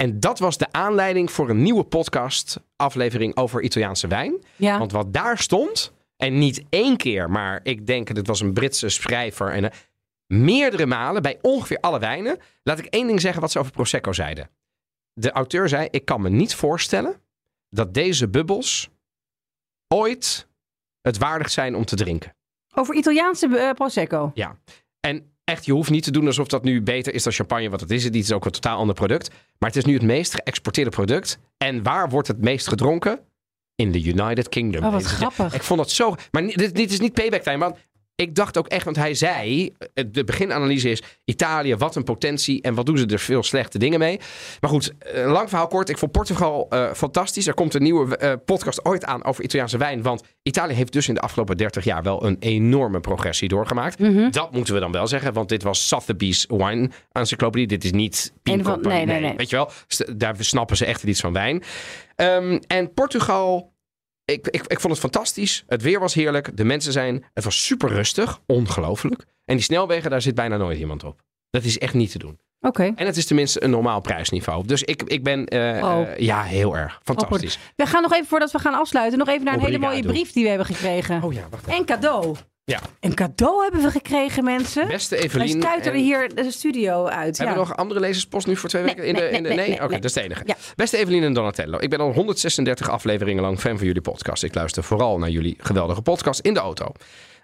en 0.00 0.20
dat 0.20 0.38
was 0.38 0.58
de 0.58 0.72
aanleiding 0.72 1.30
voor 1.30 1.50
een 1.50 1.62
nieuwe 1.62 1.84
podcast 1.84 2.60
aflevering 2.76 3.36
over 3.36 3.62
Italiaanse 3.62 4.06
wijn. 4.06 4.44
Ja. 4.56 4.78
Want 4.78 4.92
wat 4.92 5.12
daar 5.12 5.38
stond, 5.38 5.92
en 6.16 6.38
niet 6.38 6.64
één 6.68 6.96
keer, 6.96 7.30
maar 7.30 7.60
ik 7.62 7.86
denk, 7.86 8.14
dit 8.14 8.26
was 8.26 8.40
een 8.40 8.52
Britse 8.52 8.88
schrijver 8.88 9.52
en 9.52 9.70
eh, 9.70 9.78
meerdere 10.26 10.86
malen 10.86 11.22
bij 11.22 11.38
ongeveer 11.42 11.78
alle 11.80 11.98
wijnen. 11.98 12.38
Laat 12.62 12.78
ik 12.78 12.84
één 12.84 13.06
ding 13.06 13.20
zeggen 13.20 13.40
wat 13.40 13.50
ze 13.50 13.58
over 13.58 13.72
Prosecco 13.72 14.12
zeiden. 14.12 14.50
De 15.12 15.30
auteur 15.30 15.68
zei, 15.68 15.88
ik 15.90 16.04
kan 16.04 16.20
me 16.20 16.28
niet 16.28 16.54
voorstellen 16.54 17.20
dat 17.68 17.94
deze 17.94 18.28
bubbels 18.28 18.90
ooit 19.88 20.48
het 21.00 21.18
waardig 21.18 21.50
zijn 21.50 21.74
om 21.74 21.84
te 21.84 21.96
drinken. 21.96 22.36
Over 22.74 22.94
Italiaanse 22.94 23.58
eh, 23.58 23.72
Prosecco. 23.72 24.30
En 25.00 25.29
echt, 25.50 25.66
je 25.66 25.72
hoeft 25.72 25.90
niet 25.90 26.02
te 26.02 26.10
doen 26.10 26.26
alsof 26.26 26.46
dat 26.46 26.64
nu 26.64 26.82
beter 26.82 27.14
is 27.14 27.22
dan 27.22 27.32
champagne, 27.32 27.68
want 27.68 27.80
dat 27.80 27.90
is 27.90 28.04
het 28.04 28.12
niet. 28.12 28.22
Het 28.22 28.30
is 28.30 28.36
ook 28.36 28.44
een 28.44 28.50
totaal 28.50 28.78
ander 28.78 28.94
product. 28.94 29.28
Maar 29.58 29.68
het 29.68 29.78
is 29.78 29.84
nu 29.84 29.94
het 29.94 30.02
meest 30.02 30.34
geëxporteerde 30.34 30.90
product. 30.90 31.38
En 31.56 31.82
waar 31.82 32.08
wordt 32.08 32.28
het 32.28 32.40
meest 32.40 32.68
gedronken? 32.68 33.20
In 33.74 33.92
de 33.92 34.04
United 34.04 34.48
Kingdom. 34.48 34.84
Oh, 34.84 34.92
wat 34.92 35.04
grappig. 35.04 35.54
Ik 35.54 35.62
vond 35.62 35.80
dat 35.80 35.90
zo... 35.90 36.14
Maar 36.30 36.42
dit, 36.42 36.74
dit 36.74 36.92
is 36.92 37.00
niet 37.00 37.12
payback 37.12 37.42
time, 37.42 37.56
man. 37.56 37.76
Ik 38.20 38.34
dacht 38.34 38.58
ook 38.58 38.66
echt, 38.66 38.84
want 38.84 38.96
hij 38.96 39.14
zei, 39.14 39.72
eh, 39.94 40.04
de 40.10 40.24
beginanalyse 40.24 40.90
is 40.90 41.02
Italië, 41.24 41.76
wat 41.76 41.96
een 41.96 42.04
potentie 42.04 42.62
en 42.62 42.74
wat 42.74 42.86
doen 42.86 42.98
ze 42.98 43.06
er 43.06 43.18
veel 43.18 43.42
slechte 43.42 43.78
dingen 43.78 43.98
mee. 43.98 44.20
Maar 44.60 44.70
goed, 44.70 44.92
eh, 44.98 45.32
lang 45.32 45.48
verhaal 45.48 45.66
kort, 45.66 45.88
ik 45.88 45.98
vond 45.98 46.12
Portugal 46.12 46.66
eh, 46.68 46.92
fantastisch. 46.92 47.46
Er 47.46 47.54
komt 47.54 47.74
een 47.74 47.82
nieuwe 47.82 48.40
podcast 48.44 48.84
ooit 48.84 49.04
aan 49.04 49.24
over 49.24 49.44
Italiaanse 49.44 49.78
wijn, 49.78 50.02
want 50.02 50.22
Italië 50.42 50.74
heeft 50.74 50.92
dus 50.92 51.08
in 51.08 51.14
de 51.14 51.20
afgelopen 51.20 51.56
30 51.56 51.84
jaar 51.84 52.02
wel 52.02 52.24
een 52.26 52.36
enorme 52.40 53.00
progressie 53.00 53.48
doorgemaakt. 53.48 53.98
Mhm. 53.98 54.30
Dat 54.30 54.52
moeten 54.52 54.74
we 54.74 54.80
dan 54.80 54.92
wel 54.92 55.06
zeggen, 55.06 55.32
want 55.32 55.48
dit 55.48 55.62
was 55.62 55.88
Sotheby's 55.88 56.46
Wine 56.48 56.90
Encyclopedie. 57.12 57.66
Dit 57.66 57.84
is 57.84 57.92
niet 57.92 58.32
van- 58.42 58.80
nee, 58.80 59.04
nee, 59.06 59.20
nee. 59.20 59.36
Weet 59.36 59.50
je 59.50 59.56
wel, 59.56 59.70
daar 60.16 60.34
snappen 60.38 60.76
ze 60.76 60.84
echt 60.84 61.02
iets 61.02 61.20
van 61.20 61.32
wijn. 61.32 61.62
Ehm, 62.16 62.58
en 62.66 62.92
Portugal, 62.92 63.69
ik, 64.30 64.46
ik, 64.48 64.66
ik 64.66 64.80
vond 64.80 64.92
het 64.92 65.02
fantastisch. 65.02 65.64
Het 65.66 65.82
weer 65.82 66.00
was 66.00 66.14
heerlijk. 66.14 66.56
De 66.56 66.64
mensen 66.64 66.92
zijn, 66.92 67.24
het 67.34 67.44
was 67.44 67.64
super 67.64 67.88
rustig. 67.88 68.40
Ongelooflijk. 68.46 69.24
En 69.44 69.56
die 69.56 69.64
snelwegen, 69.64 70.10
daar 70.10 70.22
zit 70.22 70.34
bijna 70.34 70.56
nooit 70.56 70.78
iemand 70.78 71.04
op. 71.04 71.20
Dat 71.50 71.64
is 71.64 71.78
echt 71.78 71.94
niet 71.94 72.10
te 72.10 72.18
doen. 72.18 72.38
Oké. 72.60 72.92
En 72.96 73.06
het 73.06 73.16
is 73.16 73.26
tenminste 73.26 73.64
een 73.64 73.70
normaal 73.70 74.00
prijsniveau. 74.00 74.66
Dus 74.66 74.82
ik, 74.82 75.02
ik 75.02 75.22
ben, 75.22 75.46
eh, 75.46 75.84
Oh. 75.84 76.00
eh, 76.00 76.18
ja, 76.18 76.42
heel 76.42 76.76
erg. 76.76 77.00
Fantastisch. 77.02 77.58
We 77.76 77.86
gaan 77.86 78.02
nog 78.02 78.12
even, 78.12 78.26
voordat 78.26 78.50
we 78.50 78.58
gaan 78.58 78.74
afsluiten, 78.74 79.18
nog 79.18 79.28
even 79.28 79.44
naar 79.44 79.54
een 79.54 79.60
hele 79.60 79.78
mooie 79.78 80.02
brief 80.02 80.32
die 80.32 80.42
we 80.42 80.48
hebben 80.48 80.66
gekregen. 80.66 81.22
Oh 81.22 81.32
ja, 81.32 81.46
wacht 81.50 81.66
even. 81.66 81.78
En 81.78 81.84
cadeau. 81.84 82.36
Ja, 82.70 82.80
Een 83.00 83.14
cadeau 83.14 83.62
hebben 83.62 83.82
we 83.82 83.90
gekregen, 83.90 84.44
mensen. 84.44 84.88
beste 84.88 85.14
Wij 85.14 85.24
Evelien. 85.24 85.48
stuiteren 85.60 85.98
en- 85.98 86.04
hier 86.04 86.34
de 86.34 86.50
studio 86.50 87.04
uit. 87.06 87.38
Hebben 87.38 87.56
ja. 87.56 87.62
we 87.62 87.68
nog 87.68 87.76
andere 87.76 88.00
lezerspost 88.00 88.46
nu 88.46 88.56
voor 88.56 88.68
twee 88.68 88.82
Nee, 88.82 88.94
weken? 88.94 89.08
In 89.08 89.14
de, 89.14 89.20
nee, 89.20 89.30
in 89.30 89.42
de, 89.42 89.48
nee, 89.48 89.58
nee? 89.58 89.68
nee, 89.68 89.82
Oké, 89.82 89.94
dat 89.94 90.04
is 90.04 90.12
de 90.12 90.22
enige. 90.22 90.42
Ja. 90.46 90.56
Beste 90.76 90.96
Evelien 90.98 91.22
en 91.22 91.32
Donatello. 91.32 91.78
Ik 91.78 91.90
ben 91.90 91.98
al 92.00 92.12
136 92.12 92.88
afleveringen 92.90 93.42
lang 93.42 93.58
fan 93.60 93.76
van 93.76 93.86
jullie 93.86 94.02
podcast. 94.02 94.42
Ik 94.42 94.54
luister 94.54 94.82
vooral 94.84 95.18
naar 95.18 95.30
jullie 95.30 95.56
geweldige 95.58 96.02
podcast 96.02 96.40
in 96.40 96.54
de 96.54 96.60
auto. 96.60 96.92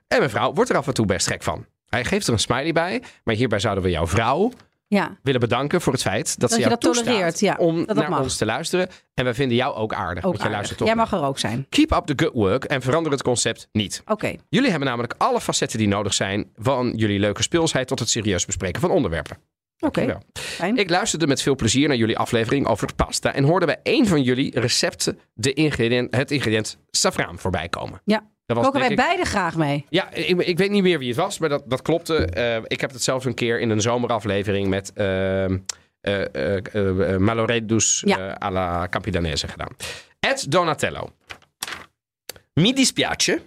En 0.08 0.18
mijn 0.18 0.30
vrouw 0.30 0.52
wordt 0.52 0.70
er 0.70 0.76
af 0.76 0.86
en 0.86 0.94
toe 0.94 1.06
best 1.06 1.26
gek 1.26 1.42
van. 1.42 1.66
Hij 1.88 2.04
geeft 2.04 2.26
er 2.26 2.32
een 2.32 2.38
smiley 2.38 2.72
bij. 2.72 3.02
Maar 3.24 3.34
hierbij 3.34 3.58
zouden 3.58 3.84
we 3.84 3.90
jouw 3.90 4.06
vrouw 4.06 4.52
Ja. 4.88 5.16
willen 5.22 5.40
bedanken 5.40 5.80
voor 5.80 5.92
het 5.92 6.02
feit 6.02 6.40
dat, 6.40 6.50
ze 6.52 6.58
jou 6.58 6.70
dat 6.70 6.80
tolereert, 6.80 7.40
ja, 7.40 7.56
om 7.58 7.86
dat 7.86 7.96
naar 7.96 8.10
mag. 8.10 8.20
ons 8.20 8.36
te 8.36 8.44
luisteren. 8.44 8.88
En 9.14 9.24
wij 9.24 9.34
vinden 9.34 9.56
jou 9.56 9.74
ook 9.74 9.92
aardig. 9.94 10.16
Ook 10.16 10.22
want 10.22 10.36
je 10.36 10.42
aardig. 10.42 10.52
luistert 10.52 10.78
toch 10.78 10.88
Jij 10.88 10.96
mag 10.96 11.12
er 11.12 11.22
ook 11.22 11.38
zijn. 11.38 11.66
Keep 11.68 11.92
up 11.92 12.04
the 12.04 12.24
good 12.24 12.34
work 12.34 12.64
en 12.64 12.82
verander 12.82 13.12
het 13.12 13.22
concept 13.22 13.68
niet. 13.72 14.02
Oké. 14.06 14.34
Jullie 14.48 14.70
hebben 14.70 14.88
namelijk 14.88 15.14
alle 15.18 15.40
facetten 15.40 15.78
die 15.78 15.88
nodig 15.88 16.14
zijn. 16.14 16.50
Van 16.56 16.92
jullie 16.96 17.18
leuke 17.18 17.42
speelsheid 17.42 17.88
tot 17.88 17.98
het 17.98 18.10
serieus 18.10 18.44
bespreken 18.46 18.80
van 18.80 18.90
onderwerpen. 18.90 19.38
Oké. 19.78 20.18
Ik 20.74 20.90
luisterde 20.90 21.26
met 21.26 21.42
veel 21.42 21.54
plezier 21.54 21.88
naar 21.88 21.96
jullie 21.96 22.18
aflevering 22.18 22.66
over 22.66 22.94
pasta. 22.94 23.32
En 23.34 23.44
hoorde 23.44 23.66
bij 23.66 23.80
een 23.82 24.06
van 24.06 24.22
jullie 24.22 24.60
recepten 24.60 25.18
de 25.34 25.52
ingrediënt, 25.52 26.16
het 26.16 26.30
ingrediënt 26.30 26.78
safraan 26.90 27.38
voorbij 27.38 27.68
komen. 27.68 28.00
Ja. 28.04 28.24
Dat 28.46 28.56
was, 28.56 28.64
Koken 28.66 28.80
wij 28.80 28.90
ik- 28.90 28.96
beide 28.96 29.24
graag 29.24 29.56
mee. 29.56 29.86
Ja, 29.88 30.12
ik, 30.12 30.40
ik 30.40 30.58
weet 30.58 30.70
niet 30.70 30.82
meer 30.82 30.98
wie 30.98 31.08
het 31.08 31.16
was, 31.16 31.38
maar 31.38 31.48
dat, 31.48 31.62
dat 31.66 31.82
klopte. 31.82 32.16
Eh, 32.26 32.56
ik 32.66 32.80
heb 32.80 32.92
het 32.92 33.02
zelfs 33.02 33.24
een 33.24 33.34
keer 33.34 33.60
in 33.60 33.70
een 33.70 33.80
zomeraflevering 33.80 34.68
met 34.68 34.92
ehm 34.92 35.58
eh 36.00 36.34
eh 36.34 37.14
eh, 37.14 37.18
Maloredus 37.20 38.02
Ja. 38.06 38.18
eh, 38.28 38.34
alla 38.34 38.88
Campidanese 38.88 39.48
gedaan. 39.48 39.68
Ed 40.20 40.50
Donatello. 40.50 41.10
Mi 42.54 42.72
dispiace. 42.72 43.42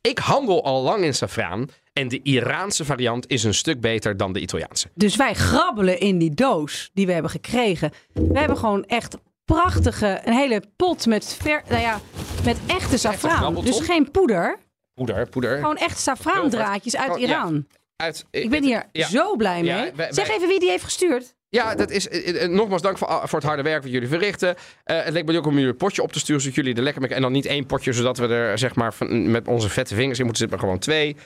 Ik 0.00 0.18
handel 0.18 0.64
al 0.64 0.82
lang 0.82 1.04
in 1.04 1.14
safraan 1.14 1.68
en 1.92 2.08
de 2.08 2.20
Iraanse 2.22 2.84
variant 2.84 3.28
is 3.28 3.44
een 3.44 3.54
stuk 3.54 3.80
beter 3.80 4.16
dan 4.16 4.32
de 4.32 4.40
Italiaanse. 4.40 4.88
Dus 4.94 5.16
wij 5.16 5.34
grabbelen 5.34 6.00
in 6.00 6.18
die 6.18 6.34
doos 6.34 6.90
die 6.94 7.06
we 7.06 7.12
hebben 7.12 7.30
gekregen. 7.30 7.90
We 8.12 8.38
hebben 8.38 8.56
gewoon 8.56 8.84
echt 8.84 9.16
prachtige, 9.44 10.20
een 10.24 10.32
hele 10.34 10.62
pot 10.76 11.06
met, 11.06 11.36
ver, 11.40 11.62
nou 11.68 11.80
ja, 11.80 12.00
met 12.44 12.56
echte 12.66 12.98
safraan. 12.98 13.36
grabbelton? 13.36 13.64
Dus 13.70 13.80
geen 13.80 14.10
poeder, 14.10 14.58
Poeder, 14.94 15.28
poeder. 15.28 15.56
gewoon 15.56 15.76
echt 15.76 15.98
safraandraadjes 15.98 16.96
uit 16.96 17.08
ja. 17.20 17.26
Iran. 17.28 17.66
Uit, 17.96 18.26
Ik 18.30 18.50
ben 18.50 18.62
hier 18.62 18.84
Ja. 18.92 19.08
zo 19.08 19.36
blij 19.36 19.62
Ja, 19.62 19.80
mee. 19.80 19.92
wij- 19.92 20.12
zeg 20.12 20.26
wij- 20.26 20.36
even 20.36 20.48
wie 20.48 20.60
die 20.60 20.68
heeft 20.70 20.84
gestuurd. 20.84 21.34
Ja, 21.48 21.74
dat 21.74 21.90
is, 21.90 22.08
eh, 22.08 22.42
eh, 22.42 22.50
nogmaals 22.50 22.82
dank 22.82 22.98
voor, 22.98 23.08
voor 23.08 23.38
het 23.38 23.48
harde 23.48 23.62
werk 23.62 23.82
wat 23.82 23.92
jullie 23.92 24.08
verrichten. 24.08 24.56
Eh, 24.84 25.02
het 25.02 25.12
leek 25.12 25.24
me 25.24 25.32
leuk 25.32 25.46
om 25.46 25.54
jullie 25.54 25.68
een 25.68 25.76
potje 25.76 26.02
op 26.02 26.12
te 26.12 26.18
sturen, 26.18 26.40
zodat 26.42 26.56
jullie 26.56 26.74
er 26.74 26.82
lekker 26.82 27.02
mee... 27.02 27.10
En 27.14 27.22
dan 27.22 27.32
niet 27.32 27.46
één 27.46 27.66
potje, 27.66 27.92
zodat 27.92 28.18
we 28.18 28.26
er 28.26 28.58
zeg 28.58 28.74
maar 28.74 28.94
van, 28.94 29.30
met 29.30 29.48
onze 29.48 29.68
vette 29.68 29.94
vingers 29.94 30.18
in 30.18 30.24
moeten 30.24 30.42
zitten, 30.48 30.58
maar 30.58 30.66
gewoon 30.68 30.82
twee. 30.82 31.16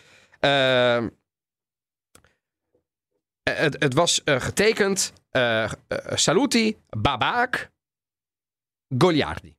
Eh, 0.41 0.97
eh, 0.97 1.05
het, 3.51 3.77
het 3.79 3.95
was 3.95 4.21
getekend 4.25 5.13
Saluti, 6.15 6.77
Babak, 6.97 7.71
Goliardi. 8.99 9.56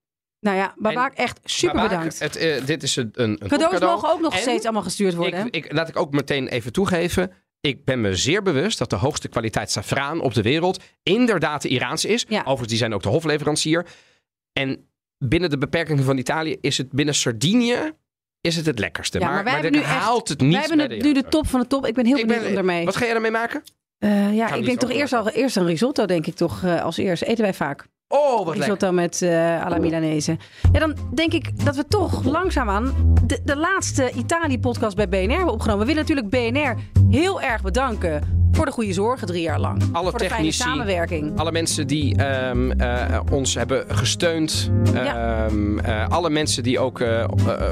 Nou 0.48 0.60
ja, 0.60 0.74
Babak, 0.78 1.14
echt 1.14 1.40
super 1.44 1.82
bedankt. 1.82 2.20
Het, 2.20 2.36
eh, 2.36 2.66
dit 2.66 2.84
is 2.84 2.96
een, 2.96 3.10
een 3.14 3.38
Cadeaus 3.38 3.62
topcadeau. 3.62 3.92
mogen 3.94 4.10
ook 4.10 4.22
nog 4.22 4.34
En 4.34 4.42
steeds 4.42 4.64
allemaal 4.64 4.84
gestuurd 4.84 5.14
worden. 5.14 5.46
Ik, 5.46 5.56
ik, 5.56 5.72
laat 5.74 5.90
ik 5.90 6.00
ook 6.00 6.12
meteen 6.12 6.48
even 6.48 6.72
toegeven. 6.72 7.32
Ik 7.62 7.86
ben 7.86 8.02
me 8.02 8.16
zeer 8.16 8.42
bewust 8.42 8.78
dat 8.78 8.90
de 8.90 8.96
hoogste 8.96 9.28
kwaliteit 9.28 9.72
safraan 9.72 10.22
op 10.22 10.34
de 10.34 10.42
wereld 10.42 10.84
inderdaad 11.04 11.62
de 11.62 11.68
Iraanse 11.68 12.08
is. 12.08 12.26
Ja. 12.30 12.40
Overigens, 12.40 12.68
die 12.68 12.78
zijn 12.78 12.94
ook 12.94 13.04
de 13.04 13.10
hofleverancier. 13.10 13.86
En 14.54 14.90
binnen 15.18 15.50
de 15.50 15.58
beperkingen 15.58 16.04
van 16.04 16.18
Italië 16.18 16.58
is 16.62 16.78
het 16.78 16.92
binnen 16.92 17.16
Sardinië 17.16 17.92
is 18.42 18.56
het 18.56 18.66
het 18.66 18.80
lekkerste. 18.80 19.20
Ja, 19.20 19.26
maar 19.26 19.34
maar 19.34 19.44
wij 19.44 19.54
maar 19.54 19.62
hebben 19.62 19.82
echt- 19.82 19.90
haalt 19.92 20.30
het 20.30 20.42
niet 20.42 20.52
Wij 20.52 20.60
hebben 20.60 20.80
het 20.80 21.02
nu 21.02 21.14
de 21.14 21.24
top 21.24 21.48
van 21.48 21.60
de 21.60 21.68
top. 21.68 21.86
Ik 21.88 21.94
ben 21.94 22.06
heel 22.06 22.18
Ik 22.18 22.28
benieuwd 22.28 22.44
ben- 22.44 22.52
om 22.52 22.58
ermee. 22.58 22.86
Wat 22.86 22.96
ga 22.96 23.06
jij 23.06 23.14
ermee 23.16 23.32
maken? 23.32 23.64
Eh, 23.98 24.36
ja, 24.36 24.54
ik 24.54 24.66
denk 24.66 24.80
toch 24.80 24.92
eerst, 24.92 25.14
al, 25.14 25.30
eerst 25.30 25.56
een 25.56 25.66
risotto, 25.66 26.06
denk 26.06 26.28
ik 26.28 26.36
toch, 26.36 26.64
eh, 26.64 26.84
als 26.84 26.98
eerst. 26.98 27.24
Eten 27.24 27.44
wij 27.44 27.54
vaak. 27.54 27.88
Oh, 28.08 28.38
wat 28.38 28.46
lekker. 28.46 28.64
Risotto 28.64 28.92
met 28.92 29.22
eh 29.22 29.66
alla 29.66 29.78
Milanese. 29.78 30.38
Ja, 30.72 30.80
dan 30.80 30.96
denk 31.14 31.34
ik 31.34 31.66
dat 31.66 31.76
we 31.76 31.88
toch 31.88 32.24
langzaamaan 32.24 33.14
de, 33.24 33.40
de 33.44 33.56
laatste 33.58 34.12
Italië-podcast 34.16 34.96
bij 34.96 35.10
BNR 35.10 35.36
hebben 35.36 35.54
opgenomen. 35.54 35.86
We 35.86 35.94
willen 35.94 36.08
natuurlijk 36.08 36.30
BNR 36.30 36.76
heel 37.10 37.42
erg 37.42 37.62
bedanken 37.62 38.47
voor 38.52 38.66
de 38.66 38.72
goede 38.72 38.94
zorgen 38.94 39.28
drie 39.28 39.42
jaar 39.42 39.60
lang. 39.60 39.84
Alle 39.92 40.10
voor 40.10 40.20
de 40.20 40.26
fijne 40.26 40.36
technici, 40.36 40.62
samenwerking. 40.62 41.40
Alle 41.40 41.52
mensen 41.52 41.88
die 41.88 42.16
ehm, 42.16 42.72
eh, 42.72 43.20
ons 43.32 43.56
hebben 43.56 43.86
gesteund. 43.88 44.72
Ja. 44.94 45.46
Ehm, 45.46 45.80
eh, 45.80 46.10
alle 46.10 46.30
mensen 46.30 46.64
die 46.64 46.80
ook 46.80 47.00
eh, 47.00 47.26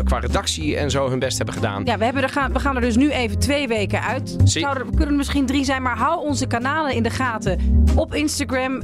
qua 0.04 0.20
redactie 0.20 0.78
en 0.78 0.92
zo 0.92 1.10
hun 1.10 1.20
best 1.20 1.38
hebben 1.38 1.56
gedaan. 1.56 1.86
Ja, 1.86 1.98
we, 1.98 2.04
hebben 2.04 2.24
er 2.24 2.30
gaan, 2.30 2.54
we 2.54 2.60
gaan 2.60 2.76
er 2.76 2.82
dus 2.82 2.96
nu 2.96 3.12
even 3.12 3.40
twee 3.40 3.68
weken 3.68 4.02
uit. 4.02 4.36
Zouden, 4.44 4.90
kunnen 4.90 5.08
er 5.08 5.16
misschien 5.16 5.46
drie 5.46 5.66
zijn, 5.66 5.82
maar 5.82 5.98
hou 5.98 6.26
onze 6.28 6.48
kanalen 6.48 6.94
in 6.94 7.04
de 7.04 7.10
gaten. 7.10 7.84
Op 7.96 8.14
Instagram. 8.14 8.82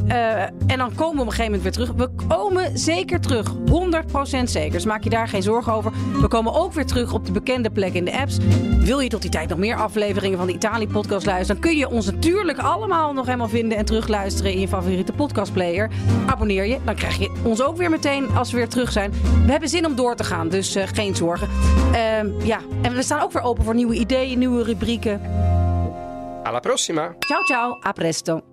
en 0.68 0.78
dan 0.78 0.96
komen 0.96 1.16
we 1.16 1.22
op 1.22 1.28
een 1.28 1.34
gegeven 1.34 1.44
moment 1.46 1.62
weer 1.62 1.72
terug. 1.72 1.92
We 1.92 2.26
komen 2.28 2.78
zeker 2.78 3.20
terug. 3.20 3.54
100% 3.66 4.50
zeker. 4.50 4.72
Dus 4.72 4.86
maak 4.86 5.04
je 5.04 5.10
daar 5.10 5.28
geen 5.28 5.44
zorgen 5.44 5.74
over. 5.74 5.92
We 6.22 6.28
komen 6.28 6.54
ook 6.54 6.74
weer 6.74 6.86
terug 6.86 7.14
op 7.14 7.26
de 7.26 7.32
bekende 7.32 7.70
plek 7.70 7.94
in 7.94 8.06
de 8.06 8.18
apps. 8.20 8.38
Wil 8.80 9.00
je 9.00 9.10
tot 9.10 9.22
die 9.22 9.32
tijd 9.32 9.50
nog 9.50 9.58
meer 9.58 9.76
afleveringen 9.76 10.38
van 10.38 10.48
de 10.48 10.54
Italië-podcast 10.54 11.26
luisteren? 11.26 11.62
Dan 11.62 11.72
kun 11.72 11.80
je 11.80 11.81
ons 11.90 12.06
natuurlijk 12.06 12.58
allemaal 12.58 13.14
nog 13.14 13.26
helemaal 13.26 13.48
vinden 13.48 13.78
en 13.78 13.86
terugluisteren 13.86 14.52
in 14.52 14.60
je 14.60 14.68
favoriete 14.68 15.14
podcastplayer. 15.14 15.90
Abonneer 16.26 16.66
je, 16.66 16.80
dan 16.86 16.96
krijg 16.96 17.18
je 17.18 17.42
ons 17.44 17.62
ook 17.62 17.78
weer 17.78 17.90
meteen 17.90 18.30
als 18.36 18.52
we 18.52 18.58
weer 18.58 18.70
terug 18.70 18.92
zijn. 18.92 19.12
We 19.46 19.52
hebben 19.52 19.70
zin 19.70 19.86
om 19.86 19.96
door 19.96 20.16
te 20.16 20.24
gaan, 20.24 20.50
dus 20.50 20.76
eh, 20.76 20.88
geen 20.94 21.16
zorgen. 21.16 21.50
Ehm, 21.94 22.30
ja, 22.44 22.60
en 22.82 22.94
we 22.94 23.04
staan 23.04 23.22
ook 23.22 23.32
weer 23.32 23.42
open 23.42 23.64
voor 23.64 23.76
nieuwe 23.76 23.96
ideeën, 23.96 24.40
nieuwe 24.40 24.64
rubrieken. 24.64 25.22
Alla 26.44 26.60
prossima! 26.60 27.16
Ciao, 27.20 27.44
ciao, 27.44 27.80
a 27.86 27.92
presto. 27.92 28.51